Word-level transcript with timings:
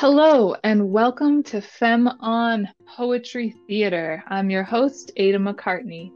Hello, 0.00 0.56
and 0.64 0.90
welcome 0.90 1.42
to 1.42 1.60
Fem 1.60 2.08
on 2.08 2.70
Poetry 2.96 3.54
Theater. 3.68 4.24
I'm 4.28 4.48
your 4.48 4.62
host, 4.62 5.12
Ada 5.18 5.36
McCartney. 5.36 6.10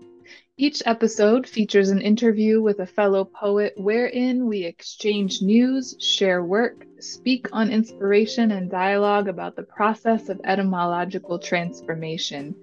Each 0.57 0.83
episode 0.87 1.47
features 1.47 1.91
an 1.91 2.01
interview 2.01 2.63
with 2.63 2.81
a 2.81 2.87
fellow 2.87 3.27
poet 3.27 3.75
wherein 3.77 4.47
we 4.47 4.65
exchange 4.65 5.43
news, 5.43 5.97
share 6.01 6.43
work, 6.43 6.87
speak 6.99 7.47
on 7.53 7.71
inspiration, 7.71 8.53
and 8.53 8.71
dialogue 8.71 9.29
about 9.29 9.55
the 9.55 9.65
process 9.65 10.31
of 10.31 10.41
etymological 10.45 11.39
transformation. 11.39 12.55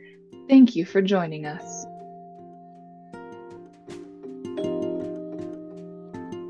Thank 0.50 0.76
you 0.76 0.86
for 0.86 1.04
joining 1.04 1.46
us. 1.46 1.86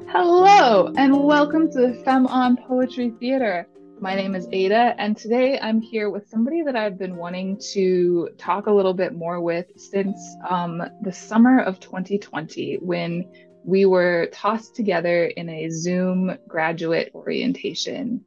Hello, 0.08 0.94
and 0.96 1.22
welcome 1.26 1.70
to 1.74 1.88
the 1.88 2.02
Fem 2.06 2.26
on 2.26 2.56
Poetry 2.56 3.10
Theater. 3.20 3.68
My 4.02 4.16
name 4.16 4.34
is 4.34 4.48
Ada, 4.52 4.96
and 4.98 5.16
today 5.16 5.60
I'm 5.60 5.80
here 5.80 6.10
with 6.10 6.28
somebody 6.28 6.64
that 6.64 6.76
I've 6.76 6.98
been 6.98 7.18
wanting 7.18 7.62
to 7.74 8.30
talk 8.40 8.66
a 8.66 8.72
little 8.72 8.96
bit 8.96 9.14
more 9.14 9.40
with 9.40 9.68
since 9.80 10.20
um, 10.50 10.82
the 11.04 11.14
summer 11.14 11.60
of 11.60 11.80
2020 11.80 12.80
when 12.82 13.32
we 13.64 13.86
were 13.86 14.28
tossed 14.34 14.76
together 14.76 15.26
in 15.26 15.48
a 15.50 15.70
Zoom 15.70 16.36
graduate 16.48 17.12
orientation. 17.14 18.26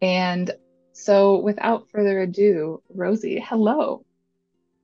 And 0.00 0.52
so, 0.92 1.40
without 1.40 1.90
further 1.90 2.20
ado, 2.20 2.80
Rosie, 2.88 3.40
hello. 3.44 4.06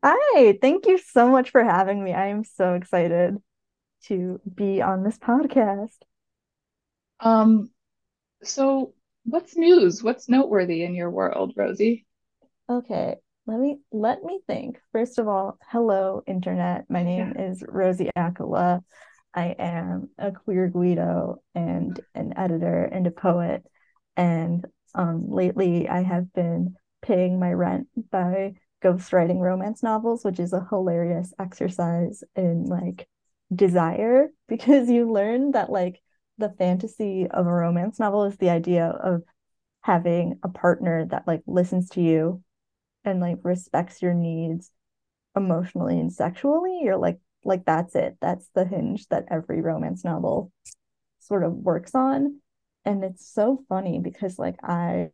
Hi, 0.03 0.59
thank 0.61 0.87
you 0.87 0.99
so 0.99 1.31
much 1.31 1.51
for 1.51 1.63
having 1.63 2.03
me. 2.03 2.13
I 2.13 2.31
am 2.31 2.43
so 2.43 2.75
excited 2.75 3.37
to 4.07 4.41
be 4.53 4.83
on 4.83 5.05
this 5.05 5.19
podcast. 5.19 5.99
Um, 7.21 7.71
so 8.43 8.93
What's 9.29 9.57
news? 9.57 10.05
What's 10.05 10.29
noteworthy 10.29 10.85
in 10.85 10.95
your 10.95 11.11
world, 11.11 11.53
Rosie? 11.57 12.07
Okay, 12.71 13.17
let 13.45 13.59
me 13.59 13.81
let 13.91 14.23
me 14.23 14.39
think. 14.47 14.79
First 14.93 15.19
of 15.19 15.27
all, 15.27 15.59
hello 15.69 16.23
internet. 16.29 16.85
My 16.89 17.03
name 17.03 17.35
yeah. 17.35 17.51
is 17.51 17.65
Rosie 17.67 18.09
Accola. 18.17 18.83
I 19.35 19.57
am 19.59 20.11
a 20.17 20.31
queer 20.31 20.69
Guido 20.69 21.43
and 21.57 21.99
an 22.15 22.35
editor 22.37 22.85
and 22.85 23.05
a 23.09 23.11
poet. 23.11 23.65
And 24.17 24.65
um, 24.95 25.29
lately 25.29 25.89
I 25.89 26.03
have 26.03 26.33
been 26.33 26.77
paying 27.03 27.41
my 27.41 27.53
rent 27.53 27.89
by 28.13 28.55
ghostwriting 28.81 29.41
romance 29.41 29.83
novels, 29.83 30.25
which 30.25 30.39
is 30.39 30.53
a 30.53 30.67
hilarious 30.71 31.35
exercise 31.41 32.23
in 32.37 32.67
like 32.67 33.09
desire 33.53 34.29
because 34.49 34.89
you 34.89 35.11
learn 35.11 35.51
that 35.51 35.69
like 35.69 36.01
the 36.39 36.51
fantasy 36.59 37.27
of 37.31 37.47
a 37.47 37.53
romance 37.53 37.99
novel 37.99 38.25
is 38.25 38.37
the 38.37 38.51
idea 38.51 38.87
of 38.87 39.23
having 39.83 40.39
a 40.43 40.49
partner 40.49 41.07
that 41.07 41.27
like 41.27 41.43
listens 41.47 41.91
to 41.91 42.01
you 42.01 42.43
and 43.05 43.21
like 43.21 43.39
respects 43.43 44.03
your 44.03 44.15
needs 44.15 44.71
emotionally 45.37 45.99
and 45.99 46.13
sexually. 46.13 46.81
You're 46.83 46.97
like 46.97 47.19
like 47.45 47.65
that's 47.65 47.95
it. 47.95 48.17
That's 48.21 48.49
the 48.55 48.65
hinge 48.65 49.07
that 49.09 49.27
every 49.31 49.61
romance 49.61 50.05
novel 50.05 50.51
sort 51.21 51.45
of 51.45 51.53
works 51.53 51.95
on. 51.95 52.41
And 52.85 53.05
it's 53.05 53.29
so 53.29 53.65
funny 53.69 53.99
because 53.99 54.39
like 54.39 54.57
i 54.63 55.11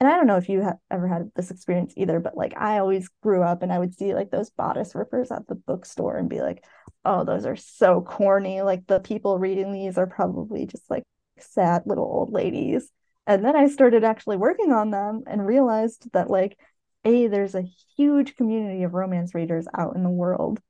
and 0.00 0.08
I 0.08 0.16
don't 0.16 0.28
know 0.28 0.36
if 0.36 0.48
you 0.48 0.60
have 0.60 0.78
ever 0.90 1.08
had 1.08 1.30
this 1.34 1.50
experience 1.50 1.92
either, 1.96 2.20
but 2.20 2.36
like 2.36 2.54
I 2.56 2.78
always 2.78 3.08
grew 3.22 3.42
up 3.42 3.62
and 3.62 3.72
I 3.72 3.78
would 3.78 3.94
see 3.94 4.14
like 4.14 4.30
those 4.30 4.50
bodice 4.50 4.94
rippers 4.94 5.32
at 5.32 5.48
the 5.48 5.56
bookstore 5.56 6.16
and 6.16 6.28
be 6.28 6.40
like, 6.40 6.64
oh, 7.04 7.24
those 7.24 7.46
are 7.46 7.56
so 7.56 8.00
corny. 8.00 8.62
Like 8.62 8.86
the 8.86 9.00
people 9.00 9.38
reading 9.38 9.72
these 9.72 9.98
are 9.98 10.06
probably 10.06 10.66
just 10.66 10.88
like 10.88 11.02
sad 11.40 11.82
little 11.86 12.04
old 12.04 12.30
ladies. 12.30 12.90
And 13.26 13.44
then 13.44 13.56
I 13.56 13.68
started 13.68 14.04
actually 14.04 14.36
working 14.36 14.72
on 14.72 14.90
them 14.90 15.24
and 15.26 15.44
realized 15.44 16.08
that 16.12 16.30
like, 16.30 16.56
A, 17.04 17.26
there's 17.26 17.56
a 17.56 17.68
huge 17.96 18.36
community 18.36 18.84
of 18.84 18.94
romance 18.94 19.34
readers 19.34 19.66
out 19.76 19.96
in 19.96 20.04
the 20.04 20.10
world. 20.10 20.60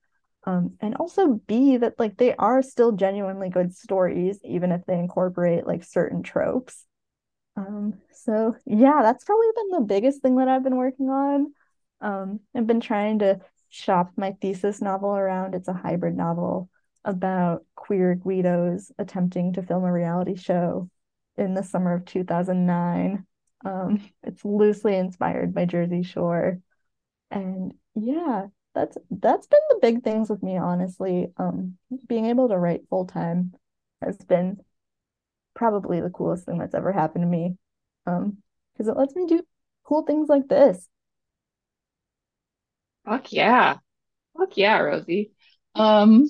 Um, 0.45 0.77
and 0.81 0.95
also 0.95 1.41
B, 1.47 1.77
that 1.77 1.98
like 1.98 2.17
they 2.17 2.35
are 2.36 2.63
still 2.63 2.92
genuinely 2.92 3.51
good 3.51 3.75
stories, 3.75 4.41
even 4.42 4.73
if 4.73 4.86
they 4.86 4.98
incorporate 4.98 5.67
like 5.67 5.85
certain 5.85 6.23
tropes. 6.23 6.86
Um, 7.58 7.95
so 8.13 8.55
yeah, 8.67 9.01
that's 9.02 9.24
probably 9.24 9.48
been 9.57 9.80
the 9.80 9.86
biggest 9.86 10.23
thing 10.23 10.36
that 10.36 10.48
I've 10.48 10.63
been 10.63 10.77
working 10.77 11.11
on. 11.11 11.52
Um, 12.01 12.41
I've 12.55 12.69
been 12.69 12.80
trying 12.80 13.19
to 13.19 13.41
shop 13.69 14.13
my 14.17 14.36
thesis 14.41 14.80
novel 14.80 15.11
around. 15.11 15.55
It's 15.57 15.67
a 15.67 15.73
hybrid 15.73 16.17
novel 16.17 16.70
about 17.05 17.64
queer 17.74 18.14
Guidos 18.14 18.92
attempting 18.98 19.55
to 19.55 19.63
film 19.63 19.85
a 19.85 19.92
reality 19.92 20.36
show 20.36 20.89
in 21.36 21.55
the 21.55 21.64
summer 21.64 21.95
of 21.95 22.05
2009. 22.05 23.27
Um, 23.64 24.08
it's 24.23 24.45
loosely 24.45 24.96
inspired 24.96 25.52
by 25.52 25.64
Jersey 25.64 26.05
Shore. 26.05 26.61
And 27.33 27.75
yeah, 27.96 28.46
that's 28.73 28.96
that's 29.11 29.48
been 29.48 29.61
the 29.70 29.79
big 29.83 30.05
things 30.05 30.30
with 30.30 30.45
me, 30.45 30.58
honestly. 30.58 31.33
Um, 31.36 31.77
being 32.07 32.27
able 32.27 32.48
to 32.51 32.57
write 32.57 32.89
full 32.89 33.07
time 33.07 33.55
has 34.01 34.17
been 34.19 34.61
probably 35.58 36.01
the 36.01 36.08
coolest 36.08 36.46
thing 36.46 36.58
that's 36.58 36.74
ever 36.74 36.92
happened 36.92 37.23
to 37.24 37.29
me. 37.29 37.57
Um, 38.07 38.39
because 38.73 38.89
it 38.89 38.96
lets 38.96 39.14
me 39.17 39.27
do 39.27 39.42
cool 39.85 40.02
things 40.02 40.29
like 40.29 40.46
this. 40.48 40.89
Fuck 43.05 43.33
yeah. 43.33 43.79
Fuck 44.39 44.57
yeah, 44.57 44.79
Rosie. 44.79 45.33
Um 45.74 46.29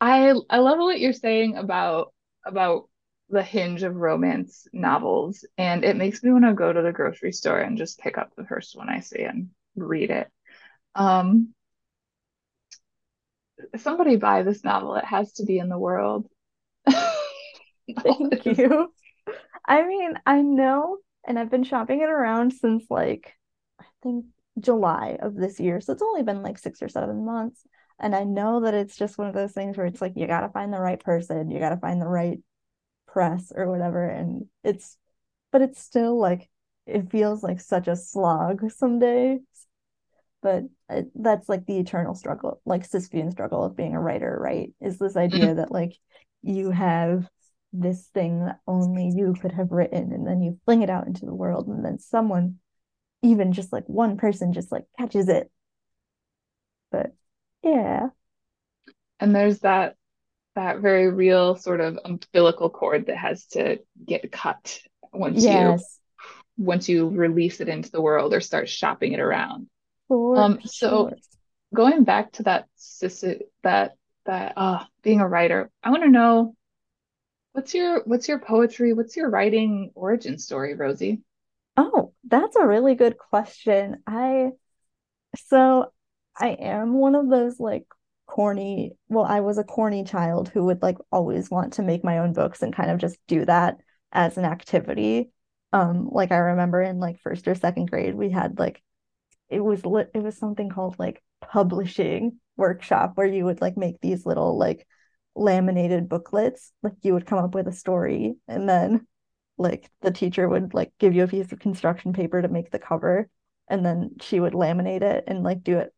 I 0.00 0.34
I 0.48 0.58
love 0.58 0.78
what 0.78 0.98
you're 0.98 1.12
saying 1.12 1.56
about 1.56 2.14
about 2.44 2.88
the 3.28 3.42
hinge 3.42 3.82
of 3.82 3.96
romance 3.96 4.66
novels 4.72 5.44
and 5.58 5.84
it 5.84 5.96
makes 5.96 6.22
me 6.22 6.30
want 6.30 6.44
to 6.44 6.54
go 6.54 6.72
to 6.72 6.80
the 6.80 6.92
grocery 6.92 7.32
store 7.32 7.58
and 7.58 7.76
just 7.76 7.98
pick 7.98 8.16
up 8.16 8.30
the 8.36 8.44
first 8.46 8.76
one 8.76 8.88
I 8.88 9.00
see 9.00 9.22
and 9.22 9.50
read 9.74 10.10
it. 10.10 10.28
Um 10.94 11.54
somebody 13.76 14.16
buy 14.16 14.42
this 14.42 14.64
novel. 14.64 14.94
It 14.96 15.04
has 15.04 15.34
to 15.34 15.44
be 15.44 15.58
in 15.58 15.68
the 15.68 15.78
world. 15.78 16.28
Thank 18.02 18.46
you. 18.46 18.92
I 19.66 19.86
mean, 19.86 20.14
I 20.24 20.42
know, 20.42 20.98
and 21.26 21.38
I've 21.38 21.50
been 21.50 21.64
shopping 21.64 22.00
it 22.00 22.08
around 22.08 22.52
since 22.52 22.84
like 22.90 23.34
I 23.80 23.84
think 24.02 24.26
July 24.60 25.18
of 25.20 25.34
this 25.34 25.60
year. 25.60 25.80
So 25.80 25.92
it's 25.92 26.02
only 26.02 26.22
been 26.22 26.42
like 26.42 26.58
six 26.58 26.82
or 26.82 26.88
seven 26.88 27.24
months. 27.24 27.60
And 27.98 28.14
I 28.14 28.24
know 28.24 28.60
that 28.60 28.74
it's 28.74 28.96
just 28.96 29.18
one 29.18 29.28
of 29.28 29.34
those 29.34 29.52
things 29.52 29.76
where 29.76 29.86
it's 29.86 30.00
like 30.00 30.12
you 30.16 30.26
gotta 30.26 30.50
find 30.50 30.72
the 30.72 30.80
right 30.80 31.02
person, 31.02 31.50
you 31.50 31.58
gotta 31.58 31.78
find 31.78 32.00
the 32.00 32.08
right 32.08 32.38
press 33.06 33.52
or 33.54 33.70
whatever. 33.70 34.06
And 34.06 34.46
it's 34.62 34.96
but 35.52 35.62
it's 35.62 35.80
still 35.80 36.18
like 36.18 36.48
it 36.86 37.10
feels 37.10 37.42
like 37.42 37.60
such 37.60 37.88
a 37.88 37.96
slog 37.96 38.70
some 38.70 38.98
days. 38.98 39.40
But 40.42 40.64
it, 40.90 41.10
that's 41.14 41.48
like 41.48 41.66
the 41.66 41.78
eternal 41.78 42.14
struggle, 42.14 42.60
like 42.64 42.88
Sisyphean 42.88 43.32
struggle 43.32 43.64
of 43.64 43.76
being 43.76 43.94
a 43.94 44.00
writer, 44.00 44.36
right? 44.40 44.72
Is 44.80 44.98
this 44.98 45.14
mm-hmm. 45.14 45.34
idea 45.34 45.54
that 45.56 45.72
like 45.72 45.96
you 46.42 46.70
have 46.70 47.28
this 47.80 48.08
thing 48.14 48.44
that 48.46 48.58
only 48.66 49.12
you 49.14 49.34
could 49.40 49.52
have 49.52 49.70
written 49.70 50.12
and 50.12 50.26
then 50.26 50.40
you 50.40 50.58
fling 50.64 50.82
it 50.82 50.90
out 50.90 51.06
into 51.06 51.26
the 51.26 51.34
world 51.34 51.66
and 51.68 51.84
then 51.84 51.98
someone 51.98 52.56
even 53.22 53.52
just 53.52 53.72
like 53.72 53.84
one 53.86 54.16
person 54.16 54.52
just 54.52 54.72
like 54.72 54.84
catches 54.98 55.28
it 55.28 55.50
but 56.90 57.12
yeah 57.62 58.08
and 59.20 59.34
there's 59.34 59.60
that 59.60 59.96
that 60.54 60.78
very 60.78 61.10
real 61.10 61.56
sort 61.56 61.80
of 61.80 61.98
umbilical 62.04 62.70
cord 62.70 63.06
that 63.06 63.16
has 63.16 63.46
to 63.46 63.78
get 64.04 64.30
cut 64.32 64.80
once 65.12 65.42
yes. 65.42 65.98
you 66.58 66.64
once 66.64 66.88
you 66.88 67.08
release 67.08 67.60
it 67.60 67.68
into 67.68 67.90
the 67.90 68.00
world 68.00 68.32
or 68.32 68.40
start 68.40 68.68
shopping 68.68 69.12
it 69.12 69.20
around 69.20 69.66
For 70.08 70.38
um 70.38 70.60
so 70.64 71.10
sure. 71.10 71.16
going 71.74 72.04
back 72.04 72.32
to 72.32 72.44
that 72.44 72.66
that 73.62 73.92
that 74.24 74.52
uh 74.56 74.84
being 75.02 75.20
a 75.20 75.28
writer 75.28 75.70
i 75.82 75.90
want 75.90 76.02
to 76.04 76.10
know 76.10 76.54
What's 77.56 77.72
your 77.72 78.02
what's 78.04 78.28
your 78.28 78.38
poetry? 78.38 78.92
What's 78.92 79.16
your 79.16 79.30
writing 79.30 79.90
origin 79.94 80.36
story, 80.36 80.74
Rosie? 80.74 81.22
Oh, 81.78 82.12
that's 82.22 82.54
a 82.54 82.66
really 82.66 82.94
good 82.94 83.16
question. 83.16 84.02
I 84.06 84.50
so 85.36 85.90
I 86.38 86.48
am 86.48 86.92
one 86.92 87.14
of 87.14 87.30
those 87.30 87.58
like 87.58 87.86
corny, 88.26 88.92
well, 89.08 89.24
I 89.24 89.40
was 89.40 89.56
a 89.56 89.64
corny 89.64 90.04
child 90.04 90.50
who 90.50 90.64
would 90.64 90.82
like 90.82 90.98
always 91.10 91.50
want 91.50 91.72
to 91.74 91.82
make 91.82 92.04
my 92.04 92.18
own 92.18 92.34
books 92.34 92.60
and 92.60 92.74
kind 92.74 92.90
of 92.90 92.98
just 92.98 93.16
do 93.26 93.46
that 93.46 93.78
as 94.12 94.36
an 94.36 94.44
activity. 94.44 95.30
Um, 95.72 96.10
like 96.12 96.32
I 96.32 96.36
remember 96.36 96.82
in 96.82 96.98
like 96.98 97.20
first 97.20 97.48
or 97.48 97.54
second 97.54 97.90
grade, 97.90 98.14
we 98.14 98.28
had 98.28 98.58
like 98.58 98.82
it 99.48 99.60
was 99.60 99.86
lit 99.86 100.10
it 100.12 100.22
was 100.22 100.36
something 100.36 100.68
called 100.68 100.98
like 100.98 101.22
publishing 101.40 102.38
workshop 102.58 103.12
where 103.14 103.26
you 103.26 103.46
would 103.46 103.62
like 103.62 103.78
make 103.78 103.98
these 104.02 104.26
little 104.26 104.58
like 104.58 104.86
laminated 105.36 106.08
booklets 106.08 106.72
like 106.82 106.94
you 107.02 107.14
would 107.14 107.26
come 107.26 107.38
up 107.38 107.54
with 107.54 107.68
a 107.68 107.72
story 107.72 108.36
and 108.48 108.68
then 108.68 109.06
like 109.58 109.90
the 110.02 110.10
teacher 110.10 110.48
would 110.48 110.74
like 110.74 110.92
give 110.98 111.14
you 111.14 111.24
a 111.24 111.28
piece 111.28 111.52
of 111.52 111.60
construction 111.60 112.12
paper 112.12 112.42
to 112.42 112.48
make 112.48 112.70
the 112.70 112.78
cover 112.78 113.28
and 113.68 113.84
then 113.86 114.12
she 114.20 114.40
would 114.40 114.54
laminate 114.54 115.02
it 115.02 115.24
and 115.28 115.42
like 115.44 115.62
do 115.62 115.78
it 115.78 115.94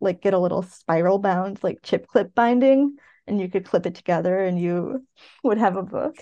like 0.00 0.22
get 0.22 0.34
a 0.34 0.38
little 0.38 0.62
spiral 0.62 1.18
bound 1.18 1.60
like 1.62 1.78
chip 1.82 2.06
clip 2.08 2.34
binding 2.34 2.96
and 3.26 3.40
you 3.40 3.48
could 3.48 3.66
clip 3.66 3.86
it 3.86 3.94
together 3.94 4.44
and 4.44 4.60
you 4.60 5.06
would 5.44 5.58
have 5.58 5.76
a 5.76 5.82
book 5.82 6.16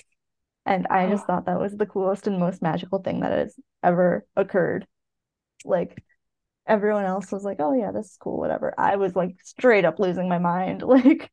And 0.66 0.86
I 0.88 1.08
just 1.08 1.26
thought 1.26 1.46
that 1.46 1.60
was 1.60 1.76
the 1.76 1.86
coolest 1.86 2.26
and 2.26 2.38
most 2.38 2.62
magical 2.62 3.00
thing 3.00 3.20
that 3.20 3.32
has 3.32 3.54
ever 3.82 4.26
occurred. 4.36 4.86
Like 5.64 6.02
everyone 6.66 7.04
else 7.04 7.32
was 7.32 7.44
like, 7.44 7.58
"Oh 7.60 7.74
yeah, 7.74 7.92
this 7.92 8.12
is 8.12 8.16
cool, 8.18 8.38
whatever." 8.38 8.74
I 8.78 8.96
was 8.96 9.16
like 9.16 9.36
straight 9.44 9.84
up 9.84 9.98
losing 10.00 10.28
my 10.28 10.38
mind. 10.38 10.82
Like 10.86 11.30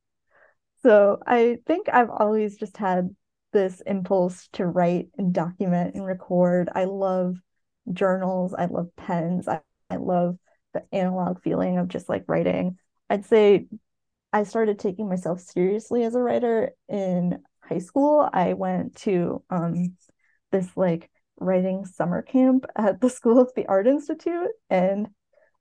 so 0.85 1.17
I 1.25 1.57
think 1.65 1.87
I've 1.91 2.11
always 2.11 2.57
just 2.57 2.77
had 2.77 3.09
this 3.53 3.81
impulse 3.87 4.47
to 4.53 4.67
write 4.67 5.07
and 5.17 5.33
document 5.33 5.95
and 5.95 6.05
record. 6.05 6.69
I 6.75 6.83
love 6.83 7.37
journals, 7.91 8.53
I 8.53 8.65
love 8.65 8.89
pens, 8.95 9.47
I, 9.47 9.61
I 9.89 9.95
love 9.95 10.37
the 10.75 10.83
analog 10.91 11.41
feeling 11.41 11.79
of 11.79 11.87
just 11.87 12.07
like 12.07 12.25
writing. 12.27 12.77
I'd 13.09 13.25
say 13.25 13.65
I 14.31 14.43
started 14.43 14.77
taking 14.77 15.09
myself 15.09 15.39
seriously 15.39 16.03
as 16.03 16.13
a 16.13 16.19
writer 16.19 16.69
in 16.87 17.39
high 17.63 17.79
school. 17.79 18.29
I 18.31 18.53
went 18.53 18.95
to 18.97 19.41
um, 19.49 19.95
this 20.51 20.69
like 20.77 21.09
writing 21.39 21.85
summer 21.85 22.21
camp 22.21 22.65
at 22.75 23.01
the 23.01 23.09
School 23.17 23.39
of 23.39 23.51
the 23.55 23.65
Art 23.65 23.87
Institute 23.87 24.51
and 24.69 25.07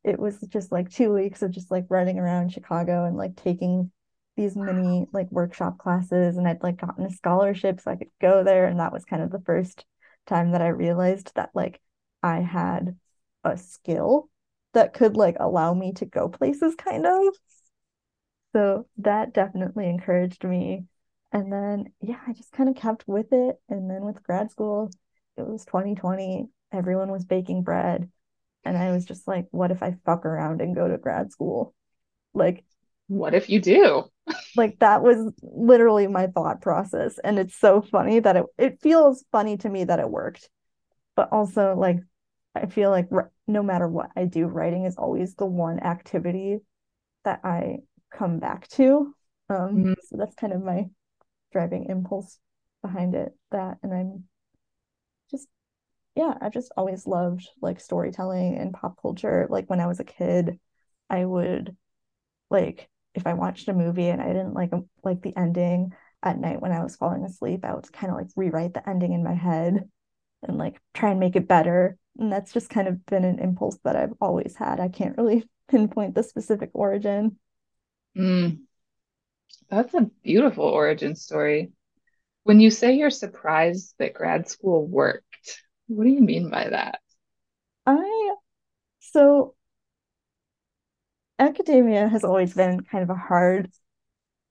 it 0.05 0.19
was 0.19 0.39
just 0.51 0.71
like 0.71 0.91
two 0.91 1.15
weeks 1.15 1.41
of 1.41 1.51
just 1.51 1.71
like 1.71 1.87
running 1.89 2.19
around 2.19 2.53
Chicago 2.53 3.07
and 3.07 3.17
like 3.17 3.37
taking 3.37 3.91
these 4.37 4.57
mini 4.57 5.07
like 5.13 5.31
workshop 5.31 5.79
classes 5.79 6.37
and 6.37 6.47
I'd 6.49 6.63
like 6.63 6.81
gotten 6.81 7.05
a 7.05 7.11
scholarship 7.11 7.81
so 7.81 7.91
I 7.91 7.97
could 7.97 8.11
go 8.21 8.43
there 8.43 8.67
and 8.67 8.81
that 8.81 8.93
was 8.93 9.05
kind 9.05 9.23
of 9.23 9.31
the 9.31 9.41
first 9.41 9.85
time 10.27 10.53
that 10.53 10.63
I 10.63 10.69
realized 10.69 11.33
that 11.37 11.51
like 11.55 11.81
I 12.23 12.41
had 12.41 12.97
a 13.45 13.57
skill 13.57 14.29
that 14.73 14.93
could 14.93 15.17
like 15.17 15.37
allow 15.39 15.73
me 15.75 15.93
to 15.95 16.07
go 16.07 16.29
places 16.29 16.75
kind 16.75 17.07
of. 17.07 17.35
So 18.55 18.87
that 18.99 19.35
definitely 19.35 19.89
encouraged 19.89 20.45
me. 20.45 20.87
And 21.33 21.53
then 21.53 21.93
yeah 22.01 22.21
I 22.27 22.33
just 22.33 22.53
kind 22.53 22.69
of 22.69 22.77
kept 22.77 23.05
with 23.07 23.33
it 23.33 23.57
and 23.69 23.91
then 23.91 24.05
with 24.05 24.23
grad 24.23 24.51
school 24.51 24.91
it 25.37 25.47
was 25.47 25.65
2020 25.65 26.49
everyone 26.73 27.11
was 27.11 27.25
baking 27.25 27.63
bread 27.65 28.09
and 28.65 28.77
I 28.77 28.93
was 28.93 29.05
just 29.05 29.27
like 29.29 29.47
what 29.51 29.71
if 29.73 29.83
I 29.83 29.97
fuck 30.05 30.25
around 30.27 30.61
and 30.61 30.75
go 30.75 30.89
to 30.89 30.99
grad 30.99 31.33
school? 31.33 31.75
Like 32.35 32.65
what 33.09 33.35
if 33.35 33.49
you 33.51 33.61
do? 33.61 34.11
Like 34.57 34.79
that 34.81 35.03
was 35.03 35.33
literally 35.43 36.07
my 36.07 36.27
thought 36.29 36.61
process. 36.61 37.19
And 37.23 37.39
it's 37.39 37.57
so 37.57 37.83
funny 37.83 38.21
that 38.21 38.37
it, 38.37 38.45
it 38.59 38.81
feels 38.81 39.25
funny 39.33 39.57
to 39.59 39.69
me 39.69 39.85
that 39.85 39.99
it 39.99 40.09
worked. 40.09 40.49
But 41.17 41.33
also, 41.33 41.75
like, 41.77 41.99
I 42.55 42.67
feel 42.67 42.91
like 42.91 43.09
no 43.47 43.63
matter 43.63 43.89
what 43.89 44.11
I 44.17 44.25
do, 44.25 44.47
writing 44.47 44.85
is 44.85 44.97
always 44.97 45.35
the 45.35 45.47
one 45.47 45.81
activity 45.81 46.59
that 47.25 47.41
I 47.45 47.79
come 48.13 48.39
back 48.39 48.69
to. 48.69 49.15
Um, 49.49 49.57
mm-hmm. 49.57 49.93
So 50.09 50.17
that's 50.17 50.35
kind 50.35 50.53
of 50.53 50.63
my 50.63 50.87
driving 51.53 51.87
impulse 51.89 52.39
behind 52.83 53.15
it. 53.15 53.33
That, 53.51 53.79
and 53.83 53.93
I'm 53.93 54.25
just, 55.31 55.49
yeah, 56.15 56.35
i've 56.41 56.53
just 56.53 56.73
always 56.77 57.07
loved 57.07 57.49
like 57.61 57.81
storytelling 57.81 58.57
and 58.57 58.73
pop 58.73 59.01
culture. 59.01 59.47
Like 59.51 59.69
when 59.69 59.81
I 59.81 59.87
was 59.87 60.01
a 60.01 60.05
kid, 60.05 60.59
I 61.11 61.25
would 61.25 61.77
like 62.51 62.89
if 63.15 63.27
I 63.27 63.35
watched 63.35 63.69
a 63.69 63.73
movie 63.73 64.09
and 64.09 64.21
I 64.21 64.29
didn't 64.29 64.55
like 64.55 64.73
like 65.03 65.23
the 65.23 65.37
ending 65.37 65.93
at 66.23 66.39
night 66.39 66.61
when 66.61 66.73
I 66.73 66.83
was 66.83 66.97
falling 66.97 67.25
asleep, 67.25 67.65
I 67.65 67.75
would 67.75 67.93
kind 67.93 68.11
of 68.11 68.19
like 68.19 68.29
rewrite 68.37 68.75
the 68.75 68.89
ending 68.89 69.13
in 69.13 69.23
my 69.23 69.35
head 69.35 69.89
and 70.43 70.59
like 70.59 70.81
try 70.93 71.11
and 71.11 71.21
make 71.21 71.37
it 71.37 71.49
better. 71.49 71.97
And 72.19 72.33
that's 72.33 72.53
just 72.53 72.71
kind 72.71 72.89
of 72.89 73.05
been 73.07 73.25
an 73.25 73.39
impulse 73.39 73.79
that 73.85 73.97
I've 73.97 74.15
always 74.21 74.57
had. 74.57 74.81
I 74.81 74.89
can't 74.89 75.17
really 75.17 75.49
pinpoint 75.69 76.15
the 76.15 76.23
specific 76.23 76.71
origin. 76.73 77.39
Mm. 78.17 78.61
That's 79.71 79.95
a 79.95 80.11
beautiful 80.23 80.65
origin 80.65 81.17
story. 81.17 81.73
When 82.45 82.61
you 82.61 82.71
say 82.71 82.95
you're 82.95 83.11
surprised 83.11 83.95
that 83.99 84.15
grad 84.15 84.49
school 84.49 84.87
worked, 84.87 85.25
what 85.87 86.05
do 86.05 86.11
you 86.11 86.21
mean 86.21 86.51
by 86.51 86.69
that? 86.69 87.01
I 87.87 88.35
so 89.01 89.55
academia 91.39 92.09
has 92.09 92.25
always 92.25 92.55
been 92.55 92.81
kind 92.83 93.03
of 93.03 93.11
a 93.11 93.15
hard 93.15 93.71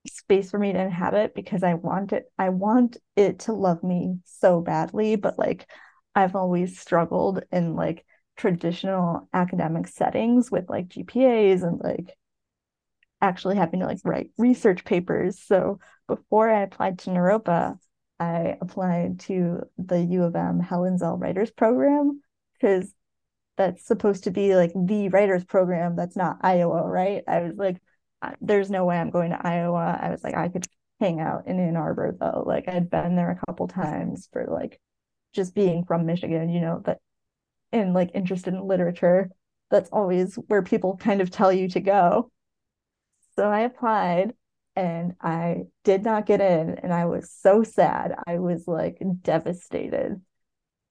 space 0.07 0.51
for 0.51 0.59
me 0.59 0.73
to 0.73 0.81
inhabit 0.81 1.33
because 1.33 1.63
I 1.63 1.75
want 1.75 2.11
it 2.11 2.25
I 2.37 2.49
want 2.49 2.97
it 3.15 3.39
to 3.39 3.53
love 3.53 3.83
me 3.83 4.17
so 4.25 4.59
badly 4.59 5.15
but 5.15 5.39
like 5.39 5.67
I've 6.15 6.35
always 6.35 6.79
struggled 6.79 7.43
in 7.51 7.75
like 7.75 8.05
traditional 8.35 9.29
academic 9.33 9.87
settings 9.87 10.51
with 10.51 10.69
like 10.69 10.89
GPAs 10.89 11.63
and 11.63 11.79
like 11.81 12.17
actually 13.21 13.55
having 13.55 13.79
to 13.79 13.85
like 13.85 13.99
write 14.03 14.31
research 14.37 14.83
papers. 14.83 15.39
So 15.39 15.79
before 16.07 16.49
I 16.49 16.61
applied 16.61 16.99
to 16.99 17.09
Naropa 17.11 17.77
I 18.19 18.57
applied 18.61 19.21
to 19.21 19.61
the 19.77 19.99
U 19.99 20.23
of 20.23 20.35
M 20.35 20.59
Helen 20.59 20.97
Zell 20.97 21.17
Writers 21.17 21.51
Program 21.51 22.21
because 22.59 22.93
that's 23.57 23.85
supposed 23.85 24.23
to 24.25 24.31
be 24.31 24.55
like 24.55 24.71
the 24.75 25.09
writers 25.09 25.43
program 25.43 25.95
that's 25.95 26.15
not 26.15 26.37
Iowa, 26.41 26.87
right? 26.87 27.23
I 27.27 27.41
was 27.41 27.55
like, 27.55 27.81
there's 28.41 28.69
no 28.69 28.85
way 28.85 28.97
I'm 28.97 29.09
going 29.09 29.31
to 29.31 29.47
Iowa. 29.47 29.99
I 30.01 30.09
was 30.09 30.23
like, 30.23 30.35
I 30.35 30.49
could 30.49 30.65
hang 30.99 31.19
out 31.19 31.47
in 31.47 31.59
Ann 31.59 31.75
Arbor 31.75 32.15
though. 32.19 32.43
Like 32.45 32.67
I'd 32.67 32.89
been 32.89 33.15
there 33.15 33.31
a 33.31 33.45
couple 33.45 33.67
times 33.67 34.29
for 34.31 34.47
like 34.49 34.79
just 35.33 35.53
being 35.53 35.83
from 35.85 36.05
Michigan, 36.05 36.49
you 36.49 36.61
know, 36.61 36.81
that 36.85 36.99
and 37.71 37.93
like 37.93 38.11
interested 38.13 38.53
in 38.53 38.67
literature. 38.67 39.29
That's 39.71 39.89
always 39.91 40.35
where 40.35 40.61
people 40.61 40.97
kind 40.97 41.21
of 41.21 41.31
tell 41.31 41.51
you 41.51 41.67
to 41.69 41.79
go. 41.79 42.31
So 43.35 43.49
I 43.49 43.61
applied 43.61 44.33
and 44.75 45.15
I 45.21 45.63
did 45.83 46.03
not 46.03 46.25
get 46.25 46.41
in 46.41 46.77
and 46.81 46.93
I 46.93 47.05
was 47.05 47.31
so 47.31 47.63
sad. 47.63 48.15
I 48.25 48.39
was 48.39 48.67
like 48.67 49.01
devastated 49.21 50.21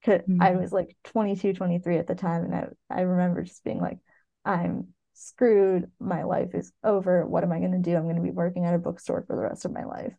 mm-hmm. 0.05 0.43
I 0.43 0.53
was 0.53 0.73
like 0.73 0.97
22, 1.05 1.55
23 1.55 1.99
at 1.99 2.07
the 2.07 2.15
time. 2.15 2.45
And 2.45 2.55
I, 2.55 2.67
I 2.91 3.01
remember 3.03 3.43
just 3.43 3.65
being 3.65 3.81
like, 3.81 3.99
I'm 4.45 4.89
screwed. 5.15 5.91
My 6.01 6.25
life 6.25 6.55
is 6.55 6.73
over. 6.83 7.27
What 7.27 7.45
am 7.45 7.53
I 7.53 7.59
going 7.59 7.73
to 7.73 7.79
do? 7.79 7.97
I'm 7.97 8.05
going 8.05 8.17
to 8.17 8.23
be 8.23 8.31
working 8.31 8.65
at 8.65 8.75
a 8.75 8.79
bookstore 8.79 9.25
for 9.27 9.37
the 9.37 9.43
rest 9.43 9.65
of 9.65 9.73
my 9.73 9.85
life. 9.85 10.15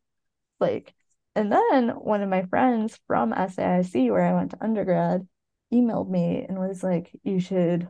Like, 0.59 0.93
and 1.35 1.51
then 1.51 1.89
one 1.89 2.21
of 2.21 2.29
my 2.29 2.43
friends 2.43 2.99
from 3.07 3.33
SAIC, 3.33 4.09
where 4.11 4.23
I 4.23 4.33
went 4.33 4.51
to 4.51 4.63
undergrad, 4.63 5.27
emailed 5.73 6.09
me 6.09 6.45
and 6.47 6.59
was 6.59 6.83
like, 6.83 7.11
you 7.23 7.39
should, 7.39 7.87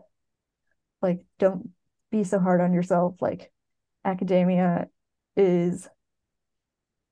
like, 1.01 1.23
don't 1.39 1.69
be 2.09 2.23
so 2.23 2.39
hard 2.39 2.61
on 2.61 2.73
yourself. 2.73 3.15
Like, 3.21 3.51
academia 4.05 4.87
is 5.35 5.89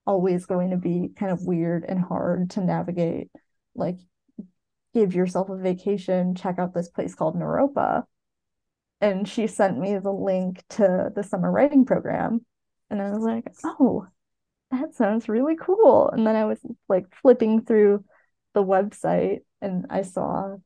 always 0.05 0.45
going 0.45 0.71
to 0.71 0.77
be 0.77 1.09
kind 1.15 1.31
of 1.31 1.45
weird 1.45 1.83
and 1.83 1.99
hard 1.99 2.51
to 2.51 2.61
navigate. 2.61 3.29
Like, 3.75 3.97
give 4.93 5.13
yourself 5.13 5.49
a 5.49 5.57
vacation, 5.57 6.35
check 6.35 6.59
out 6.59 6.73
this 6.73 6.89
place 6.89 7.15
called 7.15 7.35
Naropa. 7.35 8.03
And 8.99 9.27
she 9.27 9.47
sent 9.47 9.79
me 9.79 9.97
the 9.97 10.11
link 10.11 10.63
to 10.71 11.11
the 11.15 11.23
summer 11.23 11.51
writing 11.51 11.85
program. 11.85 12.45
And 12.89 13.01
I 13.01 13.11
was 13.11 13.23
like, 13.23 13.45
oh, 13.63 14.05
that 14.69 14.93
sounds 14.95 15.29
really 15.29 15.55
cool. 15.55 16.09
And 16.09 16.25
then 16.25 16.35
I 16.35 16.45
was 16.45 16.59
like 16.87 17.05
flipping 17.21 17.63
through 17.63 18.03
the 18.53 18.63
website 18.63 19.39
and 19.61 19.85
I 19.89 20.01
saw 20.01 20.57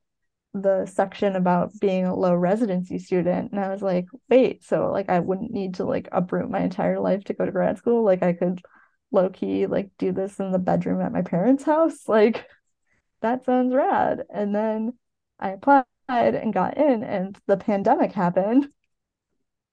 the 0.53 0.85
section 0.85 1.35
about 1.35 1.77
being 1.79 2.05
a 2.05 2.15
low 2.15 2.33
residency 2.33 2.97
student. 2.97 3.51
And 3.51 3.59
I 3.59 3.69
was 3.69 3.81
like, 3.81 4.05
wait, 4.29 4.63
so 4.63 4.91
like 4.91 5.09
I 5.09 5.19
wouldn't 5.19 5.51
need 5.51 5.75
to 5.75 5.85
like 5.85 6.07
uproot 6.11 6.49
my 6.49 6.61
entire 6.61 6.99
life 6.99 7.25
to 7.25 7.33
go 7.33 7.45
to 7.45 7.51
grad 7.51 7.77
school. 7.77 8.03
Like 8.03 8.23
I 8.23 8.33
could 8.33 8.61
low 9.11 9.29
key 9.29 9.65
like 9.65 9.89
do 9.97 10.11
this 10.11 10.39
in 10.39 10.51
the 10.51 10.59
bedroom 10.59 11.01
at 11.01 11.11
my 11.11 11.21
parents' 11.21 11.63
house. 11.63 11.97
Like 12.07 12.47
that 13.25 13.43
sounds 13.45 13.73
rad. 13.73 14.23
And 14.33 14.55
then 14.55 14.93
I 15.39 15.51
applied 15.51 15.85
and 16.07 16.53
got 16.53 16.77
in, 16.77 17.03
and 17.03 17.37
the 17.47 17.57
pandemic 17.57 18.13
happened. 18.13 18.67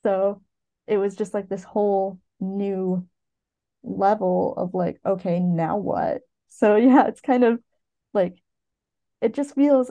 So 0.03 0.43
it 0.87 0.97
was 0.97 1.15
just 1.17 1.35
like 1.35 1.49
this 1.49 1.65
whole 1.65 2.19
new 2.41 3.07
level 3.83 4.55
of 4.57 4.75
like, 4.75 5.01
okay, 5.07 5.41
now 5.41 5.77
what? 5.77 6.23
So 6.49 6.77
yeah, 6.79 7.07
it's 7.09 7.21
kind 7.21 7.45
of 7.45 7.61
like 8.13 8.37
it 9.21 9.35
just 9.35 9.55
feels 9.55 9.91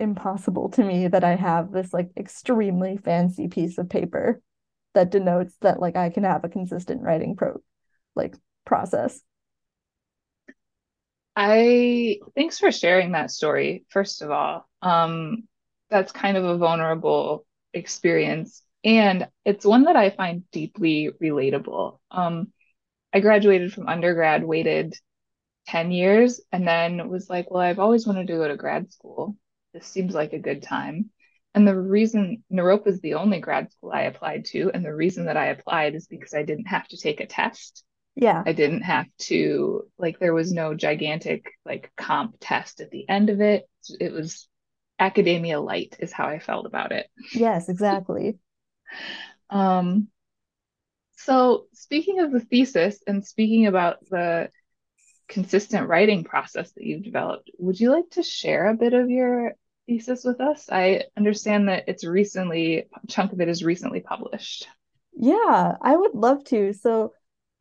impossible 0.00 0.70
to 0.70 0.84
me 0.84 1.08
that 1.08 1.24
I 1.24 1.36
have 1.36 1.72
this 1.72 1.92
like 1.94 2.10
extremely 2.16 2.96
fancy 2.98 3.48
piece 3.48 3.78
of 3.78 3.90
paper 3.90 4.40
that 4.94 5.10
denotes 5.10 5.56
that 5.62 5.80
like 5.80 5.96
I 5.96 6.10
can 6.10 6.24
have 6.24 6.44
a 6.44 6.48
consistent 6.48 7.02
writing 7.02 7.36
pro 7.36 7.60
like 8.16 8.36
process. 8.64 9.22
I 11.36 12.18
thanks 12.34 12.58
for 12.58 12.72
sharing 12.72 13.12
that 13.12 13.30
story. 13.30 13.84
First 13.88 14.22
of 14.22 14.30
all, 14.30 14.68
um, 14.82 15.48
that's 15.88 16.12
kind 16.12 16.36
of 16.36 16.44
a 16.44 16.58
vulnerable 16.58 17.46
experience, 17.72 18.62
and 18.84 19.28
it's 19.44 19.64
one 19.64 19.84
that 19.84 19.96
I 19.96 20.10
find 20.10 20.48
deeply 20.50 21.10
relatable. 21.22 21.98
Um, 22.10 22.52
I 23.12 23.20
graduated 23.20 23.72
from 23.72 23.88
undergrad, 23.88 24.44
waited 24.44 24.94
10 25.66 25.92
years, 25.92 26.40
and 26.52 26.66
then 26.66 27.08
was 27.08 27.30
like, 27.30 27.50
well, 27.50 27.62
I've 27.62 27.78
always 27.78 28.06
wanted 28.06 28.26
to 28.28 28.34
go 28.34 28.48
to 28.48 28.56
grad 28.56 28.92
school. 28.92 29.36
This 29.74 29.86
seems 29.86 30.14
like 30.14 30.32
a 30.32 30.38
good 30.38 30.62
time. 30.62 31.10
And 31.54 31.66
the 31.66 31.78
reason 31.78 32.44
Naropa 32.52 32.88
is 32.88 33.00
the 33.00 33.14
only 33.14 33.40
grad 33.40 33.72
school 33.72 33.92
I 33.92 34.02
applied 34.02 34.46
to, 34.46 34.70
and 34.74 34.84
the 34.84 34.94
reason 34.94 35.26
that 35.26 35.36
I 35.36 35.46
applied 35.48 35.94
is 35.94 36.06
because 36.06 36.34
I 36.34 36.42
didn't 36.44 36.66
have 36.66 36.88
to 36.88 36.96
take 36.96 37.20
a 37.20 37.26
test. 37.26 37.84
Yeah. 38.20 38.42
I 38.44 38.52
didn't 38.52 38.82
have 38.82 39.06
to 39.20 39.84
like 39.98 40.18
there 40.18 40.34
was 40.34 40.52
no 40.52 40.74
gigantic 40.74 41.52
like 41.64 41.90
comp 41.96 42.36
test 42.40 42.80
at 42.80 42.90
the 42.90 43.08
end 43.08 43.30
of 43.30 43.40
it. 43.40 43.68
It 43.98 44.12
was 44.12 44.46
academia 44.98 45.58
light 45.58 45.96
is 45.98 46.12
how 46.12 46.26
I 46.26 46.38
felt 46.38 46.66
about 46.66 46.92
it. 46.92 47.08
Yes, 47.32 47.68
exactly. 47.68 48.38
Um 49.48 50.08
so 51.16 51.66
speaking 51.72 52.20
of 52.20 52.30
the 52.30 52.40
thesis 52.40 53.02
and 53.06 53.26
speaking 53.26 53.66
about 53.66 53.98
the 54.10 54.50
consistent 55.28 55.88
writing 55.88 56.24
process 56.24 56.72
that 56.72 56.84
you've 56.84 57.04
developed, 57.04 57.50
would 57.58 57.80
you 57.80 57.90
like 57.90 58.10
to 58.10 58.22
share 58.22 58.66
a 58.68 58.76
bit 58.76 58.92
of 58.92 59.08
your 59.08 59.54
thesis 59.86 60.24
with 60.24 60.40
us? 60.40 60.68
I 60.70 61.04
understand 61.16 61.68
that 61.68 61.84
it's 61.88 62.04
recently, 62.04 62.78
a 62.78 63.06
chunk 63.08 63.32
of 63.32 63.40
it 63.40 63.48
is 63.48 63.64
recently 63.64 64.00
published. 64.00 64.68
Yeah, 65.12 65.76
I 65.80 65.96
would 65.96 66.14
love 66.14 66.44
to. 66.46 66.72
So, 66.72 67.12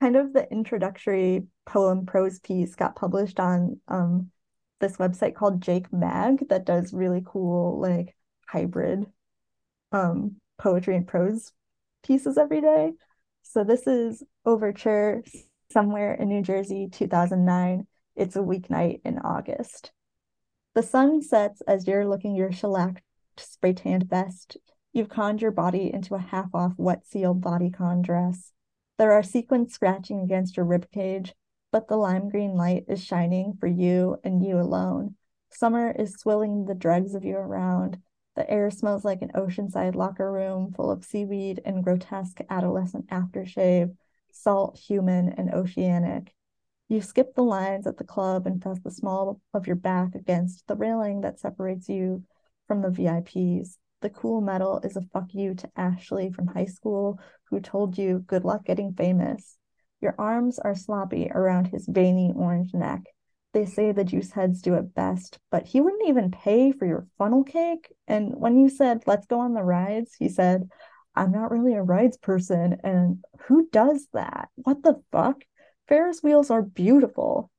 kind 0.02 0.16
of 0.16 0.34
the 0.34 0.50
introductory 0.52 1.44
poem 1.66 2.06
prose 2.06 2.40
piece 2.40 2.76
got 2.76 2.96
published 2.96 3.40
on 3.40 3.80
um, 3.88 4.32
this 4.80 4.98
website 4.98 5.36
called 5.36 5.62
Jake 5.62 5.92
Mag 5.92 6.48
that 6.50 6.66
does 6.66 6.94
really 6.94 7.22
cool, 7.26 7.80
like 7.80 8.16
hybrid 8.48 9.06
um, 9.92 10.36
poetry 10.58 10.96
and 10.96 11.08
prose 11.08 11.52
pieces 12.04 12.38
every 12.38 12.62
day. 12.62 12.94
So, 13.44 13.64
this 13.64 13.88
is 13.88 14.24
Overture 14.46 15.24
somewhere 15.72 16.14
in 16.14 16.30
New 16.30 16.42
Jersey, 16.42 16.88
2009. 16.92 17.86
It's 18.16 18.36
a 18.36 18.40
weeknight 18.40 19.02
in 19.04 19.20
August. 19.20 19.92
The 20.76 20.84
sun 20.84 21.22
sets 21.22 21.62
as 21.62 21.88
you're 21.88 22.08
looking 22.08 22.36
your 22.36 22.52
shellacked, 22.52 23.02
spray 23.38 23.74
tanned 23.74 24.10
vest. 24.10 24.58
You've 24.94 25.10
conned 25.10 25.42
your 25.42 25.52
body 25.52 25.92
into 25.94 26.16
a 26.16 26.20
half 26.20 26.54
off 26.54 26.74
wet 26.78 27.06
sealed 27.06 27.42
bodycon 27.42 28.02
dress. 28.02 28.52
There 29.00 29.14
are 29.14 29.24
sequins 29.24 29.74
scratching 29.74 30.20
against 30.20 30.58
your 30.58 30.66
ribcage, 30.66 31.32
but 31.72 31.88
the 31.88 31.96
lime 31.96 32.28
green 32.28 32.56
light 32.56 32.84
is 32.90 33.02
shining 33.02 33.54
for 33.58 33.68
you 33.68 34.18
and 34.26 34.44
you 34.44 34.60
alone. 34.60 35.16
Summer 35.50 35.92
is 35.92 36.16
swilling 36.16 36.66
the 36.66 36.76
dregs 36.76 37.16
of 37.16 37.24
you 37.24 37.38
around. 37.38 38.02
The 38.36 38.48
air 38.52 38.70
smells 38.70 39.06
like 39.06 39.22
an 39.22 39.32
oceanside 39.34 39.96
locker 39.96 40.30
room 40.30 40.74
full 40.74 40.92
of 40.92 41.06
seaweed 41.06 41.62
and 41.64 41.82
grotesque 41.82 42.42
adolescent 42.50 43.08
aftershave, 43.08 43.96
salt, 44.34 44.78
human, 44.78 45.30
and 45.30 45.54
oceanic. 45.54 46.34
You 46.90 47.02
skip 47.02 47.36
the 47.36 47.42
lines 47.42 47.88
at 47.88 47.96
the 47.96 48.04
club 48.04 48.46
and 48.46 48.62
press 48.62 48.80
the 48.84 48.92
small 48.92 49.40
of 49.54 49.66
your 49.66 49.78
back 49.78 50.14
against 50.14 50.68
the 50.68 50.76
railing 50.76 51.22
that 51.22 51.40
separates 51.40 51.88
you 51.88 52.26
from 52.68 52.82
the 52.82 52.90
VIPs. 52.90 53.78
The 54.02 54.10
cool 54.10 54.40
metal 54.40 54.80
is 54.84 54.96
a 54.96 55.02
fuck 55.02 55.34
you 55.34 55.54
to 55.56 55.70
Ashley 55.76 56.32
from 56.32 56.48
high 56.48 56.66
school 56.66 57.20
who 57.50 57.60
told 57.60 57.98
you 57.98 58.24
good 58.28 58.46
luck 58.46 58.66
getting 58.66 58.94
famous. 58.94 59.58
Your 60.02 60.16
arms 60.18 60.58
are 60.60 60.76
sloppy 60.76 61.30
around 61.34 61.68
his 61.68 61.86
veiny 61.88 62.32
orange 62.34 62.74
neck. 62.74 63.02
They 63.54 63.66
say 63.66 63.92
the 63.92 64.04
juice 64.04 64.32
heads 64.32 64.62
do 64.62 64.76
it 64.76 64.94
best, 64.94 65.40
but 65.52 65.66
he 65.66 65.82
wouldn't 65.82 66.08
even 66.08 66.32
pay 66.32 66.72
for 66.72 66.86
your 66.86 67.08
funnel 67.18 67.44
cake. 67.44 67.92
And 68.08 68.36
when 68.36 68.58
you 68.58 68.70
said, 68.70 69.04
let's 69.06 69.26
go 69.26 69.40
on 69.40 69.54
the 69.54 69.64
rides, 69.64 70.16
he 70.18 70.30
said, 70.30 70.70
I'm 71.16 71.32
not 71.32 71.52
really 71.52 71.74
a 71.74 71.82
rides 71.82 72.18
person. 72.18 72.78
And 72.84 73.24
who 73.48 73.68
does 73.72 74.08
that? 74.14 74.50
What 74.56 74.84
the 74.84 75.02
fuck? 75.12 75.42
Ferris 75.88 76.22
wheels 76.22 76.52
are 76.52 76.62
beautiful. 76.62 77.50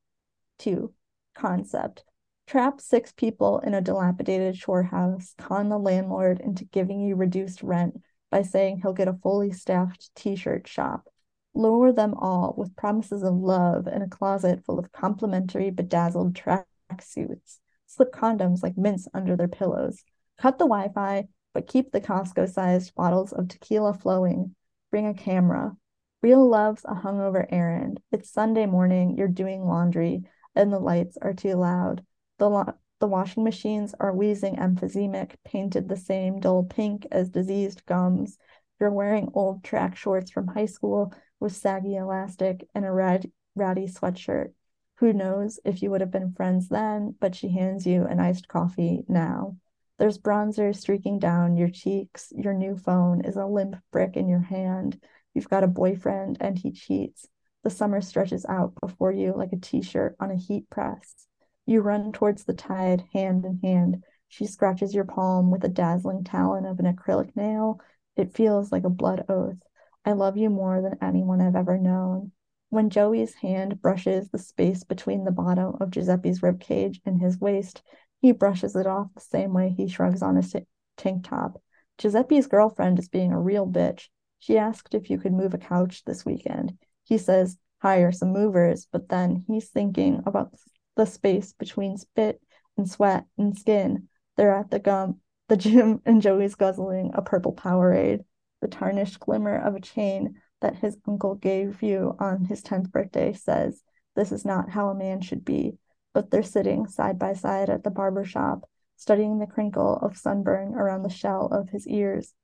Two, 0.59 0.95
concept. 1.35 2.05
Trap 2.51 2.81
six 2.81 3.13
people 3.13 3.61
in 3.61 3.75
a 3.75 3.81
dilapidated 3.81 4.57
shore 4.57 4.83
house, 4.83 5.37
con 5.39 5.69
the 5.69 5.79
landlord 5.79 6.41
into 6.41 6.65
giving 6.65 6.99
you 6.99 7.15
reduced 7.15 7.63
rent 7.63 8.03
by 8.29 8.43
saying 8.43 8.81
he'll 8.83 8.93
get 8.93 9.07
a 9.07 9.13
fully 9.23 9.53
staffed 9.53 10.13
t 10.17 10.35
shirt 10.35 10.67
shop. 10.67 11.07
Lure 11.55 11.93
them 11.93 12.13
all 12.15 12.57
with 12.59 12.75
promises 12.75 13.23
of 13.23 13.35
love 13.35 13.87
in 13.87 14.03
a 14.03 14.09
closet 14.09 14.65
full 14.65 14.81
of 14.81 14.91
complimentary 14.91 15.71
bedazzled 15.71 16.35
track 16.35 16.67
suits. 17.01 17.61
Slip 17.87 18.13
condoms 18.13 18.65
like 18.65 18.77
mints 18.77 19.07
under 19.15 19.37
their 19.37 19.47
pillows. 19.47 20.03
Cut 20.37 20.59
the 20.59 20.67
Wi 20.67 20.89
Fi, 20.93 21.29
but 21.55 21.69
keep 21.69 21.93
the 21.93 22.01
Costco 22.01 22.53
sized 22.53 22.97
bottles 22.97 23.33
of 23.33 23.47
tequila 23.47 23.95
flowing. 23.95 24.57
Bring 24.91 25.07
a 25.07 25.15
camera. 25.15 25.77
Real 26.21 26.49
love's 26.49 26.85
a 26.85 26.97
hungover 26.97 27.47
errand. 27.49 28.01
It's 28.11 28.29
Sunday 28.29 28.67
morning, 28.67 29.17
you're 29.17 29.29
doing 29.29 29.65
laundry, 29.65 30.25
and 30.57 30.73
the 30.73 30.81
lights 30.81 31.17
are 31.23 31.33
too 31.33 31.55
loud. 31.55 32.05
The, 32.41 32.75
the 33.01 33.07
washing 33.07 33.45
machines 33.45 33.95
are 34.01 34.15
wheezing 34.15 34.57
emphysemic, 34.57 35.35
painted 35.45 35.91
the 35.91 35.97
same 35.99 36.41
dull 36.41 36.63
pink 36.63 37.07
as 37.13 37.29
diseased 37.29 37.85
gums. 37.85 38.39
You're 38.81 38.91
wearing 38.91 39.31
old 39.35 39.63
track 39.63 39.95
shorts 39.95 40.31
from 40.31 40.47
high 40.47 40.65
school 40.65 41.13
with 41.39 41.55
saggy 41.55 41.97
elastic 41.97 42.67
and 42.75 42.87
a 42.87 42.93
rad- 42.93 43.31
ratty 43.55 43.87
sweatshirt. 43.89 44.55
Who 45.01 45.13
knows 45.13 45.61
if 45.67 45.83
you 45.83 45.91
would 45.91 46.01
have 46.01 46.11
been 46.11 46.33
friends 46.33 46.71
then, 46.71 47.15
but 47.21 47.35
she 47.35 47.51
hands 47.51 47.87
you 47.87 48.07
an 48.07 48.21
iced 48.21 48.49
coffee 48.49 49.05
now. 49.07 49.59
There's 49.99 50.17
bronzer 50.17 50.75
streaking 50.75 51.19
down 51.19 51.59
your 51.59 51.69
cheeks. 51.69 52.33
Your 52.35 52.55
new 52.55 52.75
phone 52.75 53.23
is 53.23 53.37
a 53.37 53.45
limp 53.45 53.77
brick 53.93 54.17
in 54.17 54.31
your 54.31 54.41
hand. 54.41 54.99
You've 55.35 55.51
got 55.51 55.63
a 55.63 55.69
boyfriend 55.69 56.39
and 56.41 56.59
he 56.59 56.73
cheats. 56.73 57.29
The 57.65 57.71
summer 57.71 58.01
stretches 58.01 58.47
out 58.47 58.73
before 58.81 59.13
you 59.13 59.35
like 59.37 59.53
a 59.53 59.59
t 59.59 59.83
shirt 59.83 60.17
on 60.19 60.31
a 60.31 60.37
heat 60.37 60.71
press. 60.71 61.27
You 61.71 61.83
run 61.83 62.11
towards 62.11 62.43
the 62.43 62.53
tide, 62.53 63.05
hand 63.13 63.45
in 63.45 63.61
hand. 63.63 64.03
She 64.27 64.45
scratches 64.45 64.93
your 64.93 65.05
palm 65.05 65.53
with 65.53 65.63
a 65.63 65.69
dazzling 65.69 66.25
talon 66.25 66.67
of 66.67 66.81
an 66.81 66.93
acrylic 66.93 67.37
nail. 67.37 67.81
It 68.17 68.35
feels 68.35 68.73
like 68.73 68.83
a 68.83 68.91
blood 68.91 69.25
oath. 69.29 69.63
I 70.05 70.15
love 70.15 70.37
you 70.37 70.51
more 70.51 70.83
than 70.83 70.99
anyone 71.01 71.41
I've 71.41 71.55
ever 71.55 71.79
known. 71.79 72.33
When 72.71 72.91
Joey's 72.91 73.35
hand 73.35 73.81
brushes 73.81 74.31
the 74.31 74.39
space 74.39 74.83
between 74.83 75.23
the 75.23 75.31
bottom 75.31 75.77
of 75.81 75.93
Giuseppe's 75.93 76.41
ribcage 76.41 77.01
and 77.07 77.21
his 77.21 77.39
waist, 77.39 77.85
he 78.21 78.33
brushes 78.33 78.75
it 78.75 78.89
off 78.89 79.15
the 79.15 79.21
same 79.21 79.55
way 79.55 79.69
he 79.69 79.87
shrugs 79.87 80.23
on 80.23 80.35
his 80.35 80.51
t- 80.51 80.67
tank 80.97 81.23
top. 81.29 81.63
Giuseppe's 81.99 82.49
girlfriend 82.49 82.99
is 82.99 83.09
being 83.09 83.31
a 83.31 83.41
real 83.41 83.65
bitch. 83.69 84.09
She 84.41 84.59
asked 84.59 84.93
if 84.93 85.09
you 85.09 85.19
could 85.19 85.33
move 85.33 85.55
a 85.55 85.59
couch 85.59 86.03
this 86.05 86.27
weekend. 86.27 86.77
He 87.05 87.17
says, 87.17 87.59
hire 87.81 88.11
some 88.11 88.33
movers, 88.33 88.89
but 88.91 89.09
then 89.09 89.45
he's 89.47 89.69
thinking 89.69 90.25
about 90.27 90.51
the 90.97 91.07
space 91.07 91.53
between 91.53 91.97
spit 91.97 92.41
and 92.77 92.89
sweat 92.89 93.25
and 93.39 93.57
skin. 93.57 94.09
They're 94.37 94.55
at 94.55 94.71
the 94.71 94.79
gum, 94.79 95.21
the 95.49 95.57
gym, 95.57 96.01
and 96.07 96.23
Joey's 96.23 96.55
guzzling 96.55 97.13
a 97.15 97.23
purple 97.23 97.53
Powerade. 97.53 98.25
The 98.61 98.69
tarnished 98.69 99.21
glimmer 99.21 99.57
of 99.57 99.75
a 99.75 99.81
chain 99.81 100.41
that 100.61 100.77
his 100.77 100.99
uncle 101.09 101.35
gave 101.35 101.83
you 101.83 102.15
on 102.19 102.45
his 102.45 102.63
10th 102.63 102.91
birthday 102.91 103.33
says, 103.33 103.83
This 104.17 104.33
is 104.33 104.45
not 104.45 104.71
how 104.71 104.89
a 104.89 104.95
man 104.95 105.21
should 105.21 105.45
be. 105.45 105.79
But 106.13 106.31
they're 106.31 106.43
sitting 106.43 106.87
side 106.87 107.19
by 107.19 107.35
side 107.35 107.71
at 107.71 107.85
the 107.85 107.91
barber 107.91 108.25
shop, 108.25 108.69
studying 108.97 109.39
the 109.39 109.47
crinkle 109.47 109.97
of 109.97 110.19
sunburn 110.19 110.75
around 110.75 111.03
the 111.03 111.09
shell 111.09 111.47
of 111.47 111.71
his 111.71 111.87
ears. 111.87 112.35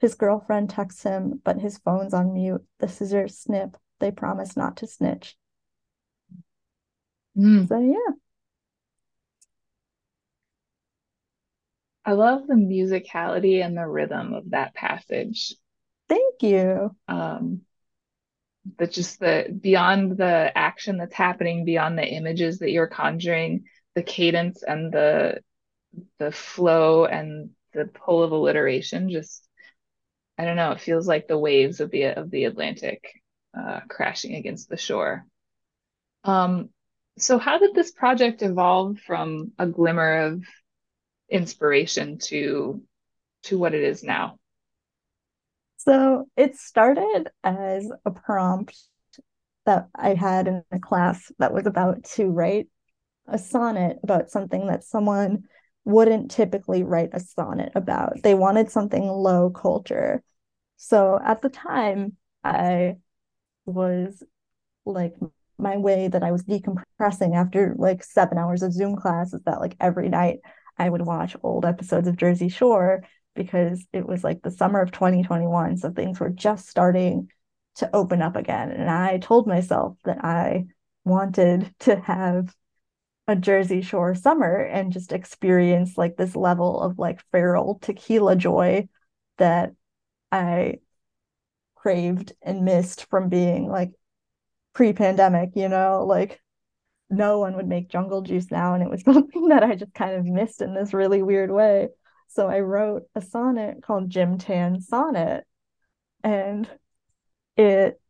His 0.00 0.14
girlfriend 0.14 0.70
texts 0.70 1.02
him, 1.02 1.40
but 1.44 1.60
his 1.60 1.78
phone's 1.78 2.14
on 2.14 2.34
mute. 2.34 2.64
The 2.80 2.88
scissors 2.88 3.38
snip. 3.38 3.76
They 4.00 4.10
promise 4.10 4.56
not 4.56 4.76
to 4.78 4.86
snitch. 4.86 5.36
Mm. 7.36 7.68
So 7.68 7.80
yeah. 7.80 8.14
I 12.04 12.12
love 12.12 12.46
the 12.46 12.54
musicality 12.54 13.64
and 13.64 13.76
the 13.76 13.86
rhythm 13.86 14.34
of 14.34 14.50
that 14.50 14.74
passage. 14.74 15.54
Thank 16.08 16.42
you. 16.42 16.94
Um, 17.08 17.62
but 18.76 18.90
just 18.90 19.20
the 19.20 19.56
beyond 19.60 20.16
the 20.16 20.52
action 20.54 20.98
that's 20.98 21.14
happening, 21.14 21.64
beyond 21.64 21.98
the 21.98 22.06
images 22.06 22.58
that 22.58 22.70
you're 22.70 22.86
conjuring, 22.86 23.64
the 23.94 24.02
cadence 24.02 24.62
and 24.62 24.92
the 24.92 25.40
the 26.18 26.32
flow 26.32 27.04
and 27.04 27.50
the 27.72 27.86
pull 27.86 28.22
of 28.22 28.32
alliteration 28.32 29.10
just 29.10 29.48
I 30.36 30.44
don't 30.44 30.56
know, 30.56 30.72
it 30.72 30.80
feels 30.80 31.06
like 31.06 31.28
the 31.28 31.38
waves 31.38 31.80
of 31.80 31.90
the 31.90 32.04
of 32.04 32.30
the 32.30 32.44
Atlantic 32.44 33.04
uh, 33.58 33.80
crashing 33.88 34.34
against 34.34 34.68
the 34.68 34.76
shore. 34.76 35.24
Um, 36.24 36.70
so 37.18 37.38
how 37.38 37.58
did 37.58 37.74
this 37.74 37.92
project 37.92 38.42
evolve 38.42 38.98
from 38.98 39.52
a 39.58 39.66
glimmer 39.66 40.18
of 40.18 40.44
inspiration 41.28 42.18
to 42.18 42.82
to 43.44 43.58
what 43.58 43.74
it 43.74 43.82
is 43.82 44.02
now? 44.02 44.38
So 45.76 46.26
it 46.36 46.56
started 46.56 47.28
as 47.42 47.90
a 48.06 48.10
prompt 48.10 48.76
that 49.66 49.88
I 49.94 50.14
had 50.14 50.48
in 50.48 50.62
a 50.72 50.78
class 50.78 51.30
that 51.38 51.52
was 51.52 51.66
about 51.66 52.04
to 52.14 52.26
write 52.26 52.68
a 53.26 53.38
sonnet 53.38 53.98
about 54.02 54.30
something 54.30 54.66
that 54.66 54.84
someone 54.84 55.44
wouldn't 55.84 56.30
typically 56.30 56.82
write 56.82 57.10
a 57.12 57.20
sonnet 57.20 57.72
about. 57.74 58.22
They 58.22 58.34
wanted 58.34 58.70
something 58.70 59.02
low 59.02 59.50
culture. 59.50 60.22
So 60.76 61.18
at 61.22 61.42
the 61.42 61.50
time, 61.50 62.16
I 62.42 62.96
was 63.66 64.22
like 64.84 65.14
my 65.58 65.76
way 65.76 66.08
that 66.08 66.22
I 66.22 66.32
was 66.32 66.44
decompressing 66.44 67.34
after 67.34 67.74
like 67.78 68.02
seven 68.02 68.38
hours 68.38 68.62
of 68.62 68.72
Zoom 68.72 68.96
class 68.96 69.32
is 69.32 69.42
that 69.42 69.60
like 69.60 69.76
every 69.80 70.08
night 70.08 70.40
I 70.78 70.88
would 70.88 71.02
watch 71.02 71.36
old 71.42 71.64
episodes 71.64 72.08
of 72.08 72.16
Jersey 72.16 72.48
Shore 72.48 73.04
because 73.34 73.86
it 73.92 74.06
was 74.06 74.24
like 74.24 74.42
the 74.42 74.50
summer 74.50 74.80
of 74.80 74.92
2021. 74.92 75.76
So 75.76 75.90
things 75.90 76.20
were 76.20 76.30
just 76.30 76.68
starting 76.68 77.28
to 77.76 77.94
open 77.94 78.22
up 78.22 78.36
again. 78.36 78.70
And 78.70 78.88
I 78.88 79.18
told 79.18 79.46
myself 79.46 79.96
that 80.04 80.24
I 80.24 80.66
wanted 81.04 81.72
to 81.80 81.96
have 81.96 82.54
a 83.26 83.36
Jersey 83.36 83.80
Shore 83.80 84.14
summer 84.14 84.56
and 84.56 84.92
just 84.92 85.12
experience 85.12 85.96
like 85.96 86.16
this 86.16 86.36
level 86.36 86.80
of 86.80 86.98
like 86.98 87.24
feral 87.32 87.78
tequila 87.80 88.36
joy 88.36 88.88
that 89.38 89.72
I 90.30 90.78
craved 91.74 92.32
and 92.42 92.64
missed 92.64 93.06
from 93.10 93.28
being 93.28 93.68
like 93.68 93.92
pre-pandemic, 94.74 95.50
you 95.54 95.68
know, 95.68 96.04
like 96.06 96.40
no 97.10 97.38
one 97.38 97.56
would 97.56 97.68
make 97.68 97.88
jungle 97.90 98.22
juice 98.22 98.50
now 98.50 98.74
and 98.74 98.82
it 98.82 98.90
was 98.90 99.02
something 99.04 99.48
that 99.48 99.62
I 99.62 99.74
just 99.74 99.94
kind 99.94 100.14
of 100.14 100.24
missed 100.24 100.60
in 100.62 100.74
this 100.74 100.94
really 100.94 101.22
weird 101.22 101.50
way. 101.50 101.88
So 102.28 102.48
I 102.48 102.60
wrote 102.60 103.04
a 103.14 103.22
sonnet 103.22 103.82
called 103.82 104.10
Gym 104.10 104.38
Tan 104.38 104.80
Sonnet 104.80 105.44
and 106.22 106.68
it 107.56 108.00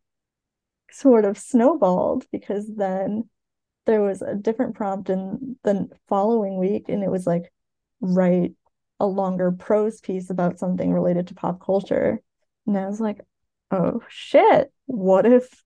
sort 0.91 1.25
of 1.25 1.37
snowballed 1.37 2.25
because 2.31 2.67
then 2.75 3.29
there 3.85 4.01
was 4.01 4.21
a 4.21 4.33
different 4.33 4.75
prompt 4.75 5.09
in 5.09 5.57
the 5.63 5.87
following 6.07 6.57
week 6.57 6.89
and 6.89 7.03
it 7.03 7.11
was 7.11 7.27
like 7.27 7.51
write 8.01 8.53
a 8.99 9.05
longer 9.05 9.51
prose 9.51 9.99
piece 9.99 10.29
about 10.29 10.57
something 10.57 10.91
related 10.91 11.27
to 11.27 11.35
pop 11.35 11.63
culture 11.63 12.21
and 12.65 12.77
i 12.77 12.87
was 12.87 13.01
like 13.01 13.19
oh 13.71 14.01
shit 14.07 14.71
what 14.85 15.25
if 15.25 15.64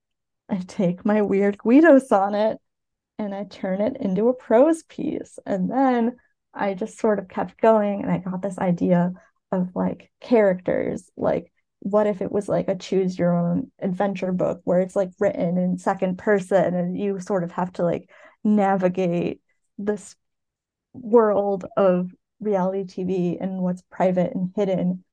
i 0.49 0.57
take 0.67 1.05
my 1.05 1.21
weird 1.21 1.57
guido 1.57 1.99
sonnet 1.99 2.57
and 3.17 3.33
i 3.35 3.43
turn 3.45 3.81
it 3.81 3.97
into 3.99 4.29
a 4.29 4.33
prose 4.33 4.83
piece. 4.83 5.39
And 5.45 5.69
then 5.69 6.17
i 6.53 6.73
just 6.73 6.99
sort 6.99 7.19
of 7.19 7.27
kept 7.27 7.61
going 7.61 8.01
and 8.01 8.11
i 8.11 8.17
got 8.17 8.41
this 8.41 8.57
idea 8.57 9.13
of 9.51 9.69
like 9.75 10.11
characters. 10.21 11.09
Like 11.17 11.51
what 11.79 12.07
if 12.07 12.21
it 12.21 12.31
was 12.31 12.49
like 12.49 12.67
a 12.67 12.75
choose 12.75 13.17
your 13.17 13.35
own 13.35 13.71
adventure 13.79 14.31
book 14.31 14.61
where 14.63 14.81
it's 14.81 14.95
like 14.95 15.11
written 15.19 15.57
in 15.57 15.77
second 15.77 16.17
person 16.17 16.73
and 16.75 16.97
you 16.97 17.19
sort 17.19 17.43
of 17.43 17.51
have 17.51 17.71
to 17.73 17.83
like 17.83 18.09
navigate 18.43 19.41
this 19.77 20.15
world 20.93 21.65
of 21.77 22.11
reality 22.39 22.83
TV 22.83 23.37
and 23.39 23.61
what's 23.61 23.83
private 23.89 24.33
and 24.35 24.51
hidden? 24.55 25.03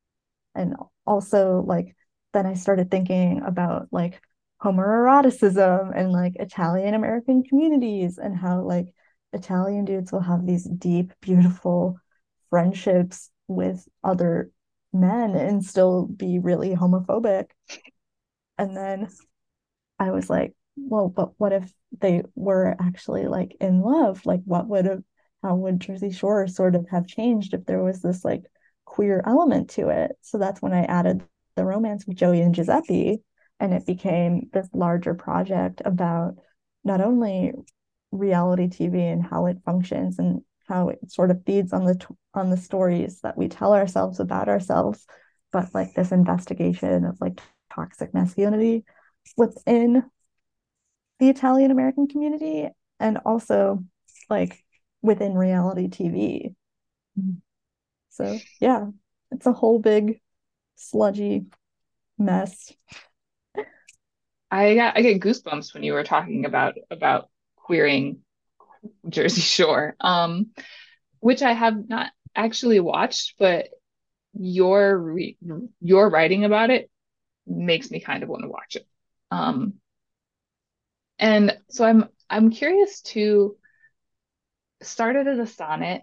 And 0.55 0.75
also 1.07 1.63
like 1.67 1.95
then 2.33 2.47
I 2.47 2.55
started 2.55 2.91
thinking 2.91 3.43
about 3.43 3.89
like 3.93 4.21
homoeroticism 4.67 5.93
and 5.95 6.11
like 6.11 6.35
Italian 6.37 6.95
American 6.95 7.45
communities 7.45 8.19
and 8.19 8.37
how 8.37 8.63
like 8.63 8.87
Italian 9.33 9.85
dudes 9.85 10.11
will 10.11 10.21
have 10.21 10.45
these 10.45 10.65
deep 10.65 11.13
beautiful 11.21 11.99
friendships 12.51 13.31
with 13.47 13.87
other 14.03 14.51
men 14.93 15.37
and 15.37 15.65
still 15.65 16.07
be 16.07 16.41
really 16.41 16.75
homophobic. 16.75 17.47
And 18.59 18.77
then 18.77 19.09
I 19.99 20.11
was 20.11 20.29
like, 20.29 20.55
well, 20.77 21.09
but 21.09 21.39
what 21.39 21.53
if 21.53 21.73
they 22.01 22.23
were 22.35 22.75
actually 22.81 23.27
like 23.27 23.57
in 23.61 23.83
love? 23.83 24.27
Like, 24.27 24.41
what 24.45 24.67
would 24.67 24.87
have, 24.87 25.03
how 25.43 25.55
would 25.55 25.81
Jersey 25.81 26.11
Shore 26.11 26.49
sort 26.49 26.75
of 26.75 26.89
have 26.91 27.07
changed 27.07 27.55
if 27.55 27.65
there 27.67 27.83
was 27.83 28.03
this 28.03 28.25
like 28.25 28.43
queer 28.85 29.23
element 29.25 29.71
to 29.71 29.91
it? 29.91 30.13
So 30.23 30.39
that's 30.39 30.61
when 30.61 30.73
I 30.73 30.85
added 30.85 31.23
the 31.55 31.65
romance 31.65 32.05
with 32.07 32.17
Joey 32.17 32.41
and 32.41 32.55
Giuseppe. 32.55 33.23
And 33.59 33.73
it 33.73 33.87
became 33.87 34.51
this 34.53 34.69
larger 34.73 35.15
project 35.15 35.83
about 35.85 36.37
not 36.85 37.01
only 37.01 37.53
reality 38.13 38.69
TV 38.69 39.01
and 39.13 39.23
how 39.23 39.47
it 39.47 39.59
functions 39.65 40.19
and 40.19 40.43
how 40.69 40.89
it 40.91 40.99
sort 41.11 41.31
of 41.31 41.45
feeds 41.45 41.73
on 41.73 41.85
the 41.85 42.07
on 42.35 42.51
the 42.51 42.57
stories 42.57 43.21
that 43.23 43.37
we 43.37 43.49
tell 43.49 43.73
ourselves 43.73 44.21
about 44.21 44.49
ourselves 44.49 45.07
but 45.53 45.75
like 45.75 45.95
this 45.95 46.13
investigation 46.13 47.05
of 47.05 47.17
like 47.21 47.41
toxic 47.73 48.13
masculinity 48.13 48.85
within 49.37 50.03
the 51.19 51.29
Italian 51.29 51.71
American 51.71 52.07
community 52.07 52.69
and 53.01 53.19
also 53.25 53.83
like 54.29 54.63
within 55.03 55.35
reality 55.35 55.89
TV. 55.89 56.55
Mm-hmm. 57.19 57.39
So 58.11 58.39
yeah, 58.61 58.87
it's 59.31 59.47
a 59.47 59.53
whole 59.53 59.79
big 59.79 60.21
sludgy 60.77 61.47
mess. 62.19 62.73
I 64.51 64.75
got 64.75 64.97
I 64.97 65.03
get 65.03 65.21
goosebumps 65.21 65.75
when 65.75 65.83
you 65.83 65.93
were 65.93 66.05
talking 66.05 66.45
about 66.45 66.75
about 66.91 67.29
queering 67.57 68.19
Jersey 69.09 69.41
Shore, 69.41 69.97
um, 70.01 70.51
which 71.21 71.43
I 71.43 71.53
have 71.53 71.89
not 71.89 72.11
actually 72.35 72.81
watched, 72.81 73.35
but 73.39 73.69
your 74.39 74.97
re- 74.99 75.37
your 75.81 76.11
writing 76.11 76.45
about 76.45 76.71
it 76.71 76.91
makes 77.47 77.91
me 77.91 78.01
kind 78.01 78.23
of 78.23 78.29
want 78.29 78.43
to 78.43 78.49
watch 78.49 78.77
it. 78.77 78.87
Um, 79.31 79.75
and 81.19 81.57
so 81.69 81.85
I'm 81.85 82.09
I'm 82.29 82.51
curious 82.51 83.01
to 83.03 83.57
started 84.83 85.27
as 85.27 85.39
a 85.39 85.47
sonnet, 85.47 86.03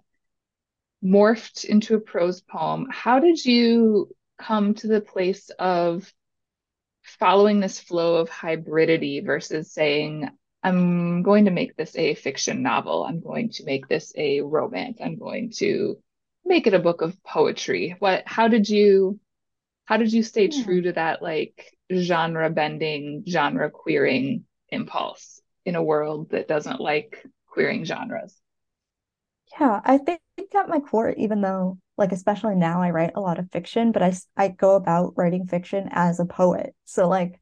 morphed 1.04 1.66
into 1.66 1.96
a 1.96 2.00
prose 2.00 2.42
poem. 2.42 2.88
How 2.90 3.20
did 3.20 3.44
you 3.44 4.10
come 4.38 4.74
to 4.76 4.88
the 4.88 5.02
place 5.02 5.50
of 5.60 6.12
following 7.04 7.60
this 7.60 7.80
flow 7.80 8.16
of 8.16 8.30
hybridity 8.30 9.26
versus 9.26 9.72
saying 9.72 10.30
I'm 10.64 11.24
going 11.24 11.46
to 11.46 11.52
make 11.52 11.76
this 11.76 11.96
a 11.98 12.16
fiction 12.16 12.64
novel. 12.64 13.04
I'm 13.04 13.20
going 13.20 13.50
to 13.52 13.66
make 13.66 13.88
this 13.88 14.14
a 14.16 14.42
romance. 14.42 15.00
I'm 15.04 15.18
going 15.18 15.52
to 15.58 15.98
make 16.46 16.68
it 16.68 16.74
a 16.74 16.80
book 16.80 17.02
of 17.02 17.22
poetry. 17.24 17.96
What 18.00 18.24
how 18.26 18.48
did 18.48 18.70
you 18.70 19.20
how 19.86 19.98
did 19.98 20.14
you 20.14 20.24
stay 20.24 20.48
yeah. 20.48 20.64
true 20.64 20.82
to 20.84 20.94
that 20.94 21.22
like 21.22 21.78
genre 21.94 22.50
bending, 22.50 23.24
genre 23.28 23.70
queering 23.70 24.46
impulse 24.70 25.42
in 25.66 25.76
a 25.76 25.84
world 25.84 26.32
that 26.32 26.48
doesn't 26.48 26.80
like 26.80 27.26
queering 27.48 27.84
genres? 27.84 28.40
Yeah, 29.60 29.82
I 29.84 29.98
think 29.98 30.22
at 30.56 30.70
my 30.70 30.80
core, 30.80 31.12
even 31.12 31.42
though 31.42 31.78
like 31.98 32.12
especially 32.12 32.56
now 32.56 32.82
I 32.82 32.92
write 32.92 33.12
a 33.16 33.22
lot 33.22 33.40
of 33.40 33.52
fiction, 33.52 33.92
but 33.92 34.04
I 34.04 34.14
I 34.36 34.48
go 34.50 34.76
about 34.76 35.14
writing 35.16 35.46
fiction 35.46 35.90
as 35.92 36.20
a 36.20 36.26
poet. 36.26 36.76
So 36.86 37.08
like 37.08 37.40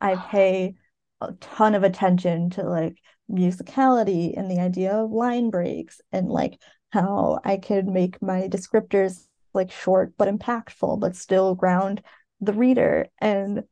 I 0.00 0.16
pay 0.16 0.74
a 1.20 1.32
ton 1.40 1.74
of 1.74 1.82
attention 1.82 2.50
to 2.50 2.62
like 2.62 2.98
musicality 3.30 4.36
and 4.36 4.50
the 4.50 4.60
idea 4.60 4.92
of 4.92 5.10
line 5.10 5.50
breaks 5.50 6.00
and 6.12 6.28
like 6.28 6.60
how 6.90 7.40
I 7.44 7.58
could 7.58 7.86
make 7.86 8.22
my 8.22 8.48
descriptors 8.48 9.26
like 9.52 9.70
short 9.70 10.14
but 10.16 10.28
impactful 10.28 11.00
but 11.00 11.16
still 11.16 11.54
ground 11.54 12.02
the 12.40 12.52
reader 12.52 13.08
and 13.18 13.64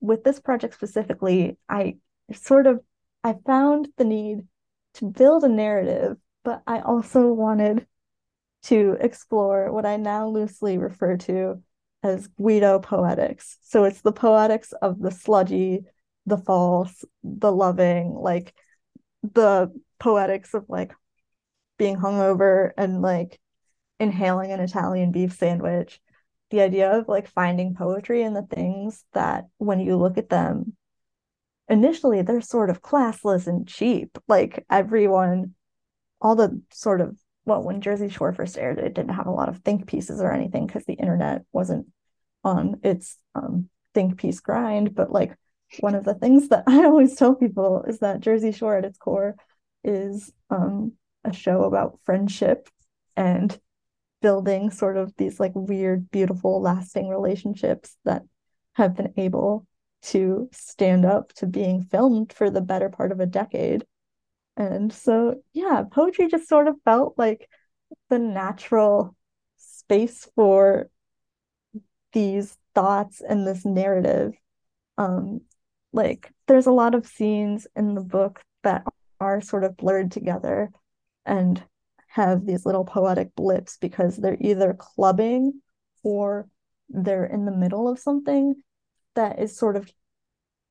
with 0.00 0.24
this 0.24 0.40
project 0.40 0.74
specifically 0.74 1.58
I 1.68 1.98
sort 2.32 2.66
of 2.66 2.80
I 3.22 3.36
found 3.46 3.88
the 3.96 4.04
need 4.04 4.46
to 4.94 5.04
build 5.06 5.44
a 5.44 5.48
narrative 5.48 6.16
but 6.42 6.62
I 6.66 6.80
also 6.80 7.32
wanted 7.32 7.86
to 8.64 8.96
explore 9.00 9.70
what 9.72 9.86
I 9.86 9.96
now 9.96 10.28
loosely 10.28 10.78
refer 10.78 11.16
to 11.18 11.62
as 12.02 12.28
Guido 12.28 12.78
poetics. 12.78 13.58
So 13.62 13.84
it's 13.84 14.00
the 14.02 14.12
poetics 14.12 14.72
of 14.72 15.00
the 15.00 15.10
sludgy, 15.10 15.84
the 16.26 16.38
false, 16.38 17.04
the 17.22 17.52
loving, 17.52 18.14
like 18.14 18.54
the 19.22 19.72
poetics 19.98 20.54
of 20.54 20.66
like 20.68 20.92
being 21.78 21.96
hungover 21.96 22.70
and 22.76 23.02
like 23.02 23.40
inhaling 23.98 24.52
an 24.52 24.60
Italian 24.60 25.12
beef 25.12 25.32
sandwich. 25.32 26.00
The 26.50 26.60
idea 26.60 26.90
of 26.90 27.08
like 27.08 27.26
finding 27.28 27.74
poetry 27.74 28.22
in 28.22 28.34
the 28.34 28.42
things 28.42 29.04
that 29.12 29.46
when 29.58 29.80
you 29.80 29.96
look 29.96 30.18
at 30.18 30.28
them, 30.28 30.76
initially 31.68 32.22
they're 32.22 32.40
sort 32.40 32.70
of 32.70 32.82
classless 32.82 33.46
and 33.46 33.66
cheap. 33.66 34.18
Like 34.28 34.64
everyone, 34.70 35.54
all 36.20 36.36
the 36.36 36.62
sort 36.70 37.00
of 37.00 37.16
well, 37.44 37.62
when 37.62 37.80
Jersey 37.80 38.08
Shore 38.08 38.32
first 38.32 38.56
aired, 38.56 38.78
it 38.78 38.94
didn't 38.94 39.14
have 39.14 39.26
a 39.26 39.32
lot 39.32 39.48
of 39.48 39.58
think 39.58 39.86
pieces 39.86 40.20
or 40.20 40.32
anything 40.32 40.66
because 40.66 40.84
the 40.84 40.94
internet 40.94 41.42
wasn't 41.52 41.86
on 42.42 42.80
its 42.82 43.18
um, 43.34 43.68
think 43.92 44.16
piece 44.18 44.40
grind. 44.40 44.94
But 44.94 45.10
like 45.10 45.36
one 45.80 45.94
of 45.94 46.04
the 46.04 46.14
things 46.14 46.48
that 46.48 46.64
I 46.66 46.84
always 46.84 47.16
tell 47.16 47.34
people 47.34 47.84
is 47.86 47.98
that 47.98 48.20
Jersey 48.20 48.52
Shore 48.52 48.76
at 48.76 48.84
its 48.84 48.98
core 48.98 49.36
is 49.82 50.32
um, 50.50 50.92
a 51.24 51.32
show 51.32 51.64
about 51.64 52.00
friendship 52.04 52.68
and 53.16 53.58
building 54.22 54.70
sort 54.70 54.96
of 54.96 55.14
these 55.16 55.38
like 55.38 55.52
weird, 55.54 56.10
beautiful, 56.10 56.60
lasting 56.62 57.08
relationships 57.08 57.96
that 58.04 58.22
have 58.74 58.96
been 58.96 59.12
able 59.16 59.66
to 60.02 60.48
stand 60.52 61.04
up 61.04 61.32
to 61.34 61.46
being 61.46 61.82
filmed 61.82 62.32
for 62.32 62.50
the 62.50 62.60
better 62.60 62.88
part 62.88 63.12
of 63.12 63.20
a 63.20 63.26
decade. 63.26 63.84
And 64.56 64.92
so, 64.92 65.42
yeah, 65.52 65.82
poetry 65.90 66.28
just 66.28 66.48
sort 66.48 66.68
of 66.68 66.76
felt 66.84 67.14
like 67.18 67.48
the 68.08 68.18
natural 68.18 69.16
space 69.56 70.28
for 70.34 70.88
these 72.12 72.56
thoughts 72.74 73.20
and 73.20 73.46
this 73.46 73.64
narrative. 73.64 74.34
Um, 74.96 75.40
like 75.92 76.30
there's 76.46 76.66
a 76.66 76.72
lot 76.72 76.94
of 76.94 77.06
scenes 77.06 77.66
in 77.76 77.94
the 77.94 78.00
book 78.00 78.42
that 78.62 78.84
are 79.20 79.40
sort 79.40 79.64
of 79.64 79.76
blurred 79.76 80.10
together 80.10 80.70
and 81.26 81.62
have 82.08 82.46
these 82.46 82.64
little 82.64 82.84
poetic 82.84 83.34
blips 83.34 83.76
because 83.78 84.16
they're 84.16 84.36
either 84.40 84.74
clubbing 84.74 85.60
or 86.02 86.48
they're 86.88 87.24
in 87.24 87.44
the 87.44 87.56
middle 87.56 87.88
of 87.88 87.98
something 87.98 88.54
that 89.14 89.40
is 89.40 89.56
sort 89.56 89.76
of 89.76 89.90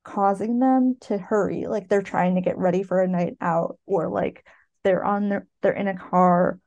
causing 0.04 0.58
them 0.58 0.96
to 1.00 1.16
hurry 1.16 1.66
like 1.66 1.88
they're 1.88 2.02
trying 2.02 2.34
to 2.34 2.40
get 2.42 2.58
ready 2.58 2.82
for 2.82 3.02
a 3.02 3.08
night 3.08 3.34
out 3.40 3.78
or 3.86 4.08
like 4.08 4.44
they're 4.84 5.04
on 5.04 5.30
their 5.30 5.46
they're 5.62 5.72
in 5.72 5.88
a 5.88 5.96
car 5.96 6.58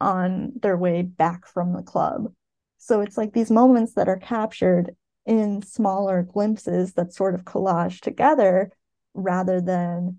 on 0.00 0.52
their 0.62 0.76
way 0.76 1.02
back 1.02 1.46
from 1.46 1.72
the 1.72 1.82
club. 1.82 2.32
So 2.78 3.00
it's 3.00 3.18
like 3.18 3.32
these 3.32 3.50
moments 3.50 3.94
that 3.94 4.08
are 4.08 4.16
captured 4.16 4.94
in 5.26 5.62
smaller 5.62 6.22
glimpses 6.22 6.94
that 6.94 7.12
sort 7.12 7.34
of 7.34 7.44
collage 7.44 8.00
together 8.00 8.72
rather 9.14 9.60
than 9.60 10.18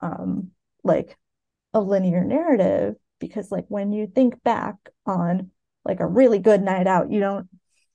um 0.00 0.50
like 0.82 1.16
a 1.72 1.80
linear 1.80 2.24
narrative. 2.24 2.96
Because 3.20 3.52
like 3.52 3.66
when 3.68 3.92
you 3.92 4.06
think 4.06 4.42
back 4.42 4.76
on 5.06 5.50
like 5.84 6.00
a 6.00 6.06
really 6.06 6.38
good 6.38 6.62
night 6.62 6.86
out 6.86 7.10
you 7.10 7.20
don't 7.20 7.48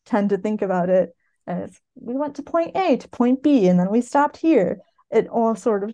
tend 0.05 0.29
to 0.29 0.37
think 0.37 0.61
about 0.61 0.89
it 0.89 1.14
as 1.47 1.79
we 1.95 2.15
went 2.15 2.35
to 2.35 2.43
point 2.43 2.75
A 2.75 2.97
to 2.97 3.07
point 3.09 3.43
B 3.43 3.67
and 3.67 3.79
then 3.79 3.91
we 3.91 4.01
stopped 4.01 4.37
here. 4.37 4.79
It 5.11 5.27
all 5.27 5.55
sort 5.55 5.83
of 5.83 5.93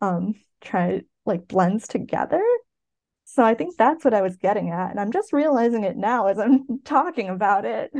um 0.00 0.34
try 0.62 1.02
like 1.26 1.48
blends 1.48 1.88
together. 1.88 2.42
So 3.24 3.44
I 3.44 3.54
think 3.54 3.76
that's 3.76 4.04
what 4.04 4.14
I 4.14 4.22
was 4.22 4.36
getting 4.36 4.70
at 4.70 4.90
and 4.92 5.00
I'm 5.00 5.12
just 5.12 5.32
realizing 5.32 5.84
it 5.84 5.96
now 5.96 6.26
as 6.28 6.38
I'm 6.38 6.80
talking 6.84 7.28
about 7.30 7.64
it. 7.66 7.92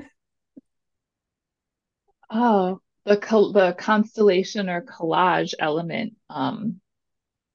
Oh, 2.31 2.81
the 3.05 3.17
col 3.17 3.53
the 3.53 3.75
constellation 3.79 4.69
or 4.69 4.83
collage 4.83 5.55
element 5.59 6.15
um 6.31 6.81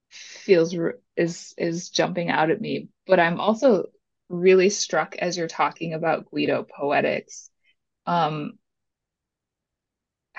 feels 0.10 0.76
r- 0.78 1.00
is 1.18 1.54
is 1.58 1.90
jumping 1.90 2.30
out 2.30 2.52
at 2.52 2.62
me, 2.62 2.90
but 3.08 3.20
I'm 3.20 3.40
also 3.40 3.88
really 4.30 4.70
struck 4.70 5.16
as 5.18 5.38
you're 5.38 5.48
talking 5.48 5.94
about 5.94 6.26
Guido 6.32 6.64
poetics. 6.64 7.50
Um, 8.08 8.60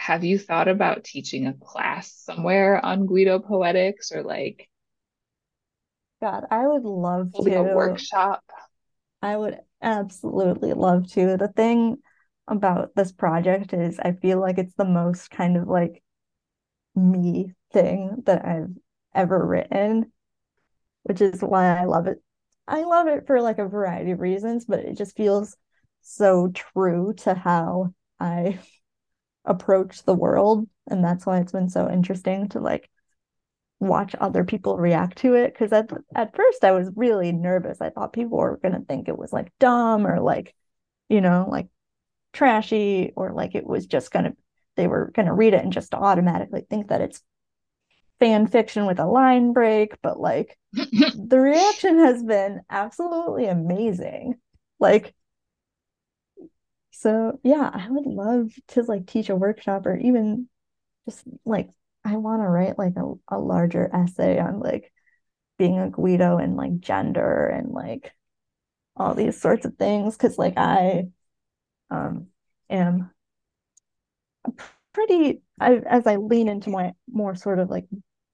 have 0.04 0.22
you 0.22 0.38
thought 0.38 0.68
about 0.68 1.02
teaching 1.02 1.46
a 1.46 1.54
class 1.54 2.12
somewhere 2.12 2.84
on 2.84 3.06
Guido 3.06 3.38
poetics 3.38 4.12
or 4.12 4.22
like 4.22 4.68
God 6.20 6.44
I 6.50 6.66
would 6.66 6.84
love 6.84 7.30
holding 7.32 7.56
a 7.56 7.62
workshop? 7.62 8.44
I 9.22 9.34
would 9.34 9.58
absolutely 9.80 10.74
love 10.74 11.10
to. 11.12 11.38
The 11.38 11.48
thing 11.48 11.96
about 12.46 12.94
this 12.94 13.12
project 13.12 13.72
is 13.72 13.98
I 13.98 14.12
feel 14.12 14.38
like 14.38 14.58
it's 14.58 14.74
the 14.74 14.84
most 14.84 15.30
kind 15.30 15.56
of 15.56 15.68
like 15.68 16.02
me 16.94 17.54
thing 17.72 18.24
that 18.26 18.44
I've 18.44 18.76
ever 19.14 19.42
written, 19.42 20.12
which 21.04 21.22
is 21.22 21.40
why 21.40 21.80
I 21.80 21.84
love 21.84 22.08
it. 22.08 22.18
I 22.68 22.84
love 22.84 23.06
it 23.06 23.26
for 23.26 23.40
like 23.40 23.58
a 23.58 23.68
variety 23.68 24.10
of 24.10 24.20
reasons, 24.20 24.66
but 24.66 24.80
it 24.80 24.98
just 24.98 25.16
feels 25.16 25.56
so 26.02 26.48
true 26.48 27.14
to 27.20 27.32
how 27.32 27.94
I 28.20 28.58
approach 29.44 30.04
the 30.04 30.14
world. 30.14 30.68
And 30.88 31.04
that's 31.04 31.26
why 31.26 31.40
it's 31.40 31.52
been 31.52 31.68
so 31.68 31.90
interesting 31.90 32.48
to 32.50 32.60
like 32.60 32.90
watch 33.80 34.14
other 34.20 34.44
people 34.44 34.76
react 34.76 35.18
to 35.18 35.34
it. 35.34 35.56
Cause 35.56 35.72
at 35.72 35.90
at 36.14 36.36
first 36.36 36.64
I 36.64 36.72
was 36.72 36.90
really 36.96 37.32
nervous. 37.32 37.80
I 37.80 37.90
thought 37.90 38.12
people 38.12 38.38
were 38.38 38.58
gonna 38.62 38.82
think 38.86 39.08
it 39.08 39.18
was 39.18 39.32
like 39.32 39.52
dumb 39.60 40.06
or 40.06 40.20
like, 40.20 40.54
you 41.08 41.20
know, 41.20 41.46
like 41.50 41.68
trashy 42.32 43.12
or 43.16 43.32
like 43.32 43.54
it 43.54 43.66
was 43.66 43.86
just 43.86 44.10
gonna 44.10 44.34
they 44.76 44.86
were 44.86 45.10
gonna 45.14 45.34
read 45.34 45.54
it 45.54 45.62
and 45.62 45.72
just 45.72 45.94
automatically 45.94 46.64
think 46.68 46.88
that 46.88 47.00
it's 47.00 47.22
fan 48.20 48.46
fiction 48.46 48.86
with 48.86 48.98
a 48.98 49.06
line 49.06 49.52
break, 49.52 50.00
but 50.02 50.18
like 50.20 50.58
the 50.72 51.38
reaction 51.38 51.98
has 51.98 52.22
been 52.22 52.60
absolutely 52.70 53.46
amazing. 53.46 54.34
Like 54.80 55.14
so 56.94 57.38
yeah, 57.42 57.70
I 57.72 57.90
would 57.90 58.06
love 58.06 58.52
to 58.68 58.82
like 58.82 59.06
teach 59.06 59.28
a 59.28 59.36
workshop 59.36 59.86
or 59.86 59.96
even 59.96 60.48
just 61.06 61.24
like 61.44 61.70
I 62.04 62.16
want 62.16 62.42
to 62.42 62.48
write 62.48 62.78
like 62.78 62.94
a, 62.96 63.14
a 63.36 63.38
larger 63.38 63.90
essay 63.94 64.38
on 64.38 64.60
like 64.60 64.92
being 65.58 65.78
a 65.78 65.90
Guido 65.90 66.38
and 66.38 66.56
like 66.56 66.80
gender 66.80 67.46
and 67.46 67.72
like 67.72 68.12
all 68.96 69.14
these 69.14 69.40
sorts 69.40 69.66
of 69.66 69.76
things 69.76 70.16
because 70.16 70.38
like 70.38 70.58
I 70.58 71.06
um 71.90 72.28
am 72.70 73.10
pretty 74.92 75.42
I, 75.60 75.76
as 75.86 76.06
I 76.06 76.16
lean 76.16 76.48
into 76.48 76.70
my 76.70 76.92
more 77.10 77.34
sort 77.34 77.58
of 77.58 77.70
like 77.70 77.86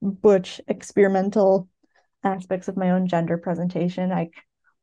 butch 0.03 0.61
experimental 0.69 1.69
aspects 2.25 2.69
of 2.69 2.77
my 2.77 2.91
own 2.91 3.09
gender 3.09 3.39
presentation, 3.39 4.13
I 4.13 4.31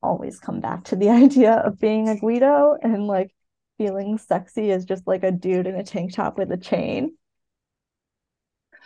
always 0.02 0.40
come 0.40 0.60
back 0.60 0.86
to 0.86 0.96
the 0.96 1.10
idea 1.12 1.54
of 1.54 1.80
being 1.80 2.10
a 2.10 2.18
Guido 2.20 2.76
and 2.82 3.08
like 3.08 3.32
feeling 3.78 4.18
sexy 4.18 4.72
as 4.72 4.86
just 4.86 5.08
like 5.08 5.24
a 5.24 5.32
dude 5.32 5.68
in 5.68 5.76
a 5.76 5.84
tank 5.84 6.14
top 6.14 6.38
with 6.38 6.52
a 6.52 6.58
chain. 6.58 7.16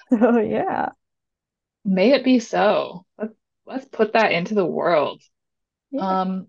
So 0.10 0.40
yeah. 0.40 0.90
May 1.86 2.12
it 2.12 2.26
be 2.26 2.40
so. 2.40 3.06
Let's 3.18 3.34
let's 3.66 3.86
put 3.86 4.12
that 4.12 4.34
into 4.34 4.56
the 4.56 4.66
world. 4.66 5.22
Yeah. 5.90 6.22
Um, 6.22 6.48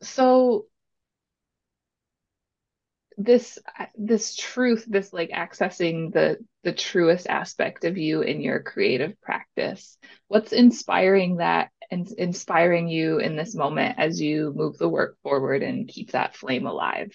so 0.00 0.66
this 3.18 3.58
this 3.96 4.34
truth, 4.36 4.84
this 4.88 5.12
like 5.12 5.30
accessing 5.30 6.12
the 6.12 6.38
the 6.62 6.72
truest 6.72 7.26
aspect 7.26 7.84
of 7.84 7.98
you 7.98 8.22
in 8.22 8.40
your 8.40 8.62
creative 8.62 9.20
practice. 9.20 9.96
What's 10.28 10.52
inspiring 10.52 11.36
that 11.36 11.70
and 11.90 12.10
inspiring 12.12 12.88
you 12.88 13.18
in 13.18 13.36
this 13.36 13.54
moment 13.54 13.98
as 13.98 14.20
you 14.20 14.52
move 14.54 14.78
the 14.78 14.88
work 14.88 15.18
forward 15.22 15.62
and 15.62 15.88
keep 15.88 16.12
that 16.12 16.36
flame 16.36 16.66
alive? 16.66 17.12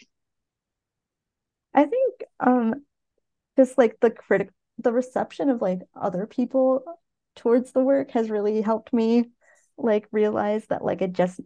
I 1.78 1.86
think 1.86 2.24
um 2.40 2.74
just 3.56 3.78
like 3.78 4.00
the 4.02 4.10
critic 4.10 4.50
the 4.80 4.92
reception 4.92 5.50
of 5.50 5.62
like 5.62 5.82
other 5.96 6.26
people 6.26 6.84
towards 7.36 7.72
the 7.72 7.82
work 7.82 8.12
has 8.12 8.32
really 8.32 8.62
helped 8.62 8.92
me 8.92 9.26
like 9.78 10.08
realize 10.12 10.66
that 10.68 10.84
like 10.84 11.04
it 11.04 11.14
just 11.14 11.40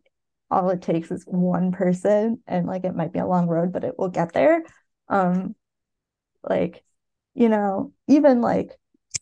all 0.49 0.69
it 0.69 0.81
takes 0.81 1.11
is 1.11 1.25
one 1.27 1.73
person 1.73 2.41
and 2.47 2.65
like 2.65 2.85
it 2.85 2.95
might 2.95 3.11
be 3.11 3.19
a 3.19 3.27
long 3.27 3.47
road 3.47 3.73
but 3.73 3.83
it 3.83 3.99
will 3.99 4.07
get 4.07 4.31
there. 4.31 4.63
Um 5.09 5.53
like 6.49 6.81
you 7.33 7.49
know 7.49 7.91
even 8.07 8.39
like 8.39 8.71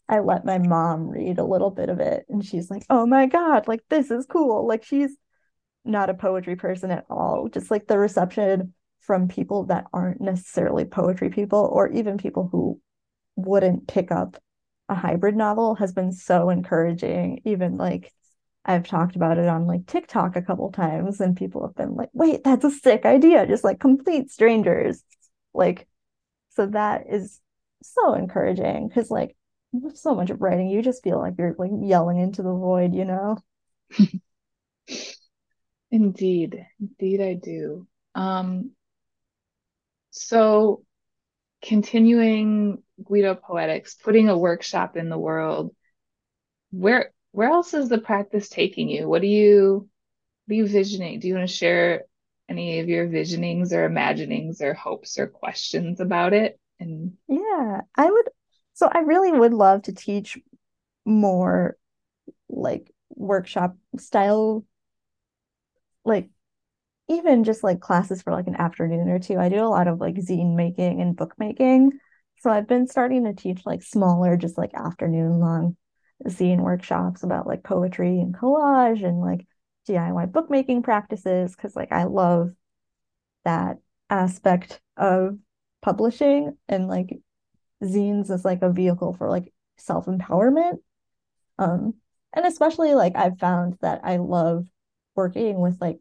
I 0.07 0.19
let 0.19 0.45
my 0.45 0.59
mom 0.59 1.09
read 1.09 1.39
a 1.39 1.43
little 1.43 1.71
bit 1.71 1.89
of 1.89 1.99
it 1.99 2.27
and 2.29 2.45
she's 2.45 2.69
like 2.69 2.83
oh 2.87 3.07
my 3.07 3.25
god 3.25 3.67
like 3.67 3.81
this 3.89 4.11
is 4.11 4.27
cool. 4.27 4.67
Like 4.67 4.83
she's 4.83 5.17
not 5.83 6.11
a 6.11 6.13
poetry 6.13 6.55
person 6.55 6.91
at 6.91 7.05
all. 7.09 7.49
Just 7.49 7.71
like 7.71 7.87
the 7.87 7.97
reception 7.97 8.75
from 9.09 9.27
people 9.27 9.65
that 9.65 9.87
aren't 9.91 10.21
necessarily 10.21 10.85
poetry 10.85 11.31
people 11.31 11.67
or 11.73 11.89
even 11.89 12.19
people 12.19 12.47
who 12.51 12.79
wouldn't 13.35 13.87
pick 13.87 14.11
up 14.11 14.37
a 14.87 14.93
hybrid 14.93 15.35
novel 15.35 15.73
has 15.73 15.91
been 15.93 16.11
so 16.11 16.51
encouraging 16.51 17.41
even 17.43 17.75
like 17.75 18.13
I've 18.63 18.87
talked 18.87 19.15
about 19.15 19.39
it 19.39 19.47
on 19.47 19.65
like 19.65 19.87
TikTok 19.87 20.35
a 20.35 20.43
couple 20.43 20.71
times 20.71 21.19
and 21.19 21.35
people 21.35 21.65
have 21.65 21.73
been 21.73 21.95
like, 21.95 22.09
wait, 22.13 22.43
that's 22.43 22.63
a 22.63 22.69
sick 22.69 23.03
idea. 23.03 23.47
Just 23.47 23.63
like 23.63 23.79
complete 23.79 24.29
strangers. 24.29 25.01
Like, 25.55 25.87
so 26.51 26.67
that 26.67 27.05
is 27.09 27.41
so 27.81 28.13
encouraging 28.13 28.89
because 28.89 29.09
like 29.09 29.35
so 29.95 30.13
much 30.13 30.29
of 30.29 30.39
writing, 30.39 30.69
you 30.69 30.83
just 30.83 31.03
feel 31.03 31.17
like 31.17 31.33
you're 31.39 31.55
like 31.57 31.71
yelling 31.81 32.19
into 32.19 32.43
the 32.43 32.53
void, 32.53 32.93
you 32.93 33.05
know? 33.05 33.39
Indeed, 35.91 36.63
indeed 36.79 37.21
I 37.21 37.33
do. 37.33 37.87
Um, 38.13 38.71
so 40.19 40.83
continuing 41.61 42.83
Guido 43.03 43.35
Poetics, 43.35 43.95
putting 43.95 44.27
a 44.29 44.37
workshop 44.37 44.97
in 44.97 45.09
the 45.09 45.17
world, 45.17 45.73
where 46.71 47.13
where 47.31 47.49
else 47.49 47.73
is 47.73 47.89
the 47.89 47.99
practice 47.99 48.49
taking 48.49 48.89
you? 48.89 49.07
What 49.07 49.21
do 49.21 49.27
you 49.27 49.87
what 50.45 50.53
are 50.53 50.57
you 50.57 50.67
visioning? 50.67 51.19
Do 51.19 51.27
you 51.27 51.35
want 51.35 51.47
to 51.47 51.55
share 51.55 52.03
any 52.49 52.79
of 52.79 52.89
your 52.89 53.07
visionings 53.07 53.71
or 53.71 53.85
imaginings 53.85 54.61
or 54.61 54.73
hopes 54.73 55.17
or 55.17 55.27
questions 55.27 56.01
about 56.01 56.33
it? 56.33 56.59
And 56.79 57.13
Yeah, 57.27 57.81
I 57.95 58.11
would. 58.11 58.29
So 58.73 58.89
I 58.91 58.99
really 58.99 59.31
would 59.31 59.53
love 59.53 59.83
to 59.83 59.93
teach 59.93 60.37
more 61.05 61.77
like 62.49 62.91
workshop 63.09 63.77
style, 63.97 64.65
like 66.03 66.29
even 67.09 67.43
just 67.43 67.63
like 67.63 67.81
classes 67.81 68.21
for 68.21 68.31
like 68.31 68.47
an 68.47 68.55
afternoon 68.55 69.09
or 69.09 69.19
two. 69.19 69.37
I 69.37 69.49
do 69.49 69.63
a 69.63 69.67
lot 69.67 69.87
of 69.87 69.99
like 69.99 70.15
zine 70.15 70.55
making 70.55 71.01
and 71.01 71.15
book 71.15 71.33
making. 71.37 71.91
So 72.39 72.49
I've 72.49 72.67
been 72.67 72.87
starting 72.87 73.25
to 73.25 73.33
teach 73.33 73.65
like 73.65 73.81
smaller, 73.81 74.37
just 74.37 74.57
like 74.57 74.73
afternoon 74.73 75.39
long 75.39 75.75
zine 76.27 76.61
workshops 76.61 77.23
about 77.23 77.47
like 77.47 77.63
poetry 77.63 78.19
and 78.19 78.33
collage 78.33 79.03
and 79.03 79.19
like 79.19 79.45
DIY 79.87 80.31
bookmaking 80.31 80.83
practices 80.83 81.55
because 81.55 81.75
like 81.75 81.91
I 81.91 82.03
love 82.03 82.51
that 83.43 83.77
aspect 84.09 84.79
of 84.97 85.37
publishing 85.81 86.57
and 86.67 86.87
like 86.87 87.17
zines 87.83 88.29
as 88.29 88.45
like 88.45 88.61
a 88.61 88.71
vehicle 88.71 89.13
for 89.13 89.29
like 89.29 89.51
self-empowerment. 89.77 90.79
Um, 91.57 91.95
and 92.33 92.45
especially 92.45 92.93
like 92.93 93.15
I've 93.15 93.39
found 93.39 93.77
that 93.81 94.01
I 94.03 94.17
love 94.17 94.67
working 95.15 95.59
with 95.59 95.77
like 95.81 95.99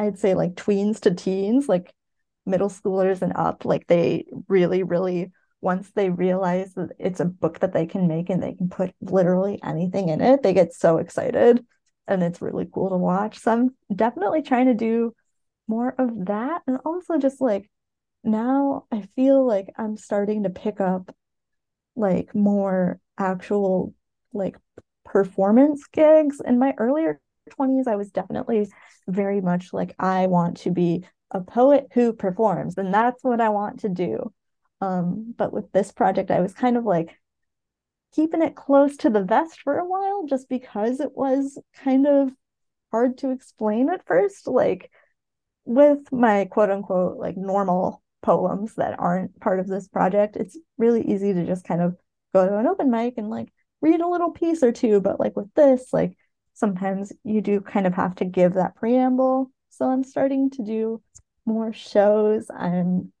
I'd 0.00 0.18
say 0.18 0.34
like 0.34 0.54
tweens 0.54 1.00
to 1.00 1.14
teens, 1.14 1.68
like 1.68 1.92
middle 2.46 2.70
schoolers 2.70 3.20
and 3.20 3.34
up, 3.36 3.66
like 3.66 3.86
they 3.86 4.24
really, 4.48 4.82
really 4.82 5.30
once 5.60 5.90
they 5.90 6.08
realize 6.08 6.72
that 6.72 6.92
it's 6.98 7.20
a 7.20 7.26
book 7.26 7.58
that 7.58 7.74
they 7.74 7.84
can 7.84 8.08
make 8.08 8.30
and 8.30 8.42
they 8.42 8.54
can 8.54 8.70
put 8.70 8.94
literally 9.02 9.60
anything 9.62 10.08
in 10.08 10.22
it, 10.22 10.42
they 10.42 10.54
get 10.54 10.72
so 10.72 10.96
excited 10.96 11.62
and 12.08 12.22
it's 12.22 12.40
really 12.40 12.66
cool 12.72 12.88
to 12.88 12.96
watch. 12.96 13.38
So 13.40 13.52
I'm 13.52 13.76
definitely 13.94 14.40
trying 14.40 14.66
to 14.66 14.74
do 14.74 15.12
more 15.68 15.94
of 15.98 16.26
that. 16.26 16.62
And 16.66 16.78
also 16.86 17.18
just 17.18 17.42
like 17.42 17.70
now 18.24 18.86
I 18.90 19.02
feel 19.16 19.46
like 19.46 19.68
I'm 19.76 19.98
starting 19.98 20.44
to 20.44 20.50
pick 20.50 20.80
up 20.80 21.14
like 21.94 22.34
more 22.34 22.98
actual 23.18 23.94
like 24.32 24.56
performance 25.04 25.86
gigs. 25.92 26.40
In 26.42 26.58
my 26.58 26.72
earlier 26.78 27.20
20s, 27.50 27.86
I 27.86 27.96
was 27.96 28.10
definitely 28.10 28.70
very 29.08 29.40
much 29.40 29.72
like 29.72 29.94
I 29.98 30.26
want 30.26 30.58
to 30.58 30.70
be 30.70 31.04
a 31.30 31.40
poet 31.40 31.88
who 31.94 32.12
performs, 32.12 32.76
and 32.78 32.92
that's 32.92 33.22
what 33.22 33.40
I 33.40 33.50
want 33.50 33.80
to 33.80 33.88
do. 33.88 34.32
Um, 34.80 35.34
but 35.36 35.52
with 35.52 35.70
this 35.72 35.92
project, 35.92 36.30
I 36.30 36.40
was 36.40 36.54
kind 36.54 36.76
of 36.76 36.84
like 36.84 37.18
keeping 38.12 38.42
it 38.42 38.56
close 38.56 38.96
to 38.98 39.10
the 39.10 39.22
vest 39.22 39.60
for 39.62 39.78
a 39.78 39.86
while 39.86 40.26
just 40.26 40.48
because 40.48 41.00
it 41.00 41.12
was 41.14 41.58
kind 41.84 42.06
of 42.06 42.30
hard 42.90 43.18
to 43.18 43.30
explain 43.30 43.88
at 43.90 44.06
first. 44.06 44.46
Like 44.48 44.90
with 45.64 46.12
my 46.12 46.46
quote 46.46 46.70
unquote 46.70 47.18
like 47.18 47.36
normal 47.36 48.02
poems 48.22 48.74
that 48.74 48.98
aren't 48.98 49.38
part 49.40 49.60
of 49.60 49.68
this 49.68 49.88
project, 49.88 50.36
it's 50.36 50.58
really 50.78 51.02
easy 51.06 51.32
to 51.32 51.46
just 51.46 51.64
kind 51.64 51.80
of 51.80 51.96
go 52.34 52.46
to 52.46 52.58
an 52.58 52.66
open 52.66 52.90
mic 52.90 53.14
and 53.16 53.30
like 53.30 53.52
read 53.80 54.00
a 54.00 54.08
little 54.08 54.30
piece 54.30 54.62
or 54.62 54.72
two. 54.72 55.00
But 55.00 55.20
like 55.20 55.36
with 55.36 55.52
this, 55.54 55.92
like 55.92 56.16
sometimes 56.60 57.12
you 57.24 57.40
do 57.40 57.60
kind 57.60 57.86
of 57.86 57.94
have 57.94 58.14
to 58.16 58.24
give 58.24 58.54
that 58.54 58.76
preamble. 58.76 59.50
So 59.70 59.86
I'm 59.86 60.04
starting 60.04 60.50
to 60.50 60.62
do 60.62 61.02
more 61.46 61.72
shows. 61.72 62.46
I'm 62.54 63.12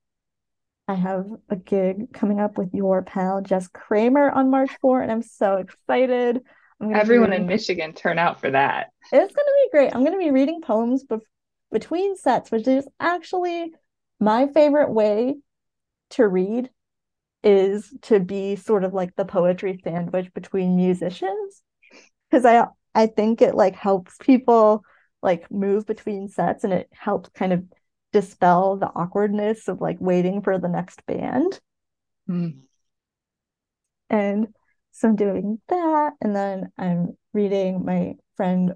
I 0.86 0.94
have 0.94 1.26
a 1.48 1.56
gig 1.56 2.12
coming 2.12 2.40
up 2.40 2.58
with 2.58 2.70
your 2.74 3.02
pal 3.02 3.40
Jess 3.42 3.68
Kramer 3.68 4.30
on 4.30 4.50
March 4.50 4.70
4, 4.80 5.02
and 5.02 5.12
I'm 5.12 5.22
so 5.22 5.56
excited. 5.56 6.42
Everyone 6.82 7.32
in 7.32 7.46
Michigan 7.46 7.92
turn 7.92 8.18
out 8.18 8.40
for 8.40 8.50
that. 8.50 8.88
It's 9.04 9.12
going 9.12 9.46
to 9.46 9.58
be 9.64 9.70
great. 9.70 9.94
I'm 9.94 10.04
going 10.04 10.18
to 10.18 10.24
be 10.24 10.32
reading 10.32 10.62
poems 10.62 11.04
be- 11.04 11.18
between 11.70 12.16
sets, 12.16 12.50
which 12.50 12.66
is 12.66 12.88
actually 12.98 13.72
my 14.18 14.48
favorite 14.48 14.90
way 14.90 15.36
to 16.10 16.26
read 16.26 16.70
is 17.44 17.94
to 18.02 18.18
be 18.18 18.56
sort 18.56 18.82
of 18.82 18.92
like 18.92 19.14
the 19.14 19.24
poetry 19.24 19.80
sandwich 19.84 20.32
between 20.34 20.76
musicians 20.76 21.62
because 22.28 22.44
I 22.44 22.66
I 22.94 23.06
think 23.06 23.42
it 23.42 23.54
like 23.54 23.76
helps 23.76 24.16
people 24.20 24.82
like 25.22 25.50
move 25.50 25.86
between 25.86 26.28
sets 26.28 26.64
and 26.64 26.72
it 26.72 26.88
helps 26.92 27.28
kind 27.30 27.52
of 27.52 27.64
dispel 28.12 28.76
the 28.76 28.86
awkwardness 28.86 29.68
of 29.68 29.80
like 29.80 29.98
waiting 30.00 30.42
for 30.42 30.58
the 30.58 30.68
next 30.68 31.04
band. 31.06 31.60
Mm. 32.28 32.60
And 34.08 34.48
so 34.92 35.08
I'm 35.08 35.16
doing 35.16 35.60
that. 35.68 36.12
And 36.20 36.34
then 36.34 36.72
I'm 36.76 37.16
reading, 37.32 37.84
my 37.84 38.14
friend 38.36 38.74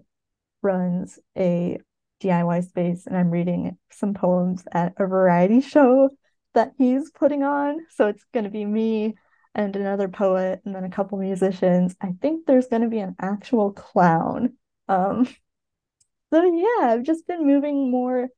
runs 0.63 1.19
a 1.37 1.79
DIY 2.23 2.65
space, 2.69 3.07
and 3.07 3.17
I'm 3.17 3.31
reading 3.31 3.77
some 3.91 4.15
poems 4.15 4.65
at 4.73 4.95
a 4.99 5.07
variety 5.07 5.61
show 5.61 6.11
that 6.55 6.73
he's 6.79 7.11
putting 7.11 7.43
on. 7.43 7.81
So 7.91 8.07
it's 8.07 8.25
going 8.33 8.45
to 8.45 8.51
be 8.51 8.65
me 8.65 9.17
and 9.55 9.77
another 9.77 10.09
poet, 10.09 10.61
and 10.65 10.75
then 10.75 10.85
a 10.85 10.91
couple 10.91 11.19
musicians. 11.19 11.95
I 12.01 12.15
think 12.21 12.47
there's 12.47 12.69
going 12.69 12.83
to 12.83 12.89
be 12.89 12.99
an 12.99 13.17
actual 13.21 13.73
clown. 13.73 14.55
Um, 14.89 15.27
so 16.33 16.45
yeah, 16.45 16.89
I've 16.93 17.05
just 17.05 17.27
been 17.27 17.47
moving 17.47 17.91
more 17.91 18.29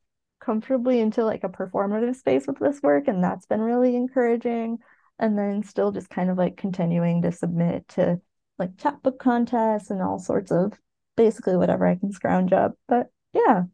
comfortably 0.41 1.01
into 1.01 1.25
like 1.25 1.45
a 1.45 1.49
performative 1.49 2.17
space 2.17 2.47
with 2.47 2.59
this 2.59 2.83
work 2.83 3.09
and 3.09 3.23
that's 3.23 3.47
been 3.47 3.61
really 3.61 3.97
encouraging 3.97 4.79
and 5.19 5.37
then 5.39 5.63
still 5.63 5.91
just 5.93 6.11
kind 6.11 6.31
of 6.31 6.37
like 6.37 6.57
continuing 6.57 7.23
to 7.23 7.33
submit 7.33 7.89
to 7.89 8.21
like 8.59 8.77
chapbook 8.79 9.19
contests 9.19 9.91
and 9.91 10.03
all 10.03 10.19
sorts 10.19 10.53
of 10.53 10.73
basically 11.17 11.57
whatever 11.57 11.87
I 11.87 11.97
can 11.97 12.13
scrounge 12.13 12.53
up 12.53 12.77
but 12.87 13.11
yeah 13.33 13.65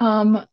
um 0.00 0.46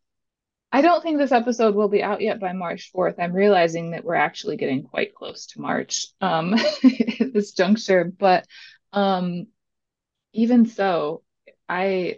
I 0.71 0.82
don't 0.82 1.01
think 1.01 1.17
this 1.17 1.32
episode 1.32 1.75
will 1.75 1.88
be 1.88 2.04
out 2.04 2.21
yet 2.21 2.39
by 2.39 2.51
March 2.51 2.91
4th. 2.93 3.15
I'm 3.17 3.34
realizing 3.34 3.91
that 3.91 4.04
we're 4.04 4.15
actually 4.15 4.58
getting 4.58 4.84
quite 4.84 5.15
close 5.15 5.47
to 5.47 5.62
March 5.62 6.08
um 6.21 6.54
at 6.54 6.82
this 7.34 7.54
juncture 7.54 8.06
but 8.06 8.45
um 8.91 9.47
even 10.34 10.65
so 10.65 11.23
I 11.69 12.17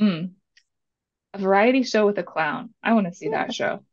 mm, 0.00 0.30
a 1.34 1.38
variety 1.38 1.82
show 1.82 2.06
with 2.06 2.18
a 2.18 2.22
clown. 2.22 2.74
I 2.82 2.94
want 2.94 3.06
to 3.06 3.14
see 3.14 3.26
yeah. 3.26 3.44
that 3.44 3.54
show. 3.54 3.84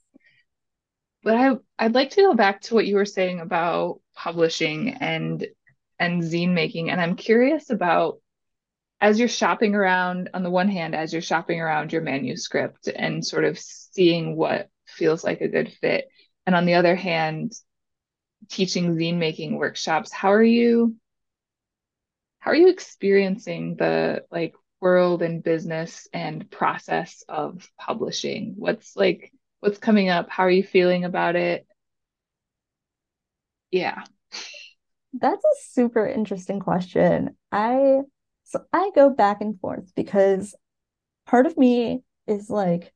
But 1.23 1.35
I 1.35 1.55
I'd 1.77 1.95
like 1.95 2.11
to 2.11 2.21
go 2.21 2.33
back 2.33 2.61
to 2.61 2.75
what 2.75 2.85
you 2.85 2.95
were 2.95 3.05
saying 3.05 3.39
about 3.39 3.99
publishing 4.15 4.93
and 4.93 5.45
and 5.99 6.21
zine 6.21 6.53
making 6.53 6.89
and 6.89 6.99
I'm 7.01 7.15
curious 7.15 7.69
about 7.69 8.19
as 9.01 9.19
you're 9.19 9.27
shopping 9.27 9.75
around 9.75 10.29
on 10.33 10.43
the 10.43 10.49
one 10.49 10.69
hand 10.69 10.95
as 10.95 11.11
you're 11.11 11.21
shopping 11.21 11.59
around 11.59 11.91
your 11.91 12.01
manuscript 12.01 12.87
and 12.87 13.25
sort 13.25 13.43
of 13.43 13.59
seeing 13.59 14.35
what 14.35 14.69
feels 14.85 15.23
like 15.23 15.41
a 15.41 15.47
good 15.47 15.71
fit 15.81 16.07
and 16.45 16.55
on 16.55 16.65
the 16.65 16.75
other 16.75 16.95
hand 16.95 17.51
teaching 18.49 18.95
zine 18.95 19.17
making 19.17 19.57
workshops 19.57 20.11
how 20.11 20.31
are 20.31 20.43
you 20.43 20.95
how 22.39 22.51
are 22.51 22.55
you 22.55 22.69
experiencing 22.69 23.75
the 23.75 24.23
like 24.29 24.53
world 24.79 25.23
and 25.23 25.41
business 25.41 26.07
and 26.13 26.49
process 26.51 27.23
of 27.27 27.67
publishing? 27.79 28.53
What's 28.55 28.95
like 28.95 29.31
what's 29.61 29.79
coming 29.79 30.09
up? 30.09 30.29
How 30.29 30.43
are 30.43 30.51
you 30.51 30.63
feeling 30.63 31.05
about 31.05 31.35
it? 31.35 31.65
Yeah. 33.71 34.03
That's 35.13 35.43
a 35.43 35.63
super 35.71 36.05
interesting 36.05 36.59
question. 36.59 37.35
I 37.51 38.01
so 38.45 38.63
I 38.71 38.91
go 38.95 39.09
back 39.09 39.41
and 39.41 39.59
forth 39.59 39.93
because 39.95 40.55
part 41.25 41.45
of 41.45 41.57
me 41.57 42.01
is 42.27 42.49
like 42.49 42.93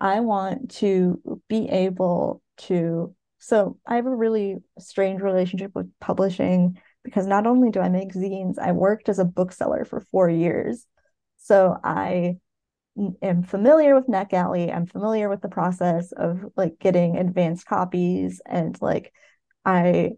I 0.00 0.20
want 0.20 0.72
to 0.76 1.40
be 1.48 1.68
able 1.68 2.42
to 2.58 3.14
so 3.38 3.78
I 3.86 3.96
have 3.96 4.06
a 4.06 4.14
really 4.14 4.58
strange 4.78 5.22
relationship 5.22 5.72
with 5.74 5.90
publishing 6.00 6.78
because 7.02 7.26
not 7.26 7.46
only 7.46 7.70
do 7.70 7.80
I 7.80 7.88
make 7.88 8.12
zines, 8.12 8.58
I 8.58 8.72
worked 8.72 9.08
as 9.08 9.18
a 9.18 9.24
bookseller 9.24 9.86
for 9.86 10.00
4 10.12 10.28
years. 10.28 10.86
So 11.38 11.74
I 11.82 12.36
am 13.22 13.42
familiar 13.42 13.94
with 13.94 14.08
NetGalley. 14.08 14.74
I'm 14.74 14.84
familiar 14.84 15.30
with 15.30 15.40
the 15.40 15.48
process 15.48 16.12
of 16.12 16.44
like 16.56 16.78
getting 16.78 17.16
advanced 17.16 17.64
copies 17.64 18.42
and 18.44 18.76
like 18.82 19.12
I 19.64 20.12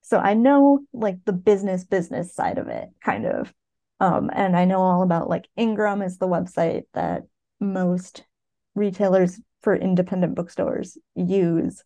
so 0.00 0.18
I 0.18 0.32
know 0.32 0.80
like 0.94 1.18
the 1.26 1.34
business 1.34 1.84
business 1.84 2.34
side 2.34 2.56
of 2.58 2.68
it 2.68 2.88
kind 3.04 3.26
of. 3.26 3.52
Um 4.00 4.30
and 4.32 4.56
I 4.56 4.64
know 4.64 4.80
all 4.80 5.02
about 5.02 5.28
like 5.28 5.48
Ingram 5.56 6.02
is 6.02 6.18
the 6.18 6.28
website 6.28 6.84
that 6.94 7.24
most 7.60 8.24
retailers 8.74 9.40
for 9.62 9.74
independent 9.74 10.34
bookstores 10.34 10.96
use 11.14 11.82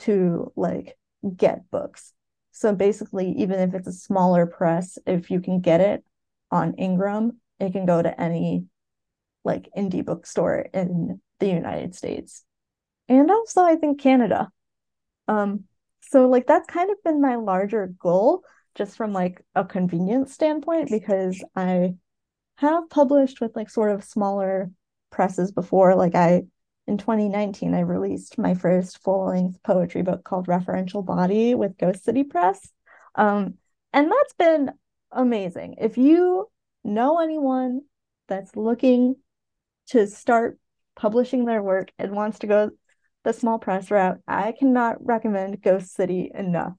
to 0.00 0.52
like 0.56 0.96
get 1.36 1.70
books. 1.70 2.12
So 2.52 2.74
basically 2.74 3.30
even 3.38 3.60
if 3.60 3.74
it's 3.74 3.88
a 3.88 3.92
smaller 3.92 4.46
press 4.46 4.98
if 5.06 5.30
you 5.30 5.40
can 5.40 5.60
get 5.60 5.80
it 5.80 6.04
on 6.50 6.74
Ingram 6.74 7.40
it 7.58 7.72
can 7.72 7.86
go 7.86 8.02
to 8.02 8.20
any 8.20 8.66
like 9.44 9.68
indie 9.76 10.04
bookstore 10.04 10.66
in 10.72 11.20
the 11.40 11.48
United 11.48 11.94
States. 11.94 12.44
And 13.08 13.30
also 13.30 13.62
I 13.62 13.76
think 13.76 14.00
Canada. 14.00 14.50
Um 15.28 15.64
so 16.02 16.28
like 16.28 16.46
that's 16.46 16.66
kind 16.66 16.90
of 16.90 17.02
been 17.02 17.20
my 17.22 17.36
larger 17.36 17.86
goal 17.98 18.42
just 18.74 18.96
from 18.96 19.12
like 19.12 19.44
a 19.54 19.64
convenience 19.64 20.32
standpoint 20.32 20.90
because 20.90 21.42
I 21.54 21.94
have 22.58 22.88
published 22.90 23.40
with 23.40 23.56
like 23.56 23.70
sort 23.70 23.90
of 23.90 24.04
smaller 24.04 24.70
presses 25.10 25.52
before 25.52 25.94
like 25.94 26.14
I 26.14 26.42
in 26.86 26.98
2019 26.98 27.74
I 27.74 27.80
released 27.80 28.36
my 28.38 28.54
first 28.54 29.02
full-length 29.02 29.62
poetry 29.62 30.02
book 30.02 30.24
called 30.24 30.48
Referential 30.48 31.04
Body 31.04 31.54
with 31.54 31.78
Ghost 31.78 32.04
City 32.04 32.24
Press. 32.24 32.70
Um 33.14 33.54
and 33.92 34.10
that's 34.10 34.34
been 34.34 34.72
amazing. 35.12 35.76
If 35.80 35.96
you 35.96 36.50
know 36.82 37.20
anyone 37.20 37.82
that's 38.28 38.56
looking 38.56 39.16
to 39.88 40.06
start 40.06 40.58
publishing 40.96 41.44
their 41.44 41.62
work 41.62 41.90
and 41.98 42.12
wants 42.12 42.40
to 42.40 42.46
go 42.46 42.70
the 43.24 43.32
small 43.32 43.58
press 43.58 43.90
route, 43.90 44.18
I 44.28 44.52
cannot 44.52 45.04
recommend 45.04 45.62
Ghost 45.62 45.94
City 45.94 46.30
enough. 46.34 46.74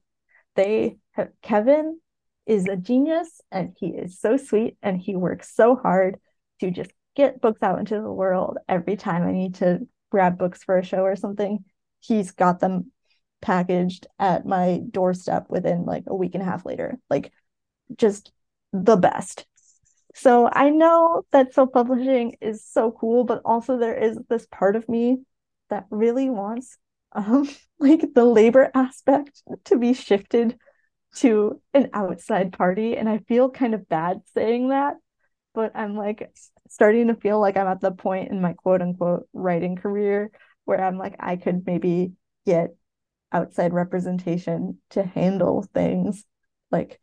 They 0.54 0.96
Kevin 1.42 1.98
is 2.46 2.66
a 2.66 2.76
genius 2.76 3.40
and 3.50 3.74
he 3.78 3.88
is 3.88 4.20
so 4.20 4.36
sweet 4.36 4.76
and 4.82 5.00
he 5.00 5.16
works 5.16 5.54
so 5.54 5.76
hard 5.76 6.18
to 6.60 6.70
just 6.70 6.92
get 7.16 7.40
books 7.40 7.62
out 7.62 7.78
into 7.78 7.94
the 8.00 8.12
world 8.12 8.58
every 8.68 8.96
time 8.96 9.22
I 9.22 9.32
need 9.32 9.56
to 9.56 9.80
grab 10.10 10.38
books 10.38 10.62
for 10.62 10.78
a 10.78 10.84
show 10.84 11.02
or 11.02 11.16
something. 11.16 11.64
He's 12.00 12.30
got 12.30 12.60
them 12.60 12.92
packaged 13.42 14.06
at 14.18 14.46
my 14.46 14.80
doorstep 14.90 15.46
within 15.48 15.84
like 15.84 16.04
a 16.06 16.14
week 16.14 16.34
and 16.34 16.42
a 16.42 16.46
half 16.46 16.64
later. 16.64 16.98
Like 17.10 17.32
just 17.96 18.32
the 18.72 18.96
best. 18.96 19.46
So 20.14 20.48
I 20.50 20.70
know 20.70 21.24
that 21.32 21.52
self 21.52 21.72
publishing 21.72 22.36
is 22.40 22.64
so 22.64 22.90
cool, 22.90 23.24
but 23.24 23.42
also 23.44 23.78
there 23.78 23.96
is 23.96 24.18
this 24.28 24.46
part 24.50 24.76
of 24.76 24.88
me 24.88 25.18
that 25.68 25.86
really 25.90 26.30
wants 26.30 26.78
um 27.12 27.48
like 27.78 28.14
the 28.14 28.24
labor 28.24 28.70
aspect 28.74 29.42
to 29.64 29.76
be 29.76 29.92
shifted 29.92 30.58
to 31.16 31.60
an 31.74 31.90
outside 31.92 32.52
party 32.52 32.96
and 32.96 33.08
I 33.08 33.18
feel 33.18 33.50
kind 33.50 33.74
of 33.74 33.88
bad 33.88 34.20
saying 34.34 34.68
that 34.68 34.96
but 35.54 35.72
I'm 35.74 35.96
like 35.96 36.30
starting 36.68 37.08
to 37.08 37.14
feel 37.14 37.40
like 37.40 37.56
I'm 37.56 37.66
at 37.66 37.80
the 37.80 37.90
point 37.90 38.30
in 38.30 38.40
my 38.40 38.52
quote 38.52 38.82
unquote 38.82 39.26
writing 39.32 39.76
career 39.76 40.30
where 40.66 40.84
I'm 40.84 40.98
like 40.98 41.16
I 41.18 41.36
could 41.36 41.66
maybe 41.66 42.12
get 42.44 42.76
outside 43.32 43.72
representation 43.72 44.78
to 44.90 45.02
handle 45.02 45.66
things 45.74 46.24
like 46.70 47.00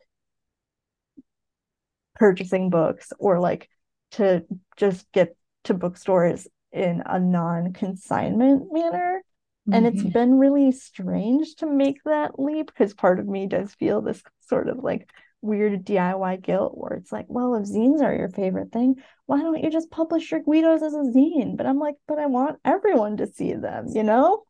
purchasing 2.16 2.70
books 2.70 3.12
or 3.18 3.40
like 3.40 3.70
to 4.12 4.46
just 4.78 5.12
get 5.12 5.36
to 5.64 5.74
bookstores 5.74 6.48
in 6.72 7.02
a 7.06 7.20
non-consignment 7.20 8.72
manner 8.72 9.24
mm-hmm. 9.68 9.74
and 9.74 9.86
it's 9.86 10.02
mm-hmm. 10.02 10.10
been 10.10 10.40
really 10.40 10.72
strange 10.72 11.56
to 11.56 11.66
make 11.66 12.04
that 12.06 12.40
leap 12.40 12.68
because 12.68 12.94
part 12.94 13.20
of 13.20 13.28
me 13.28 13.48
does 13.48 13.74
feel 13.76 14.02
this 14.02 14.22
sort 14.48 14.70
of 14.70 14.78
like 14.80 15.10
weird 15.42 15.86
DIY 15.86 16.42
guilt 16.42 16.74
where 16.76 16.94
it's 16.94 17.12
like, 17.12 17.26
well, 17.28 17.56
if 17.56 17.68
zines 17.68 18.02
are 18.02 18.16
your 18.16 18.30
favorite 18.30 18.72
thing, 18.72 18.96
why 19.26 19.42
don't 19.42 19.62
you 19.62 19.70
just 19.70 19.92
publish 19.92 20.32
your 20.32 20.42
Guidos 20.42 20.82
as 20.82 20.94
a 20.94 20.98
zine? 20.98 21.58
But 21.58 21.66
I'm 21.66 21.80
like, 21.80 21.96
but 22.08 22.20
I 22.20 22.28
want 22.28 22.60
everyone 22.64 23.18
to 23.18 23.28
see 23.28 23.54
them, 23.54 23.88
you 23.94 24.04
know? 24.04 24.44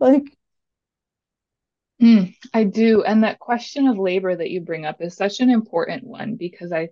Like 0.00 0.24
Mm, 2.00 2.34
I 2.54 2.64
do. 2.64 3.02
And 3.02 3.24
that 3.24 3.40
question 3.40 3.88
of 3.88 3.98
labor 3.98 4.34
that 4.34 4.50
you 4.50 4.60
bring 4.60 4.86
up 4.86 5.00
is 5.00 5.16
such 5.16 5.40
an 5.40 5.50
important 5.50 6.04
one 6.04 6.36
because 6.36 6.72
I, 6.72 6.90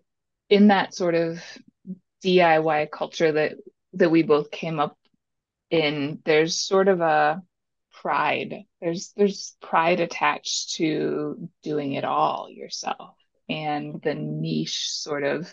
in 0.50 0.68
that 0.68 0.94
sort 0.94 1.14
of 1.14 1.40
DIY 2.24 2.90
culture 2.90 3.32
that 3.32 3.54
that 3.94 4.10
we 4.10 4.22
both 4.22 4.50
came 4.50 4.80
up 4.80 4.98
in, 5.70 6.20
there's 6.24 6.56
sort 6.56 6.88
of 6.88 7.00
a 7.00 7.42
pride. 8.00 8.64
There's 8.80 9.12
there's 9.16 9.56
pride 9.60 10.00
attached 10.00 10.74
to 10.74 11.48
doing 11.62 11.92
it 11.92 12.04
all 12.04 12.48
yourself 12.50 13.14
and 13.48 14.00
the 14.02 14.14
niche 14.14 14.90
sort 14.90 15.22
of 15.22 15.52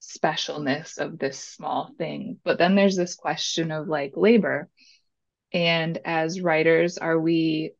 specialness 0.00 0.98
of 0.98 1.18
this 1.18 1.38
small 1.38 1.92
thing. 1.98 2.38
But 2.44 2.58
then 2.58 2.74
there's 2.74 2.96
this 2.96 3.14
question 3.14 3.70
of 3.70 3.88
like 3.88 4.12
labor. 4.16 4.68
And 5.52 5.98
as 6.04 6.40
writers, 6.40 6.98
are 6.98 7.18
we 7.18 7.72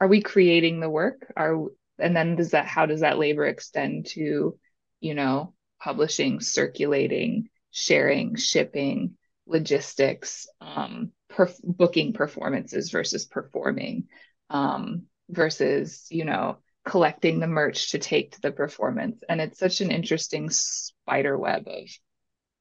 are 0.00 0.08
we 0.08 0.20
creating 0.20 0.80
the 0.80 0.90
work 0.90 1.32
are 1.36 1.66
and 1.98 2.16
then 2.16 2.36
does 2.36 2.52
that 2.52 2.66
how 2.66 2.86
does 2.86 3.00
that 3.00 3.18
labor 3.18 3.44
extend 3.44 4.06
to 4.06 4.58
you 5.00 5.14
know 5.14 5.54
publishing 5.80 6.40
circulating 6.40 7.48
sharing 7.70 8.36
shipping 8.36 9.16
logistics 9.46 10.46
um, 10.60 11.12
perf- 11.38 11.60
booking 11.62 12.12
performances 12.12 12.90
versus 12.90 13.24
performing 13.24 14.08
um, 14.50 15.02
versus 15.30 16.06
you 16.10 16.24
know 16.24 16.58
collecting 16.84 17.38
the 17.38 17.46
merch 17.46 17.92
to 17.92 17.98
take 17.98 18.32
to 18.32 18.40
the 18.40 18.50
performance. 18.50 19.22
And 19.28 19.40
it's 19.40 19.58
such 19.58 19.80
an 19.80 19.90
interesting 19.90 20.48
spider 20.50 21.38
web 21.38 21.68
of 21.68 21.88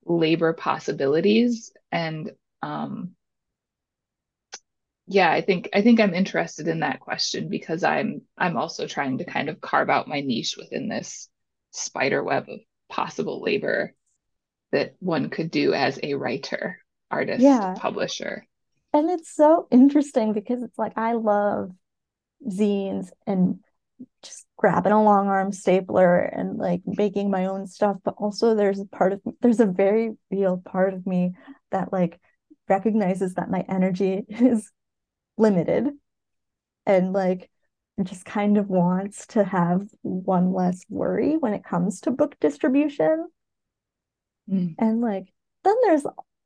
labor 0.05 0.53
possibilities. 0.53 1.71
And 1.91 2.31
um, 2.61 3.15
yeah 5.07 5.31
i 5.31 5.41
think 5.41 5.69
i 5.73 5.81
think 5.81 5.99
i'm 5.99 6.13
interested 6.13 6.67
in 6.67 6.81
that 6.81 6.99
question 6.99 7.49
because 7.49 7.83
i'm 7.83 8.21
i'm 8.37 8.57
also 8.57 8.85
trying 8.85 9.17
to 9.17 9.25
kind 9.25 9.49
of 9.49 9.61
carve 9.61 9.89
out 9.89 10.07
my 10.07 10.19
niche 10.19 10.55
within 10.57 10.89
this 10.89 11.29
spider 11.71 12.23
web 12.23 12.49
of 12.49 12.59
possible 12.89 13.41
labor 13.41 13.93
that 14.71 14.95
one 14.99 15.29
could 15.29 15.49
do 15.49 15.73
as 15.73 15.97
a 16.03 16.15
writer 16.15 16.79
artist 17.09 17.41
yeah. 17.41 17.73
publisher 17.77 18.45
and 18.97 19.11
it's 19.11 19.33
so 19.33 19.67
interesting 19.69 20.33
because 20.33 20.63
it's 20.63 20.77
like 20.77 20.93
i 20.97 21.13
love 21.13 21.71
zines 22.49 23.09
and 23.27 23.59
just 24.23 24.45
grabbing 24.57 24.91
a 24.91 25.03
long 25.03 25.27
arm 25.27 25.51
stapler 25.51 26.19
and 26.19 26.57
like 26.57 26.81
making 26.85 27.29
my 27.29 27.45
own 27.45 27.67
stuff 27.67 27.97
but 28.03 28.15
also 28.17 28.55
there's 28.55 28.79
a 28.79 28.85
part 28.85 29.13
of 29.13 29.21
there's 29.41 29.59
a 29.59 29.65
very 29.65 30.11
real 30.31 30.57
part 30.57 30.93
of 30.93 31.05
me 31.05 31.33
that 31.71 31.93
like 31.93 32.19
recognizes 32.67 33.35
that 33.35 33.49
my 33.49 33.63
energy 33.69 34.23
is 34.29 34.71
limited 35.37 35.89
and 36.85 37.13
like 37.13 37.49
just 38.03 38.25
kind 38.25 38.57
of 38.57 38.67
wants 38.67 39.27
to 39.27 39.43
have 39.43 39.87
one 40.01 40.53
less 40.53 40.85
worry 40.89 41.35
when 41.37 41.53
it 41.53 41.63
comes 41.63 42.01
to 42.01 42.11
book 42.11 42.35
distribution. 42.39 43.27
Mm. 44.47 44.75
And 44.77 45.01
like 45.01 45.33
then 45.63 45.75
there's 45.83 46.05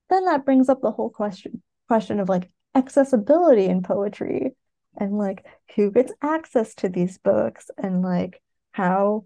then 0.09 0.25
that 0.25 0.45
brings 0.45 0.69
up 0.69 0.81
the 0.81 0.91
whole 0.91 1.09
question 1.09 1.61
question 1.91 2.21
of 2.21 2.29
like 2.29 2.49
accessibility 2.73 3.65
in 3.65 3.83
poetry 3.83 4.55
and 4.97 5.17
like 5.17 5.45
who 5.75 5.91
gets 5.91 6.13
access 6.21 6.73
to 6.73 6.87
these 6.87 7.17
books 7.17 7.69
and 7.77 8.01
like 8.01 8.41
how 8.71 9.25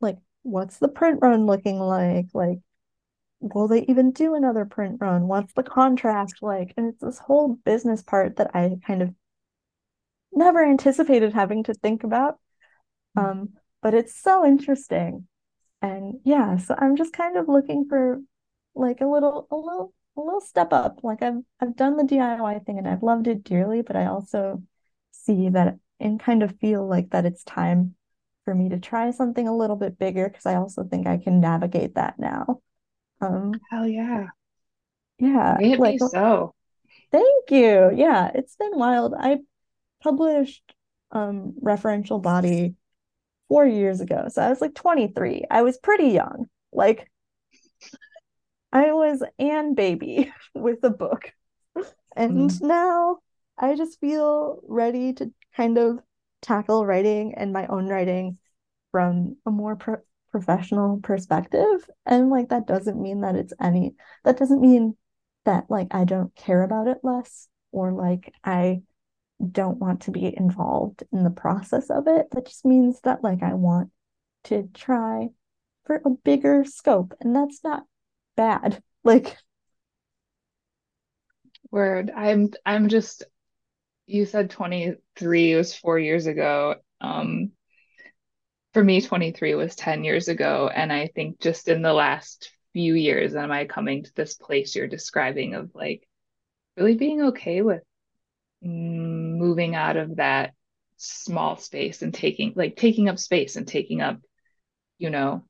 like 0.00 0.16
what's 0.42 0.78
the 0.78 0.86
print 0.86 1.18
run 1.20 1.46
looking 1.46 1.80
like 1.80 2.26
like 2.32 2.60
will 3.40 3.66
they 3.66 3.84
even 3.88 4.12
do 4.12 4.36
another 4.36 4.64
print 4.64 4.98
run? 5.00 5.26
What's 5.26 5.52
the 5.54 5.64
contract 5.64 6.34
like? 6.42 6.74
And 6.76 6.90
it's 6.92 7.00
this 7.00 7.18
whole 7.18 7.58
business 7.64 8.04
part 8.04 8.36
that 8.36 8.54
I 8.54 8.76
kind 8.86 9.02
of 9.02 9.12
never 10.32 10.64
anticipated 10.64 11.32
having 11.32 11.64
to 11.64 11.74
think 11.74 12.04
about. 12.04 12.38
Hmm. 13.16 13.24
Um, 13.24 13.48
but 13.82 13.94
it's 13.94 14.14
so 14.14 14.46
interesting. 14.46 15.26
And 15.82 16.20
yeah, 16.22 16.56
so 16.58 16.76
I'm 16.78 16.94
just 16.94 17.14
kind 17.14 17.36
of 17.36 17.48
looking 17.48 17.86
for 17.88 18.20
like 18.76 19.00
a 19.00 19.06
little 19.06 19.48
a 19.50 19.56
little 19.56 19.92
a 20.20 20.24
little 20.24 20.40
step 20.40 20.72
up. 20.72 21.00
Like 21.02 21.22
I've 21.22 21.42
I've 21.60 21.76
done 21.76 21.96
the 21.96 22.04
DIY 22.04 22.64
thing 22.64 22.78
and 22.78 22.88
I've 22.88 23.02
loved 23.02 23.26
it 23.26 23.44
dearly, 23.44 23.82
but 23.82 23.96
I 23.96 24.06
also 24.06 24.62
see 25.12 25.48
that 25.50 25.78
and 25.98 26.20
kind 26.20 26.42
of 26.42 26.58
feel 26.58 26.86
like 26.86 27.10
that 27.10 27.26
it's 27.26 27.44
time 27.44 27.94
for 28.44 28.54
me 28.54 28.70
to 28.70 28.78
try 28.78 29.10
something 29.10 29.46
a 29.46 29.56
little 29.56 29.76
bit 29.76 29.98
bigger 29.98 30.28
because 30.28 30.46
I 30.46 30.54
also 30.54 30.84
think 30.84 31.06
I 31.06 31.18
can 31.18 31.40
navigate 31.40 31.94
that 31.94 32.18
now. 32.18 32.60
Um, 33.20 33.52
Hell 33.70 33.86
yeah. 33.86 34.26
Yeah. 35.18 35.58
It 35.60 35.78
like, 35.78 36.00
so. 36.00 36.54
Thank 37.12 37.50
you. 37.50 37.90
Yeah, 37.94 38.30
it's 38.34 38.56
been 38.56 38.78
wild. 38.78 39.14
I 39.18 39.38
published 40.02 40.74
um 41.12 41.54
referential 41.62 42.22
body 42.22 42.74
four 43.48 43.66
years 43.66 44.00
ago. 44.00 44.26
So 44.28 44.42
I 44.42 44.48
was 44.48 44.60
like 44.60 44.74
23. 44.74 45.44
I 45.50 45.62
was 45.62 45.76
pretty 45.76 46.08
young. 46.08 46.46
Like 46.72 47.10
I 48.72 48.92
was 48.92 49.22
Anne 49.38 49.74
baby 49.74 50.32
with 50.54 50.82
a 50.84 50.90
book. 50.90 51.32
And 52.16 52.50
mm. 52.50 52.62
now 52.62 53.18
I 53.58 53.74
just 53.76 54.00
feel 54.00 54.60
ready 54.66 55.12
to 55.14 55.32
kind 55.56 55.78
of 55.78 56.00
tackle 56.42 56.86
writing 56.86 57.34
and 57.36 57.52
my 57.52 57.66
own 57.66 57.86
writing 57.88 58.38
from 58.90 59.36
a 59.46 59.50
more 59.50 59.76
pro- 59.76 60.02
professional 60.30 61.00
perspective 61.00 61.88
and 62.06 62.30
like 62.30 62.48
that 62.48 62.66
doesn't 62.66 63.00
mean 63.00 63.20
that 63.20 63.34
it's 63.34 63.52
any 63.60 63.94
that 64.24 64.38
doesn't 64.38 64.60
mean 64.60 64.96
that 65.44 65.64
like 65.68 65.88
I 65.90 66.04
don't 66.04 66.34
care 66.36 66.62
about 66.62 66.86
it 66.86 66.98
less 67.02 67.48
or 67.72 67.92
like 67.92 68.32
I 68.44 68.82
don't 69.50 69.78
want 69.78 70.02
to 70.02 70.10
be 70.10 70.34
involved 70.36 71.02
in 71.12 71.24
the 71.24 71.30
process 71.30 71.90
of 71.90 72.06
it 72.06 72.28
that 72.30 72.46
just 72.46 72.64
means 72.64 73.00
that 73.02 73.24
like 73.24 73.42
I 73.42 73.54
want 73.54 73.90
to 74.44 74.68
try 74.72 75.28
for 75.84 76.00
a 76.04 76.10
bigger 76.10 76.64
scope 76.64 77.12
and 77.20 77.34
that's 77.34 77.64
not 77.64 77.84
bad. 78.40 78.82
Like 79.04 79.36
word. 81.70 82.10
I'm 82.14 82.50
i'm 82.64 82.88
just 82.88 83.24
you 84.06 84.24
said 84.24 84.50
23 84.50 85.54
was 85.56 85.74
4 85.74 85.98
years 85.98 86.26
ago. 86.26 86.76
Um 87.02 87.52
for 88.72 88.82
me 88.82 89.02
23 89.02 89.54
was 89.56 89.76
10 89.76 90.04
years 90.04 90.28
ago. 90.28 90.70
And 90.74 90.90
i 90.90 91.08
think 91.08 91.40
just 91.40 91.68
in 91.68 91.82
the 91.82 91.92
last 91.92 92.50
few 92.72 92.94
years 92.94 93.34
am 93.34 93.50
i 93.50 93.64
coming 93.64 94.04
to 94.04 94.14
this 94.14 94.34
place 94.34 94.76
you're 94.76 94.86
describing 94.86 95.54
of 95.54 95.74
like 95.74 96.08
really 96.76 96.94
being 96.94 97.20
okay 97.20 97.62
with 97.62 97.82
moving 98.62 99.74
out 99.74 99.96
of 99.96 100.16
that 100.16 100.54
small 100.96 101.56
space 101.56 102.02
and 102.02 102.14
taking 102.14 102.52
like 102.54 102.76
taking 102.76 103.08
up 103.08 103.18
space 103.18 103.56
and 103.56 103.66
taking 103.66 104.00
up 104.00 104.20
you 104.98 105.10
know 105.10 105.42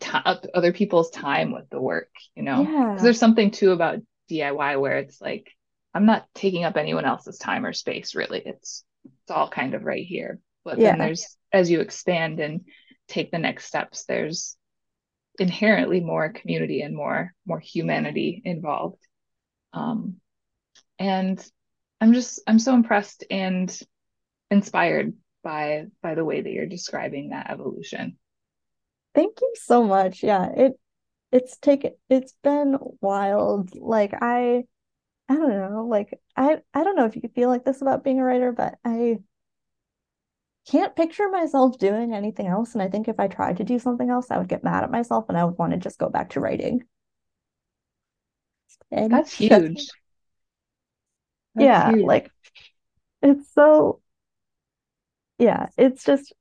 t- 0.00 0.44
other 0.54 0.72
people's 0.72 1.10
time 1.10 1.52
with 1.52 1.68
the 1.70 1.80
work 1.80 2.08
you 2.34 2.42
know? 2.42 2.64
Because 2.64 2.98
yeah. 2.98 3.02
there's 3.02 3.18
something 3.18 3.50
too 3.50 3.72
about 3.72 4.00
diy 4.30 4.80
where 4.80 4.98
it's 4.98 5.20
like 5.20 5.50
i'm 5.92 6.06
not 6.06 6.26
taking 6.34 6.64
up 6.64 6.76
anyone 6.76 7.04
else's 7.04 7.38
time 7.38 7.64
or 7.64 7.72
space 7.72 8.14
really. 8.14 8.42
It's 8.44 8.84
it's 9.04 9.30
all 9.30 9.48
kind 9.48 9.74
of 9.74 9.84
right 9.84 10.04
here. 10.04 10.40
But 10.64 10.78
yeah. 10.78 10.90
then 10.90 10.98
there's 10.98 11.36
as 11.52 11.70
you 11.70 11.80
expand 11.80 12.40
and 12.40 12.62
take 13.06 13.30
the 13.30 13.38
next 13.38 13.66
steps 13.66 14.04
there's 14.04 14.56
inherently 15.38 16.00
more 16.00 16.30
community 16.30 16.80
and 16.80 16.96
more 16.96 17.32
more 17.46 17.60
humanity 17.60 18.40
involved. 18.44 19.00
Um, 19.72 20.20
and 20.98 21.44
i'm 22.00 22.12
just 22.12 22.40
i'm 22.46 22.58
so 22.58 22.74
impressed 22.74 23.24
and 23.30 23.78
inspired 24.50 25.12
by 25.42 25.84
by 26.02 26.14
the 26.14 26.24
way 26.24 26.40
that 26.40 26.50
you're 26.50 26.66
describing 26.66 27.30
that 27.30 27.50
evolution 27.50 28.16
thank 29.14 29.40
you 29.40 29.52
so 29.56 29.82
much 29.84 30.22
yeah 30.22 30.48
it 30.56 30.78
it's 31.32 31.56
taken 31.58 31.92
it's 32.08 32.34
been 32.42 32.76
wild 33.00 33.74
like 33.74 34.12
i 34.20 34.64
I 35.28 35.34
don't 35.36 35.50
know, 35.50 35.86
like 35.88 36.20
I 36.36 36.58
I 36.74 36.84
don't 36.84 36.96
know 36.96 37.06
if 37.06 37.16
you 37.16 37.28
feel 37.34 37.48
like 37.48 37.64
this 37.64 37.80
about 37.82 38.04
being 38.04 38.20
a 38.20 38.24
writer, 38.24 38.52
but 38.52 38.78
I 38.84 39.18
can't 40.70 40.96
picture 40.96 41.28
myself 41.28 41.78
doing 41.78 42.14
anything 42.14 42.46
else. 42.46 42.74
And 42.74 42.82
I 42.82 42.88
think 42.88 43.08
if 43.08 43.20
I 43.20 43.28
tried 43.28 43.58
to 43.58 43.64
do 43.64 43.78
something 43.78 44.08
else, 44.10 44.30
I 44.30 44.38
would 44.38 44.48
get 44.48 44.64
mad 44.64 44.82
at 44.84 44.90
myself 44.90 45.26
and 45.28 45.36
I 45.36 45.44
would 45.44 45.58
want 45.58 45.72
to 45.72 45.78
just 45.78 45.98
go 45.98 46.08
back 46.08 46.30
to 46.30 46.40
writing. 46.40 46.84
And 48.90 49.12
that's 49.12 49.32
huge. 49.32 49.88
That's 51.54 51.66
yeah, 51.66 51.90
huge. 51.92 52.04
like 52.04 52.30
it's 53.22 53.52
so 53.54 54.00
yeah, 55.38 55.68
it's 55.76 56.04
just 56.04 56.32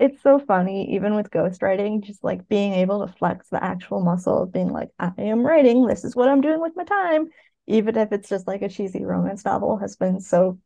it's 0.00 0.22
so 0.22 0.38
funny, 0.38 0.94
even 0.94 1.14
with 1.14 1.30
ghostwriting, 1.30 2.02
just 2.02 2.24
like 2.24 2.48
being 2.48 2.72
able 2.72 3.06
to 3.06 3.12
flex 3.12 3.48
the 3.50 3.62
actual 3.62 4.00
muscle 4.00 4.42
of 4.42 4.52
being 4.52 4.72
like, 4.72 4.88
I 4.98 5.12
am 5.18 5.46
writing, 5.46 5.86
this 5.86 6.04
is 6.04 6.16
what 6.16 6.30
I'm 6.30 6.40
doing 6.40 6.60
with 6.60 6.72
my 6.74 6.84
time, 6.84 7.28
even 7.66 7.96
if 7.98 8.10
it's 8.10 8.28
just 8.28 8.46
like 8.46 8.62
a 8.62 8.68
cheesy 8.70 9.04
romance 9.04 9.44
novel, 9.44 9.76
has 9.76 9.96
been 9.96 10.20
so 10.20 10.58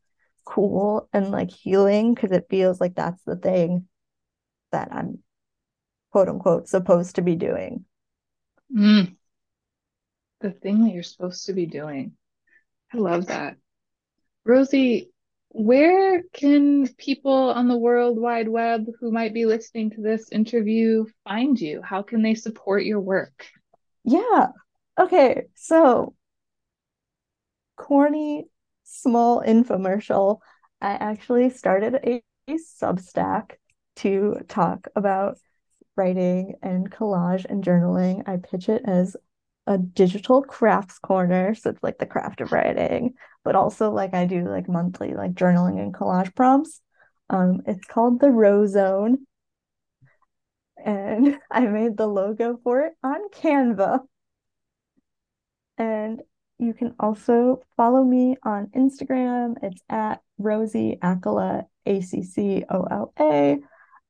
cool 0.45 1.09
and 1.11 1.31
like 1.31 1.51
healing 1.51 2.13
because 2.13 2.31
it 2.31 2.47
feels 2.49 2.79
like 2.79 2.95
that's 2.95 3.21
the 3.23 3.35
thing 3.35 3.87
that 4.71 4.87
I'm 4.91 5.19
quote 6.11 6.29
unquote 6.29 6.69
supposed 6.69 7.15
to 7.15 7.21
be 7.21 7.35
doing. 7.35 7.83
Mm. 8.73 9.17
The 10.39 10.51
thing 10.51 10.85
that 10.85 10.93
you're 10.93 11.03
supposed 11.03 11.45
to 11.47 11.53
be 11.53 11.65
doing. 11.65 12.13
I 12.93 12.97
love 12.97 13.27
that. 13.27 13.57
Rosie, 14.45 15.11
where 15.57 16.21
can 16.33 16.85
people 16.95 17.31
on 17.31 17.69
the 17.69 17.77
World 17.77 18.19
Wide 18.19 18.49
Web 18.49 18.87
who 18.99 19.09
might 19.09 19.33
be 19.33 19.45
listening 19.45 19.89
to 19.91 20.01
this 20.01 20.29
interview 20.29 21.05
find 21.23 21.57
you? 21.57 21.81
How 21.81 22.01
can 22.01 22.21
they 22.21 22.35
support 22.35 22.83
your 22.83 22.99
work? 22.99 23.47
Yeah. 24.03 24.47
Okay. 24.99 25.43
So, 25.55 26.13
corny 27.77 28.47
small 28.83 29.41
infomercial. 29.41 30.39
I 30.81 30.91
actually 30.91 31.49
started 31.51 31.95
a, 31.95 32.21
a 32.49 32.57
Substack 32.81 33.51
to 33.97 34.35
talk 34.49 34.89
about 34.93 35.37
writing 35.95 36.55
and 36.61 36.91
collage 36.91 37.45
and 37.45 37.63
journaling. 37.63 38.27
I 38.27 38.37
pitch 38.37 38.67
it 38.67 38.81
as 38.83 39.15
a 39.67 39.77
digital 39.77 40.41
crafts 40.43 40.99
corner. 40.99 41.55
So 41.55 41.71
it's 41.71 41.83
like 41.83 41.97
the 41.97 42.05
craft 42.05 42.41
of 42.41 42.51
writing, 42.51 43.15
but 43.43 43.55
also 43.55 43.91
like 43.91 44.13
I 44.13 44.25
do 44.25 44.47
like 44.47 44.69
monthly 44.69 45.13
like 45.13 45.33
journaling 45.33 45.79
and 45.79 45.93
collage 45.93 46.35
prompts. 46.35 46.81
Um, 47.29 47.61
it's 47.65 47.85
called 47.85 48.19
the 48.19 48.29
Row 48.29 48.67
Zone. 48.67 49.25
And 50.83 51.39
I 51.51 51.61
made 51.61 51.97
the 51.97 52.07
logo 52.07 52.59
for 52.63 52.81
it 52.81 52.93
on 53.03 53.29
Canva. 53.29 54.01
And 55.77 56.21
you 56.57 56.73
can 56.73 56.95
also 56.99 57.61
follow 57.75 58.03
me 58.03 58.37
on 58.43 58.67
Instagram. 58.67 59.55
It's 59.61 59.81
at 59.89 60.21
Rosie 60.37 60.97
Accola, 61.01 61.65
A 61.85 62.01
C 62.01 62.23
C 62.23 62.63
O 62.69 62.83
L 62.83 63.13
A. 63.19 63.57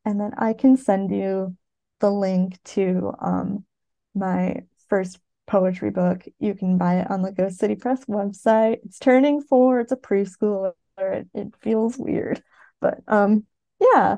And 0.04 0.20
then 0.20 0.32
I 0.38 0.54
can 0.54 0.78
send 0.78 1.12
you 1.12 1.56
the 2.00 2.12
link 2.12 2.62
to 2.64 3.14
um, 3.20 3.66
my 4.14 4.64
first 4.90 5.20
poetry 5.48 5.92
book. 5.92 6.26
You 6.40 6.56
can 6.56 6.78
buy 6.78 7.00
it 7.00 7.10
on 7.10 7.22
the 7.22 7.32
Ghost 7.32 7.60
City 7.60 7.76
Press 7.76 8.06
website. 8.06 8.80
It's 8.84 9.00
turning 9.00 9.42
four, 9.42 9.80
it's 9.80 9.92
a 9.92 9.98
preschooler. 9.98 10.74
It, 10.98 11.28
it 11.34 11.54
feels 11.62 11.98
weird. 11.98 12.42
But 12.80 13.00
um, 13.08 13.46
yeah. 13.80 14.18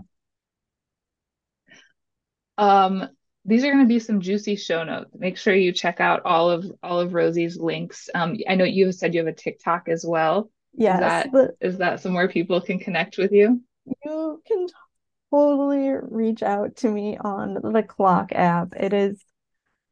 Um, 2.57 3.09
these 3.45 3.63
are 3.63 3.71
going 3.71 3.83
to 3.83 3.87
be 3.87 3.99
some 3.99 4.19
juicy 4.19 4.57
show 4.57 4.83
notes. 4.83 5.09
Make 5.17 5.37
sure 5.37 5.53
you 5.53 5.71
check 5.71 6.01
out 6.01 6.21
all 6.25 6.49
of 6.49 6.65
all 6.83 6.99
of 6.99 7.13
Rosie's 7.13 7.57
links. 7.57 8.09
Um, 8.13 8.37
I 8.47 8.55
know 8.55 8.65
you 8.65 8.91
said 8.91 9.13
you 9.13 9.21
have 9.21 9.27
a 9.27 9.33
TikTok 9.33 9.87
as 9.87 10.05
well. 10.05 10.51
Yes, 10.73 11.25
is 11.25 11.31
that 11.31 11.51
is 11.61 11.77
that 11.77 12.01
somewhere 12.01 12.27
people 12.27 12.59
can 12.61 12.77
connect 12.77 13.17
with 13.17 13.31
you? 13.31 13.61
You 14.03 14.41
can 14.45 14.67
totally 15.31 15.91
reach 16.01 16.43
out 16.43 16.75
to 16.77 16.91
me 16.91 17.17
on 17.17 17.53
the 17.53 17.83
Clock 17.83 18.31
app. 18.33 18.73
It 18.75 18.93
is, 18.93 19.23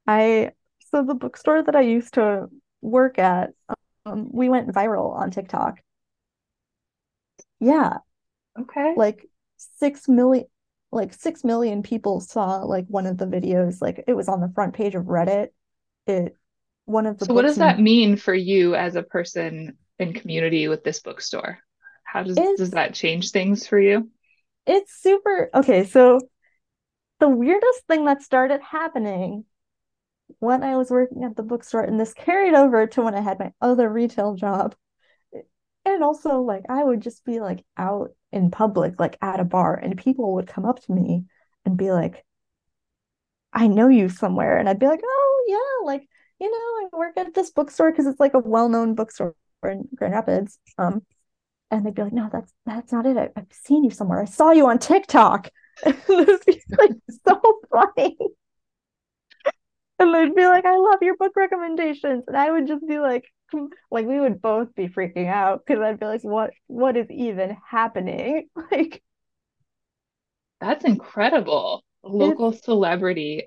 I 0.06 0.52
so 0.92 1.04
the 1.04 1.16
bookstore 1.16 1.64
that 1.64 1.76
I 1.76 1.82
used 1.82 2.14
to 2.16 2.48
work 2.82 3.20
at, 3.20 3.52
um, 4.06 4.30
we 4.32 4.50
went 4.50 4.70
viral 4.70 5.16
on 5.16 5.32
TikTok. 5.32 5.80
Yeah. 7.60 7.98
Okay. 8.60 8.94
Like 8.96 9.28
six 9.58 10.08
million 10.08 10.46
like 10.96 11.14
6 11.14 11.44
million 11.44 11.84
people 11.84 12.22
saw 12.22 12.60
like 12.60 12.86
one 12.88 13.06
of 13.06 13.18
the 13.18 13.26
videos 13.26 13.82
like 13.82 14.04
it 14.08 14.14
was 14.14 14.30
on 14.30 14.40
the 14.40 14.52
front 14.56 14.74
page 14.74 14.96
of 14.96 15.04
reddit 15.04 15.50
it 16.08 16.38
one 16.86 17.06
of 17.06 17.18
the 17.18 17.26
so 17.26 17.34
what 17.34 17.42
does 17.42 17.58
that 17.58 17.80
mean 17.80 18.16
for 18.16 18.34
you 18.34 18.76
as 18.76 18.96
a 18.96 19.04
person 19.04 19.78
in 20.00 20.14
community 20.14 20.68
with 20.68 20.84
this 20.84 21.02
bookstore 21.02 21.60
how 22.04 22.24
does 22.24 22.38
does 22.58 22.72
that 22.72 22.94
change 22.94 23.32
things 23.32 23.68
for 23.68 23.80
you 23.80 24.10
it's 24.66 24.94
super 24.94 25.50
okay 25.54 25.84
so 25.84 26.20
the 27.20 27.30
weirdest 27.30 27.86
thing 27.88 28.06
that 28.06 28.22
started 28.22 28.62
happening 28.62 29.44
when 30.40 30.64
i 30.64 30.76
was 30.76 30.90
working 30.90 31.24
at 31.24 31.36
the 31.36 31.44
bookstore 31.44 31.82
and 31.82 32.00
this 32.00 32.14
carried 32.14 32.54
over 32.54 32.88
to 32.88 33.02
when 33.02 33.16
i 33.16 33.22
had 33.22 33.40
my 33.40 33.52
other 33.62 33.90
retail 33.90 34.36
job 34.36 34.76
and 35.86 36.04
also 36.04 36.42
like 36.42 36.64
i 36.70 36.84
would 36.84 37.02
just 37.02 37.24
be 37.26 37.40
like 37.40 37.64
out 37.78 38.12
in 38.36 38.52
public, 38.52 39.00
like 39.00 39.18
at 39.22 39.40
a 39.40 39.46
bar, 39.46 39.76
and 39.76 39.98
people 39.98 40.34
would 40.36 40.46
come 40.46 40.66
up 40.66 40.82
to 40.84 40.92
me 40.92 41.24
and 41.66 41.78
be 41.78 41.92
like, 41.92 42.24
I 43.54 43.68
know 43.68 43.88
you 43.88 44.10
somewhere. 44.10 44.58
And 44.58 44.68
I'd 44.68 44.78
be 44.78 44.88
like, 44.88 45.00
oh, 45.04 45.46
yeah, 45.48 45.86
like, 45.86 46.08
you 46.40 46.52
know, 46.52 46.58
I 46.58 46.98
work 46.98 47.18
at 47.18 47.34
this 47.34 47.50
bookstore 47.52 47.92
because 47.92 48.06
it's 48.06 48.20
like 48.20 48.34
a 48.34 48.40
well 48.40 48.68
known 48.68 48.94
bookstore 48.94 49.36
in 49.64 49.88
Grand 49.96 50.14
Rapids. 50.14 50.60
Um, 50.78 51.04
and 51.72 51.86
they'd 51.86 51.96
be 51.96 52.04
like, 52.04 52.14
no, 52.14 52.30
that's 52.32 52.54
that's 52.66 52.92
not 52.92 53.06
it. 53.06 53.18
I, 53.18 53.30
have 53.38 53.48
seen 53.52 53.86
you 53.86 53.90
somewhere. 53.90 54.22
I 54.22 54.26
saw 54.26 54.52
you 54.52 54.68
on 54.68 54.80
TikTok. 54.80 55.50
it 55.86 56.46
be 56.46 56.62
like 56.78 56.92
so 57.26 57.42
funny. 57.72 58.18
And 60.00 60.14
they'd 60.14 60.36
be 60.36 60.46
like, 60.46 60.66
I 60.66 60.78
love 60.78 61.00
your 61.02 61.16
book 61.16 61.34
recommendations. 61.36 62.26
And 62.28 62.36
I 62.36 62.52
would 62.52 62.68
just 62.68 62.86
be 62.88 63.00
like, 63.00 63.26
like 63.92 64.06
we 64.06 64.20
would 64.20 64.42
both 64.42 64.74
be 64.76 64.88
freaking 64.88 65.28
out 65.28 65.62
because 65.66 65.82
I'd 65.82 66.00
be 66.00 66.06
like, 66.06 66.24
what 66.24 66.52
what 66.68 66.98
is 66.98 67.10
even 67.10 67.58
happening? 67.68 68.50
Like 68.72 69.02
that's 70.60 70.86
incredible. 70.86 71.84
Local 72.04 72.54
celebrity. 72.54 73.44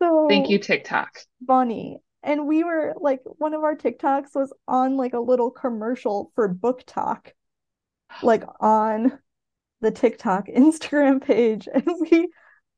So 0.00 0.26
thank 0.28 0.48
you, 0.48 0.58
TikTok. 0.58 1.10
Funny. 1.46 1.98
And 2.22 2.46
we 2.46 2.64
were 2.64 2.94
like 3.00 3.20
one 3.24 3.54
of 3.54 3.62
our 3.62 3.76
TikToks 3.76 4.34
was 4.34 4.52
on 4.66 4.96
like 4.96 5.14
a 5.14 5.20
little 5.20 5.50
commercial 5.50 6.32
for 6.34 6.52
BookTok, 6.52 7.28
like 8.22 8.44
on 8.60 9.18
the 9.80 9.90
TikTok 9.90 10.46
Instagram 10.56 11.22
page. 11.22 11.68
And 11.72 11.84
we 12.00 12.28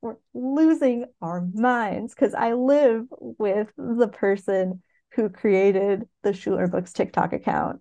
were 0.03 0.19
losing 0.35 1.07
our 1.21 1.47
minds 1.55 2.15
because 2.15 2.35
I 2.35 2.55
live 2.55 3.07
with 3.11 3.69
the 3.77 4.09
person 4.09 4.83
who 5.15 5.29
created 5.29 6.05
the 6.23 6.33
Schuler 6.33 6.67
Books 6.67 6.93
TikTok 6.93 7.33
account. 7.33 7.81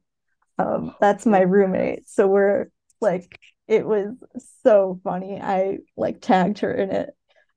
Um, 0.58 0.96
that's 1.00 1.26
my 1.26 1.42
roommate. 1.42 2.10
So 2.10 2.28
we're 2.28 2.70
like, 3.00 3.40
it 3.68 3.86
was 3.86 4.16
so 4.64 5.00
funny. 5.04 5.40
I 5.40 5.78
like 5.96 6.22
tagged 6.22 6.60
her 6.60 6.74
in 6.74 6.92
it. 6.92 7.12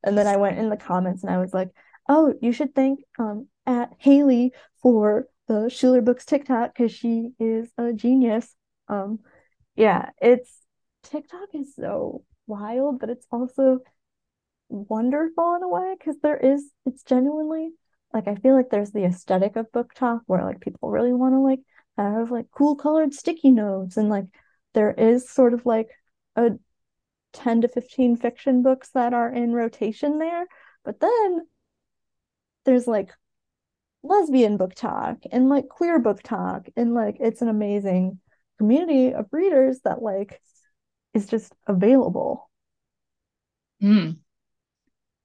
And 0.04 0.16
then 0.16 0.26
I 0.26 0.36
went 0.36 0.58
in 0.58 0.68
the 0.68 0.76
comments 0.76 1.22
and 1.22 1.32
I 1.32 1.38
was 1.38 1.54
like, 1.54 1.70
oh, 2.08 2.34
you 2.40 2.52
should 2.52 2.74
thank 2.74 3.00
um, 3.18 3.48
at 3.66 3.92
Haley 3.98 4.52
for 4.82 5.26
the 5.48 5.68
Schuler 5.68 6.00
Books 6.00 6.24
TikTok 6.24 6.74
because 6.74 6.92
she 6.92 7.30
is 7.38 7.68
a 7.78 7.92
genius. 7.92 8.54
Um, 8.88 9.20
yeah, 9.74 10.10
it's 10.20 10.50
TikTok 11.04 11.48
is 11.54 11.74
so 11.74 12.24
wild, 12.46 13.00
but 13.00 13.10
it's 13.10 13.26
also 13.30 13.80
wonderful 14.72 15.54
in 15.54 15.62
a 15.62 15.68
way 15.68 15.94
because 15.98 16.16
there 16.22 16.36
is 16.36 16.70
it's 16.86 17.02
genuinely 17.02 17.70
like 18.12 18.26
I 18.26 18.34
feel 18.36 18.54
like 18.54 18.70
there's 18.70 18.92
the 18.92 19.04
aesthetic 19.04 19.56
of 19.56 19.70
BookTok 19.72 20.20
where 20.26 20.44
like 20.44 20.60
people 20.60 20.90
really 20.90 21.12
want 21.12 21.34
to 21.34 21.40
like 21.40 21.60
have 21.98 22.30
like 22.30 22.46
cool 22.50 22.74
colored 22.74 23.12
sticky 23.14 23.50
notes 23.50 23.96
and 23.96 24.08
like 24.08 24.24
there 24.74 24.92
is 24.92 25.28
sort 25.28 25.54
of 25.54 25.66
like 25.66 25.88
a 26.36 26.50
10 27.34 27.62
to 27.62 27.68
15 27.68 28.16
fiction 28.16 28.62
books 28.62 28.90
that 28.90 29.14
are 29.14 29.32
in 29.32 29.52
rotation 29.52 30.18
there 30.18 30.46
but 30.84 31.00
then 31.00 31.40
there's 32.64 32.86
like 32.86 33.10
lesbian 34.02 34.58
BookTok 34.58 35.26
and 35.30 35.48
like 35.48 35.68
queer 35.68 36.00
BookTok 36.00 36.68
and 36.76 36.94
like 36.94 37.16
it's 37.20 37.42
an 37.42 37.48
amazing 37.48 38.18
community 38.58 39.12
of 39.12 39.26
readers 39.32 39.80
that 39.84 40.02
like 40.02 40.40
is 41.14 41.26
just 41.26 41.52
available 41.66 42.50
mm. 43.82 44.16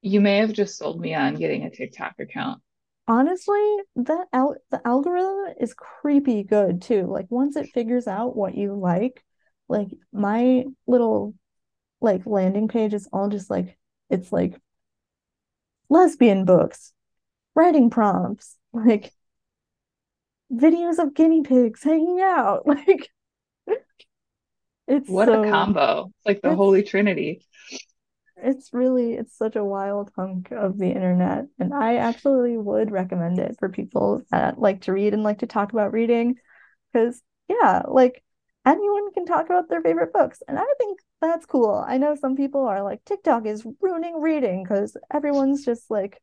You 0.08 0.22
may 0.22 0.38
have 0.38 0.54
just 0.54 0.78
sold 0.78 1.00
me 1.00 1.14
on 1.14 1.36
getting 1.36 1.64
a 1.64 1.70
tiktok 1.70 2.14
account 2.20 2.62
honestly 3.08 3.78
that 3.96 4.28
al- 4.34 4.56
the 4.72 4.82
algorithm 4.86 5.54
is 5.60 5.74
creepy 5.74 6.44
good 6.44 6.82
too 6.82 7.04
like 7.04 7.26
once 7.30 7.56
it 7.56 7.70
figures 7.74 8.08
out 8.08 8.36
what 8.36 8.56
you 8.56 8.74
like 8.74 9.24
like 9.68 9.88
my 10.12 10.64
little 10.86 11.34
like 12.02 12.26
landing 12.26 12.68
page 12.68 12.94
is 12.94 13.08
all 13.12 13.30
just 13.30 13.50
like 13.50 13.78
it's 14.10 14.32
like 14.32 14.60
lesbian 15.90 16.46
books 16.46 16.94
writing 17.56 17.90
prompts 17.90 18.58
like 18.74 19.14
videos 20.52 21.00
of 21.00 21.14
guinea 21.14 21.42
pigs 21.44 21.84
hanging 21.84 22.22
out. 22.22 22.66
Like 22.78 23.10
it's 24.88 25.10
what 25.10 25.28
so, 25.28 25.44
a 25.44 25.52
combo. 25.52 26.14
It's 26.16 26.26
like 26.26 26.42
the 26.42 26.56
holy 26.56 26.82
trinity. 26.82 27.46
It's 28.42 28.74
really 28.74 29.14
it's 29.14 29.38
such 29.38 29.56
a 29.56 29.64
wild 29.64 30.12
hunk 30.16 30.52
of 30.52 30.78
the 30.78 30.90
internet. 30.90 31.46
And 31.60 31.74
I 31.74 31.96
actually 31.96 32.58
would 32.58 32.92
recommend 32.92 33.40
it 33.40 33.58
for 33.60 33.70
people 33.70 34.22
that 34.32 34.60
like 34.60 34.82
to 34.82 34.94
read 34.94 35.14
and 35.14 35.24
like 35.24 35.40
to 35.40 35.48
talk 35.48 35.72
about 35.74 35.94
reading. 35.94 36.36
Because 36.92 37.22
yeah, 37.48 37.84
like 37.88 38.24
anyone 38.66 39.12
can 39.14 39.26
talk 39.26 39.46
about 39.46 39.70
their 39.70 39.82
favorite 39.82 40.14
books. 40.14 40.42
And 40.48 40.60
I 40.60 40.66
think 40.78 41.00
that's 41.22 41.46
cool. 41.46 41.84
I 41.88 41.98
know 41.98 42.16
some 42.16 42.36
people 42.36 42.66
are 42.66 42.84
like, 42.84 43.04
TikTok 43.06 43.46
is 43.46 43.66
ruining 43.82 44.22
reading 44.22 44.64
because 44.64 44.96
everyone's 45.12 45.66
just 45.66 45.90
like 45.90 46.22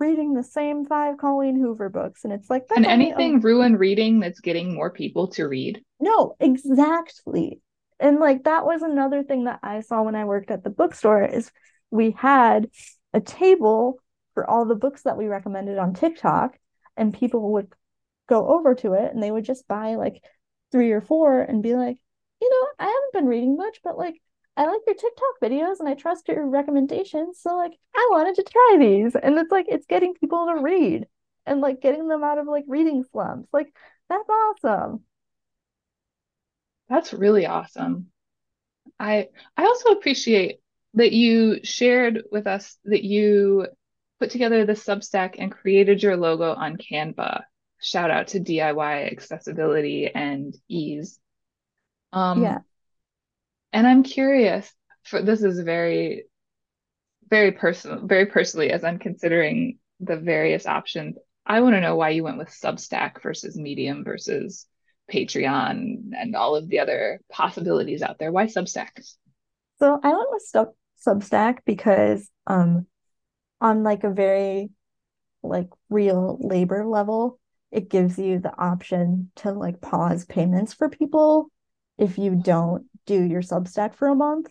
reading 0.00 0.34
the 0.34 0.42
same 0.42 0.84
five 0.86 1.18
Colleen 1.18 1.56
Hoover 1.56 1.88
books. 1.88 2.24
And 2.24 2.32
it's 2.32 2.50
like, 2.50 2.64
and 2.74 2.86
anything 2.86 3.40
ruin 3.40 3.76
reading 3.76 4.20
that's 4.20 4.40
getting 4.40 4.74
more 4.74 4.90
people 4.90 5.28
to 5.28 5.46
read? 5.46 5.82
No, 6.00 6.34
exactly. 6.40 7.60
And 8.00 8.18
like 8.18 8.44
that 8.44 8.64
was 8.64 8.82
another 8.82 9.22
thing 9.22 9.44
that 9.44 9.60
I 9.62 9.80
saw 9.80 10.02
when 10.02 10.14
I 10.14 10.24
worked 10.24 10.50
at 10.50 10.64
the 10.64 10.70
bookstore 10.70 11.24
is 11.24 11.50
we 11.90 12.12
had 12.12 12.68
a 13.12 13.20
table 13.20 13.98
for 14.34 14.48
all 14.48 14.64
the 14.64 14.74
books 14.74 15.02
that 15.02 15.16
we 15.16 15.26
recommended 15.26 15.78
on 15.78 15.94
TikTok 15.94 16.58
and 16.96 17.14
people 17.14 17.52
would 17.52 17.72
go 18.28 18.48
over 18.48 18.74
to 18.74 18.94
it 18.94 19.12
and 19.12 19.22
they 19.22 19.30
would 19.30 19.44
just 19.44 19.68
buy 19.68 19.94
like 19.94 20.22
three 20.72 20.90
or 20.90 21.00
four 21.00 21.40
and 21.40 21.62
be 21.62 21.74
like, 21.74 21.98
you 22.40 22.50
know, 22.50 22.68
I 22.78 22.86
haven't 22.86 23.12
been 23.12 23.26
reading 23.26 23.56
much, 23.56 23.78
but 23.84 23.96
like 23.96 24.20
I 24.56 24.66
like 24.66 24.80
your 24.86 24.94
TikTok 24.94 25.40
videos 25.42 25.80
and 25.80 25.88
I 25.88 25.94
trust 25.94 26.28
your 26.28 26.46
recommendations. 26.46 27.40
So 27.40 27.56
like 27.56 27.72
I 27.94 28.08
wanted 28.10 28.36
to 28.36 28.44
try 28.44 28.76
these. 28.78 29.14
And 29.16 29.38
it's 29.38 29.50
like 29.50 29.66
it's 29.68 29.86
getting 29.86 30.14
people 30.14 30.46
to 30.46 30.62
read 30.62 31.06
and 31.46 31.60
like 31.60 31.80
getting 31.80 32.08
them 32.08 32.24
out 32.24 32.38
of 32.38 32.46
like 32.46 32.64
reading 32.68 33.04
slumps. 33.10 33.48
Like 33.52 33.74
that's 34.08 34.28
awesome. 34.28 35.04
That's 36.88 37.12
really 37.12 37.46
awesome. 37.46 38.06
I 38.98 39.28
I 39.56 39.64
also 39.64 39.90
appreciate 39.90 40.60
that 40.94 41.12
you 41.12 41.60
shared 41.64 42.22
with 42.30 42.46
us 42.46 42.76
that 42.84 43.02
you 43.02 43.66
put 44.20 44.30
together 44.30 44.64
the 44.64 44.74
Substack 44.74 45.36
and 45.38 45.50
created 45.50 46.02
your 46.02 46.16
logo 46.16 46.52
on 46.54 46.76
Canva 46.76 47.42
shout 47.84 48.10
out 48.10 48.28
to 48.28 48.40
DIY 48.40 49.12
accessibility 49.12 50.10
and 50.12 50.56
ease. 50.68 51.18
Um, 52.12 52.42
yeah. 52.42 52.58
And 53.72 53.86
I'm 53.86 54.02
curious 54.02 54.72
for 55.02 55.20
this 55.20 55.42
is 55.42 55.60
very, 55.60 56.24
very 57.28 57.52
personal, 57.52 58.06
very 58.06 58.26
personally 58.26 58.70
as 58.70 58.84
I'm 58.84 58.98
considering 58.98 59.78
the 60.00 60.16
various 60.16 60.66
options. 60.66 61.16
I 61.44 61.60
want 61.60 61.74
to 61.74 61.80
know 61.80 61.96
why 61.96 62.10
you 62.10 62.24
went 62.24 62.38
with 62.38 62.48
Substack 62.48 63.22
versus 63.22 63.56
Medium 63.56 64.02
versus 64.04 64.66
Patreon 65.12 66.10
and 66.16 66.36
all 66.36 66.56
of 66.56 66.68
the 66.68 66.80
other 66.80 67.20
possibilities 67.30 68.02
out 68.02 68.18
there. 68.18 68.32
Why 68.32 68.46
Substack? 68.46 68.90
So 69.78 70.00
I 70.02 70.08
went 70.08 70.30
with 70.30 70.42
Sub- 70.42 70.74
Substack 71.06 71.58
because 71.64 72.30
um 72.46 72.86
on 73.60 73.82
like 73.82 74.04
a 74.04 74.10
very 74.10 74.70
like 75.42 75.68
real 75.90 76.38
labor 76.40 76.86
level, 76.86 77.38
it 77.70 77.90
gives 77.90 78.18
you 78.18 78.38
the 78.38 78.56
option 78.58 79.30
to 79.36 79.52
like 79.52 79.80
pause 79.80 80.24
payments 80.24 80.72
for 80.72 80.88
people 80.88 81.50
if 81.98 82.18
you 82.18 82.34
don't 82.34 82.86
do 83.06 83.22
your 83.22 83.42
Substack 83.42 83.94
for 83.94 84.08
a 84.08 84.14
month, 84.14 84.50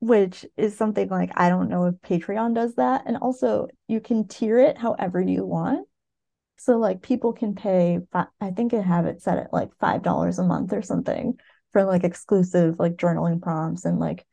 which 0.00 0.44
is 0.56 0.76
something 0.76 1.08
like 1.08 1.30
I 1.36 1.48
don't 1.48 1.68
know 1.68 1.86
if 1.86 1.94
Patreon 1.96 2.54
does 2.54 2.74
that. 2.74 3.04
And 3.06 3.16
also, 3.16 3.68
you 3.86 4.00
can 4.00 4.26
tier 4.26 4.58
it 4.58 4.76
however 4.78 5.20
you 5.20 5.44
want. 5.46 5.86
So, 6.56 6.78
like, 6.78 7.02
people 7.02 7.32
can 7.32 7.54
pay, 7.54 7.98
I 8.12 8.50
think 8.50 8.72
I 8.74 8.80
have 8.80 9.06
it 9.06 9.22
set 9.22 9.38
at 9.38 9.52
like 9.52 9.70
$5 9.78 10.38
a 10.38 10.44
month 10.44 10.72
or 10.72 10.82
something 10.82 11.38
for 11.72 11.84
like 11.84 12.04
exclusive 12.04 12.78
like 12.78 12.96
journaling 12.96 13.40
prompts 13.42 13.84
and 13.84 13.98
like 13.98 14.26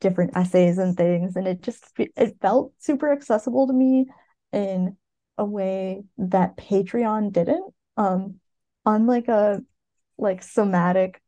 different 0.00 0.36
essays 0.36 0.78
and 0.78 0.96
things. 0.96 1.36
And 1.36 1.46
it 1.48 1.62
just, 1.62 1.84
it 1.98 2.36
felt 2.40 2.72
super 2.78 3.10
accessible 3.12 3.66
to 3.66 3.72
me. 3.72 4.06
in 4.52 4.96
a 5.38 5.44
way 5.44 6.04
that 6.18 6.56
Patreon 6.56 7.32
didn't. 7.32 7.72
Um, 7.96 8.40
on 8.86 9.06
like 9.06 9.28
a 9.28 9.62
like 10.18 10.42
somatic, 10.42 11.20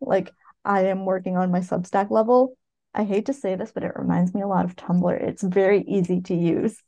like 0.00 0.32
I 0.64 0.86
am 0.86 1.04
working 1.04 1.36
on 1.36 1.50
my 1.50 1.60
Substack 1.60 2.10
level. 2.10 2.56
I 2.94 3.04
hate 3.04 3.26
to 3.26 3.32
say 3.32 3.54
this, 3.54 3.72
but 3.72 3.84
it 3.84 3.92
reminds 3.96 4.34
me 4.34 4.42
a 4.42 4.46
lot 4.48 4.64
of 4.64 4.76
Tumblr. 4.76 5.22
It's 5.22 5.42
very 5.42 5.82
easy 5.82 6.20
to 6.22 6.34
use 6.34 6.82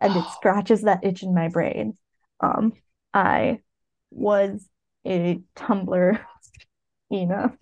and 0.00 0.16
it 0.16 0.24
scratches 0.34 0.82
that 0.82 1.04
itch 1.04 1.22
in 1.22 1.34
my 1.34 1.48
brain. 1.48 1.94
Um, 2.40 2.72
I 3.12 3.60
was 4.10 4.66
a 5.06 5.40
Tumblr 5.56 6.20
Ina 7.12 7.58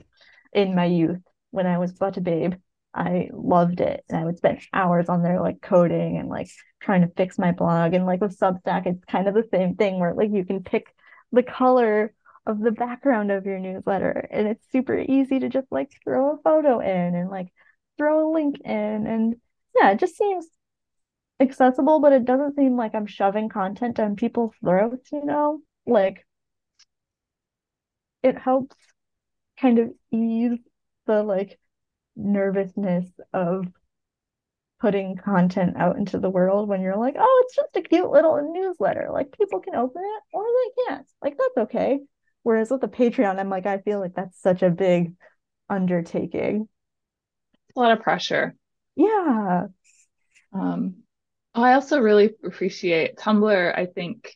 in 0.53 0.75
my 0.75 0.85
youth 0.87 1.21
when 1.51 1.67
I 1.67 1.79
was 1.79 1.93
but 1.93 2.17
a 2.17 2.21
babe. 2.21 2.55
I 2.95 3.29
loved 3.33 3.81
it. 3.81 4.05
And 4.09 4.19
I 4.19 4.25
would 4.25 4.39
spend 4.39 4.61
hours 4.73 5.09
on 5.09 5.23
there 5.23 5.41
like 5.41 5.61
coding 5.61 6.17
and 6.17 6.29
like 6.29 6.49
trying 6.81 7.03
to 7.03 7.13
fix 7.17 7.39
my 7.39 7.53
blog. 7.53 7.95
And 7.95 8.07
like 8.07 8.21
with 8.21 8.39
Substack, 8.39 8.87
it's 8.87 9.05
kind 9.05 9.29
of 9.29 9.35
the 9.35 9.49
same 9.53 9.77
thing 9.77 10.01
where 10.01 10.15
like 10.15 10.31
you 10.33 10.45
can 10.45 10.63
pick 10.65 10.95
the 11.33 11.43
color 11.43 12.13
of 12.47 12.61
the 12.61 12.73
background 12.73 13.31
of 13.31 13.47
your 13.47 13.59
newsletter. 13.59 14.27
And 14.31 14.49
it's 14.49 14.65
super 14.73 14.99
easy 14.99 15.39
to 15.41 15.49
just 15.49 15.71
like 15.71 15.93
throw 16.03 16.33
a 16.33 16.39
photo 16.43 16.81
in 16.81 17.15
and 17.15 17.31
like 17.31 17.49
throw 17.99 18.29
a 18.29 18.33
link 18.33 18.61
in. 18.65 19.07
And 19.07 19.37
yeah, 19.77 19.91
it 19.91 20.01
just 20.01 20.17
seems 20.17 20.47
accessible, 21.41 22.01
but 22.01 22.13
it 22.13 22.25
doesn't 22.25 22.57
seem 22.57 22.77
like 22.77 22.95
I'm 22.95 23.07
shoving 23.07 23.49
content 23.49 23.97
down 23.97 24.17
people's 24.17 24.55
throats, 24.61 25.11
you 25.13 25.25
know? 25.25 25.61
Like 25.87 26.27
it 28.23 28.39
helps 28.39 28.77
kind 29.61 29.79
of 29.79 29.93
ease 30.11 30.59
the 31.07 31.23
like 31.23 31.59
nervousness 32.17 33.07
of 33.33 33.67
putting 34.81 35.17
content 35.17 35.77
out 35.77 35.97
into 35.97 36.19
the 36.19 36.31
world 36.31 36.69
when 36.69 36.81
you're 36.81 36.97
like, 36.97 37.17
oh, 37.19 37.45
it's 37.45 37.57
just 37.57 37.77
a 37.77 37.83
cute 37.83 38.11
little 38.11 38.53
newsletter. 38.53 39.09
Like 39.13 39.37
people 39.37 39.61
can 39.61 39.75
open 39.75 40.03
it 40.05 40.23
or 40.33 40.45
they 40.45 40.85
can't. 40.87 41.07
Like 41.23 41.37
that's 41.37 41.67
okay. 41.67 42.01
Whereas 42.43 42.71
with 42.71 42.81
the 42.81 42.89
Patreon, 42.89 43.39
I'm 43.39 43.51
like, 43.51 43.67
I 43.67 43.79
feel 43.79 44.01
like 44.01 44.15
that's 44.15 44.41
such 44.41 44.63
a 44.63 44.71
big 44.71 45.15
undertaking. 45.69 46.69
A 47.77 47.81
lot 47.81 47.93
of 47.93 48.01
pressure. 48.01 48.55
Yeah. 48.95 49.67
Um, 50.53 51.03
I 51.63 51.75
also 51.75 52.01
really 52.01 52.35
appreciate 52.45 53.17
Tumblr. 53.17 53.79
I 53.79 53.87
think 53.87 54.35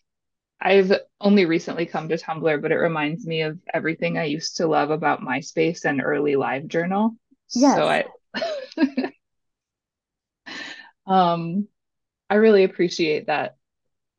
I've 0.61 0.93
only 1.21 1.45
recently 1.45 1.87
come 1.87 2.09
to 2.09 2.17
Tumblr, 2.17 2.63
but 2.63 2.73
it 2.73 2.77
reminds 2.77 3.27
me 3.27 3.43
of 3.43 3.59
everything 3.73 4.17
I 4.17 4.25
used 4.25 4.59
to 4.59 4.67
love 4.67 4.91
about 4.91 5.21
MySpace 5.21 5.85
and 5.85 6.01
early 6.03 6.35
LiveJournal. 6.35 7.17
Yes. 7.55 7.77
So 7.77 7.89
I 7.89 8.05
um 11.07 11.67
I 12.31 12.37
really 12.37 12.65
appreciate 12.65 13.27
that 13.27 13.57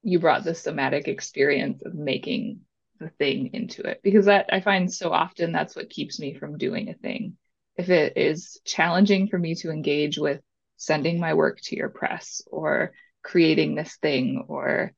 you 0.04 0.20
brought 0.20 0.43
the 0.43 0.54
somatic 0.54 1.08
experience 1.08 1.82
of 1.84 1.95
making 1.95 2.60
the 2.99 3.10
thing 3.10 3.51
into 3.54 3.82
it 3.84 4.01
because 4.04 4.26
that 4.26 4.49
I 4.51 4.60
find 4.60 4.93
so 4.93 5.12
often 5.12 5.51
that's 5.51 5.76
what 5.76 5.89
keeps 5.89 6.20
me 6.20 6.34
from 6.36 6.58
doing 6.58 6.89
a 6.89 6.93
thing. 6.93 7.38
If 7.76 7.89
it 7.89 8.18
is 8.18 8.60
challenging 8.66 9.30
for 9.30 9.39
me 9.39 9.56
to 9.56 9.72
engage 9.72 10.18
with 10.18 10.41
sending 10.86 11.20
my 11.20 11.34
work 11.34 11.60
to 11.64 11.76
your 11.76 11.90
press 11.90 12.42
or 12.48 12.94
creating 13.24 13.76
this 13.76 13.96
thing 13.98 14.46
or 14.48 14.94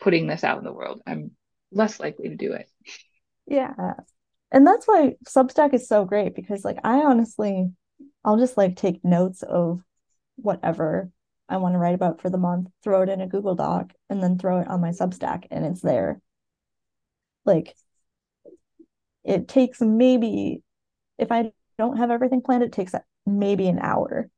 putting 0.00 0.26
this 0.26 0.44
out 0.44 0.58
in 0.58 0.64
the 0.64 0.72
world, 0.72 1.02
I'm 1.06 1.32
less 1.72 2.00
likely 2.00 2.28
to 2.28 2.36
do 2.36 2.52
it. 2.52 2.68
Yeah 3.46 3.94
and 4.50 4.66
that's 4.66 4.86
why 4.86 5.16
Substack 5.26 5.74
is 5.74 5.88
so 5.88 6.04
great 6.04 6.34
because 6.34 6.64
like 6.64 6.78
I 6.84 7.00
honestly 7.00 7.70
I'll 8.24 8.38
just 8.38 8.56
like 8.56 8.76
take 8.76 9.04
notes 9.04 9.42
of 9.42 9.82
whatever 10.36 11.10
I 11.48 11.58
want 11.58 11.74
to 11.74 11.78
write 11.78 11.94
about 11.94 12.20
for 12.20 12.28
the 12.28 12.38
month, 12.38 12.68
throw 12.82 13.02
it 13.02 13.08
in 13.08 13.20
a 13.20 13.28
Google 13.28 13.54
Doc, 13.54 13.92
and 14.10 14.22
then 14.22 14.38
throw 14.38 14.60
it 14.60 14.68
on 14.68 14.80
my 14.80 14.90
Substack 14.90 15.44
and 15.50 15.64
it's 15.64 15.80
there. 15.80 16.20
Like 17.44 17.76
it 19.24 19.48
takes 19.48 19.80
maybe 19.80 20.62
if 21.18 21.30
I 21.30 21.52
don't 21.78 21.98
have 21.98 22.10
everything 22.10 22.42
planned, 22.42 22.62
it 22.62 22.72
takes 22.72 22.94
maybe 23.24 23.68
an 23.68 23.78
hour 23.78 24.28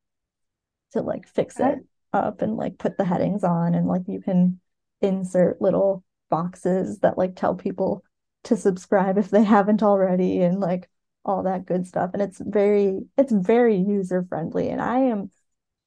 to 0.93 1.03
like 1.03 1.27
fix 1.29 1.59
it 1.61 1.79
up 2.13 2.43
and 2.43 2.57
like 2.57 2.79
put 2.79 2.97
the 2.97 3.05
headings 3.05 3.45
on 3.45 3.75
and 3.75 3.87
like 3.87 4.03
you 4.07 4.21
can 4.21 4.61
insert 5.01 5.61
little 5.61 6.03
boxes 6.31 6.99
that 7.01 7.19
like 7.19 7.37
tell 7.37 7.55
people 7.55 8.03
to 8.45 8.57
subscribe 8.57 9.19
if 9.19 9.31
they 9.31 9.45
haven't 9.45 9.83
already 9.83 10.41
and 10.41 10.61
like 10.61 10.89
all 11.25 11.43
that 11.43 11.67
good 11.67 11.87
stuff. 11.87 12.11
And 12.13 12.23
it's 12.23 12.41
very 12.45 13.01
it's 13.17 13.33
very 13.33 13.77
user 13.77 14.25
friendly 14.29 14.69
and 14.71 14.81
i 14.81 14.99
am 15.01 15.31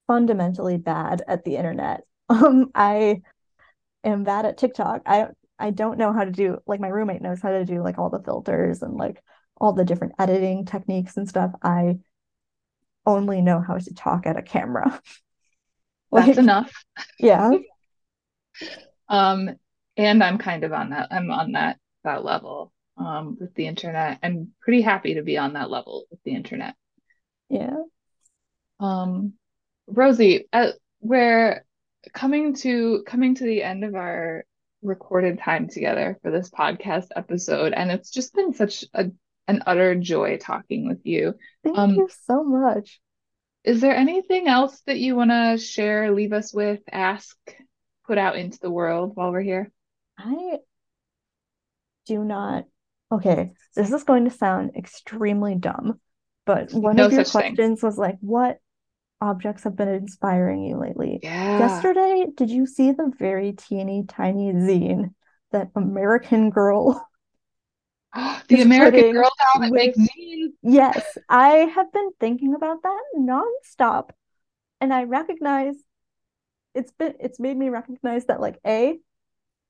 fundamentally 0.07 0.77
bad 0.77 1.23
at 1.27 1.43
the 1.43 1.57
internet. 1.57 2.01
Um 2.29 2.71
i 2.73 3.21
am 4.03 4.23
bad 4.23 4.45
at 4.45 4.57
tiktok. 4.57 5.01
I 5.05 5.27
i 5.59 5.71
don't 5.71 5.97
know 5.97 6.13
how 6.13 6.23
to 6.23 6.31
do 6.31 6.59
like 6.65 6.79
my 6.79 6.87
roommate 6.87 7.21
knows 7.21 7.41
how 7.41 7.49
to 7.51 7.65
do 7.65 7.83
like 7.83 7.97
all 7.97 8.09
the 8.09 8.23
filters 8.23 8.81
and 8.81 8.95
like 8.95 9.21
all 9.59 9.73
the 9.73 9.85
different 9.85 10.13
editing 10.17 10.65
techniques 10.65 11.17
and 11.17 11.27
stuff. 11.27 11.51
I 11.61 11.99
only 13.05 13.41
know 13.41 13.59
how 13.59 13.77
to 13.77 13.93
talk 13.93 14.25
at 14.25 14.37
a 14.37 14.41
camera 14.41 15.01
that's 16.11 16.37
enough 16.37 16.71
yeah 17.19 17.51
um 19.09 19.55
and 19.97 20.23
I'm 20.23 20.37
kind 20.37 20.63
of 20.63 20.73
on 20.73 20.89
that. 20.91 21.09
I'm 21.11 21.31
on 21.31 21.53
that 21.53 21.77
that 22.03 22.23
level 22.23 22.71
um, 22.97 23.37
with 23.39 23.53
the 23.55 23.67
internet. 23.67 24.19
I'm 24.23 24.53
pretty 24.61 24.81
happy 24.81 25.15
to 25.15 25.21
be 25.21 25.37
on 25.37 25.53
that 25.53 25.69
level 25.69 26.05
with 26.09 26.19
the 26.23 26.33
internet. 26.33 26.75
Yeah. 27.49 27.77
Um, 28.79 29.33
Rosie, 29.87 30.47
uh, 30.51 30.71
we're 31.01 31.65
coming 32.13 32.55
to 32.55 33.03
coming 33.05 33.35
to 33.35 33.43
the 33.43 33.63
end 33.63 33.83
of 33.83 33.95
our 33.95 34.43
recorded 34.81 35.37
time 35.37 35.67
together 35.67 36.17
for 36.23 36.31
this 36.31 36.49
podcast 36.49 37.07
episode, 37.15 37.73
and 37.73 37.91
it's 37.91 38.09
just 38.09 38.33
been 38.33 38.53
such 38.53 38.85
a 38.93 39.11
an 39.47 39.63
utter 39.65 39.95
joy 39.95 40.37
talking 40.37 40.87
with 40.87 41.05
you. 41.05 41.35
Thank 41.63 41.77
um, 41.77 41.95
you 41.95 42.09
so 42.25 42.43
much. 42.43 42.99
Is 43.63 43.81
there 43.81 43.95
anything 43.95 44.47
else 44.47 44.81
that 44.87 44.97
you 44.97 45.15
want 45.15 45.31
to 45.31 45.57
share, 45.57 46.11
leave 46.11 46.33
us 46.33 46.53
with, 46.53 46.79
ask, 46.91 47.37
put 48.07 48.17
out 48.17 48.35
into 48.35 48.59
the 48.59 48.71
world 48.71 49.11
while 49.13 49.31
we're 49.31 49.41
here? 49.41 49.71
I 50.17 50.57
do 52.07 52.23
not. 52.23 52.65
Okay, 53.11 53.51
this 53.75 53.91
is 53.91 54.03
going 54.03 54.25
to 54.25 54.31
sound 54.31 54.71
extremely 54.75 55.55
dumb, 55.55 55.99
but 56.45 56.71
one 56.73 56.95
no 56.95 57.05
of 57.05 57.11
your 57.11 57.25
questions 57.25 57.81
thing. 57.81 57.87
was 57.87 57.97
like, 57.97 58.17
what 58.21 58.57
objects 59.19 59.65
have 59.65 59.75
been 59.75 59.89
inspiring 59.89 60.63
you 60.63 60.77
lately? 60.77 61.19
Yeah. 61.21 61.59
Yesterday, 61.59 62.25
did 62.35 62.49
you 62.49 62.65
see 62.65 62.91
the 62.91 63.11
very 63.19 63.51
teeny 63.51 64.05
tiny 64.07 64.53
zine 64.53 65.13
that 65.51 65.69
American 65.75 66.49
Girl 66.49 67.05
the 68.47 68.61
American 68.61 69.13
Girl 69.13 69.29
doll 69.39 69.61
that 69.61 69.71
with, 69.71 69.97
makes 69.97 69.97
zines? 69.97 70.51
Yes, 70.63 71.17
I 71.29 71.71
have 71.73 71.91
been 71.91 72.11
thinking 72.19 72.53
about 72.53 72.83
that 72.83 73.03
nonstop. 73.17 74.09
And 74.79 74.93
I 74.93 75.03
recognize 75.03 75.75
it's 76.73 76.91
been 76.91 77.13
it's 77.19 77.39
made 77.39 77.57
me 77.57 77.69
recognize 77.69 78.25
that 78.25 78.41
like 78.41 78.59
A, 78.65 78.99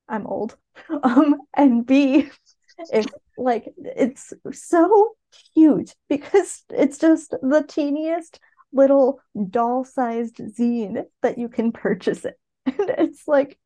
I'm 0.08 0.26
old. 0.26 0.56
Um, 1.02 1.36
and 1.54 1.84
B, 1.84 2.30
it's 2.78 3.12
like 3.36 3.72
it's 3.76 4.32
so 4.52 5.14
cute 5.54 5.94
because 6.08 6.64
it's 6.70 6.98
just 6.98 7.32
the 7.42 7.64
teeniest 7.68 8.40
little 8.72 9.20
doll-sized 9.50 10.36
zine 10.36 11.04
that 11.20 11.36
you 11.38 11.48
can 11.48 11.72
purchase 11.72 12.24
it. 12.24 12.38
And 12.66 12.90
it's 12.98 13.28
like 13.28 13.58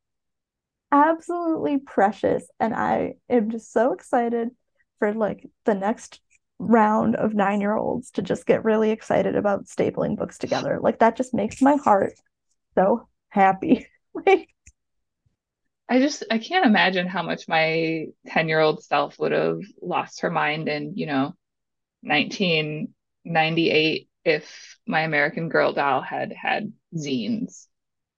absolutely 0.91 1.77
precious. 1.77 2.47
And 2.59 2.73
I 2.73 3.15
am 3.29 3.49
just 3.51 3.71
so 3.71 3.93
excited 3.93 4.49
for 4.99 5.13
like 5.13 5.49
the 5.65 5.75
next 5.75 6.21
round 6.59 7.15
of 7.15 7.33
nine 7.33 7.61
year 7.61 7.75
olds 7.75 8.11
to 8.11 8.21
just 8.21 8.45
get 8.45 8.63
really 8.63 8.91
excited 8.91 9.35
about 9.35 9.65
stapling 9.65 10.17
books 10.17 10.37
together. 10.37 10.79
Like 10.81 10.99
that 10.99 11.15
just 11.15 11.33
makes 11.33 11.61
my 11.61 11.75
heart 11.75 12.13
so 12.75 13.07
happy. 13.29 13.87
like 14.13 14.49
I 15.89 15.99
just 15.99 16.23
I 16.29 16.37
can't 16.37 16.65
imagine 16.65 17.07
how 17.07 17.23
much 17.23 17.47
my 17.47 18.07
10 18.27 18.49
year 18.49 18.59
old 18.59 18.83
self 18.83 19.17
would 19.19 19.31
have 19.31 19.61
lost 19.81 20.21
her 20.21 20.31
mind 20.31 20.67
in, 20.67 20.95
you 20.95 21.05
know, 21.05 21.33
1998 22.01 24.09
if 24.25 24.77
my 24.85 25.01
American 25.01 25.49
Girl 25.49 25.73
doll 25.73 26.01
had 26.01 26.33
had 26.33 26.73
zines. 26.95 27.67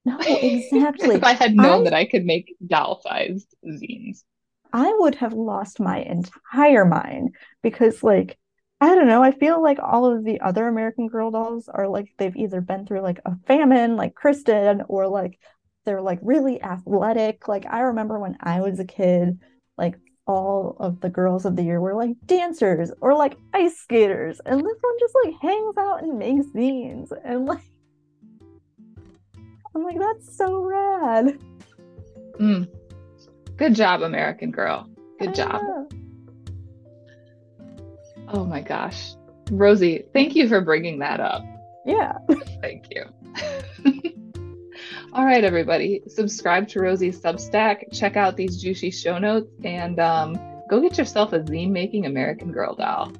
No, 0.06 0.18
exactly. 0.20 1.16
if 1.16 1.24
I 1.24 1.34
had 1.34 1.56
known 1.56 1.82
I, 1.82 1.84
that 1.84 1.94
I 1.94 2.06
could 2.06 2.26
make 2.26 2.56
doll 2.66 3.02
sized 3.04 3.54
zines. 3.68 4.24
I 4.72 4.94
would 5.00 5.16
have 5.16 5.34
lost 5.34 5.80
my 5.80 6.00
entire 6.00 6.86
mind 6.86 7.36
because, 7.64 8.04
like, 8.04 8.38
I 8.82 8.96
don't 8.96 9.08
know. 9.08 9.24
I 9.24 9.32
feel 9.32 9.62
like 9.62 9.80
all 9.80 10.06
of 10.06 10.24
the 10.24 10.40
other 10.42 10.68
American 10.68 11.08
Girl 11.08 11.32
dolls 11.32 11.68
are 11.68 11.88
like 11.88 12.14
they've 12.18 12.36
either 12.36 12.62
been 12.62 12.86
through 12.86 13.02
like 13.02 13.20
a 13.26 13.36
famine, 13.46 13.98
like 13.98 14.16
Kirsten, 14.16 14.84
or 14.88 15.08
like 15.08 15.38
they're 15.86 16.02
like 16.02 16.20
really 16.22 16.62
athletic. 16.62 17.48
Like, 17.48 17.66
I 17.66 17.82
remember 17.82 18.20
when 18.20 18.38
I 18.40 18.62
was 18.62 18.80
a 18.80 18.86
kid, 18.86 19.40
like, 19.78 19.96
all 20.30 20.78
of 20.80 21.02
the 21.02 21.10
girls 21.10 21.44
of 21.44 21.56
the 21.56 21.64
year 21.64 21.82
were 21.82 21.96
like 21.96 22.12
dancers 22.28 22.92
or 23.02 23.16
like 23.16 23.36
ice 23.52 23.80
skaters. 23.80 24.40
And 24.46 24.60
this 24.60 24.78
one 24.80 24.94
just 25.00 25.16
like 25.26 25.34
hangs 25.42 25.76
out 25.76 26.04
and 26.04 26.20
makes 26.20 26.46
zines. 26.48 27.12
And 27.26 27.48
like, 27.48 27.60
I'm 29.76 29.84
like, 29.84 30.00
that's 30.00 30.38
so 30.38 30.64
rad. 30.64 31.40
Mm. 32.40 32.70
Good 33.60 33.76
job, 33.76 34.04
American 34.04 34.52
Girl. 34.52 34.90
Good 35.20 35.36
job. 35.36 35.62
Oh 38.30 38.46
my 38.46 38.62
gosh. 38.62 39.16
Rosie, 39.52 40.06
thank 40.14 40.34
you 40.34 40.48
for 40.48 40.62
bringing 40.62 41.00
that 41.00 41.20
up. 41.20 41.44
Yeah. 41.86 42.14
thank 42.62 42.86
you. 42.90 43.04
All 45.14 45.26
right, 45.26 45.44
everybody. 45.44 46.04
Subscribe 46.08 46.70
to 46.70 46.80
Rosie's 46.80 47.20
Substack. 47.20 47.92
Check 47.92 48.16
out 48.16 48.38
these 48.38 48.62
juicy 48.62 48.92
show 48.92 49.18
notes 49.18 49.52
and 49.66 50.00
um, 50.00 50.40
go 50.70 50.80
get 50.80 50.98
yourself 50.98 51.34
a 51.34 51.40
zine 51.40 51.72
making 51.72 52.06
American 52.06 52.54
Girl 52.54 52.76
doll. 52.76 53.12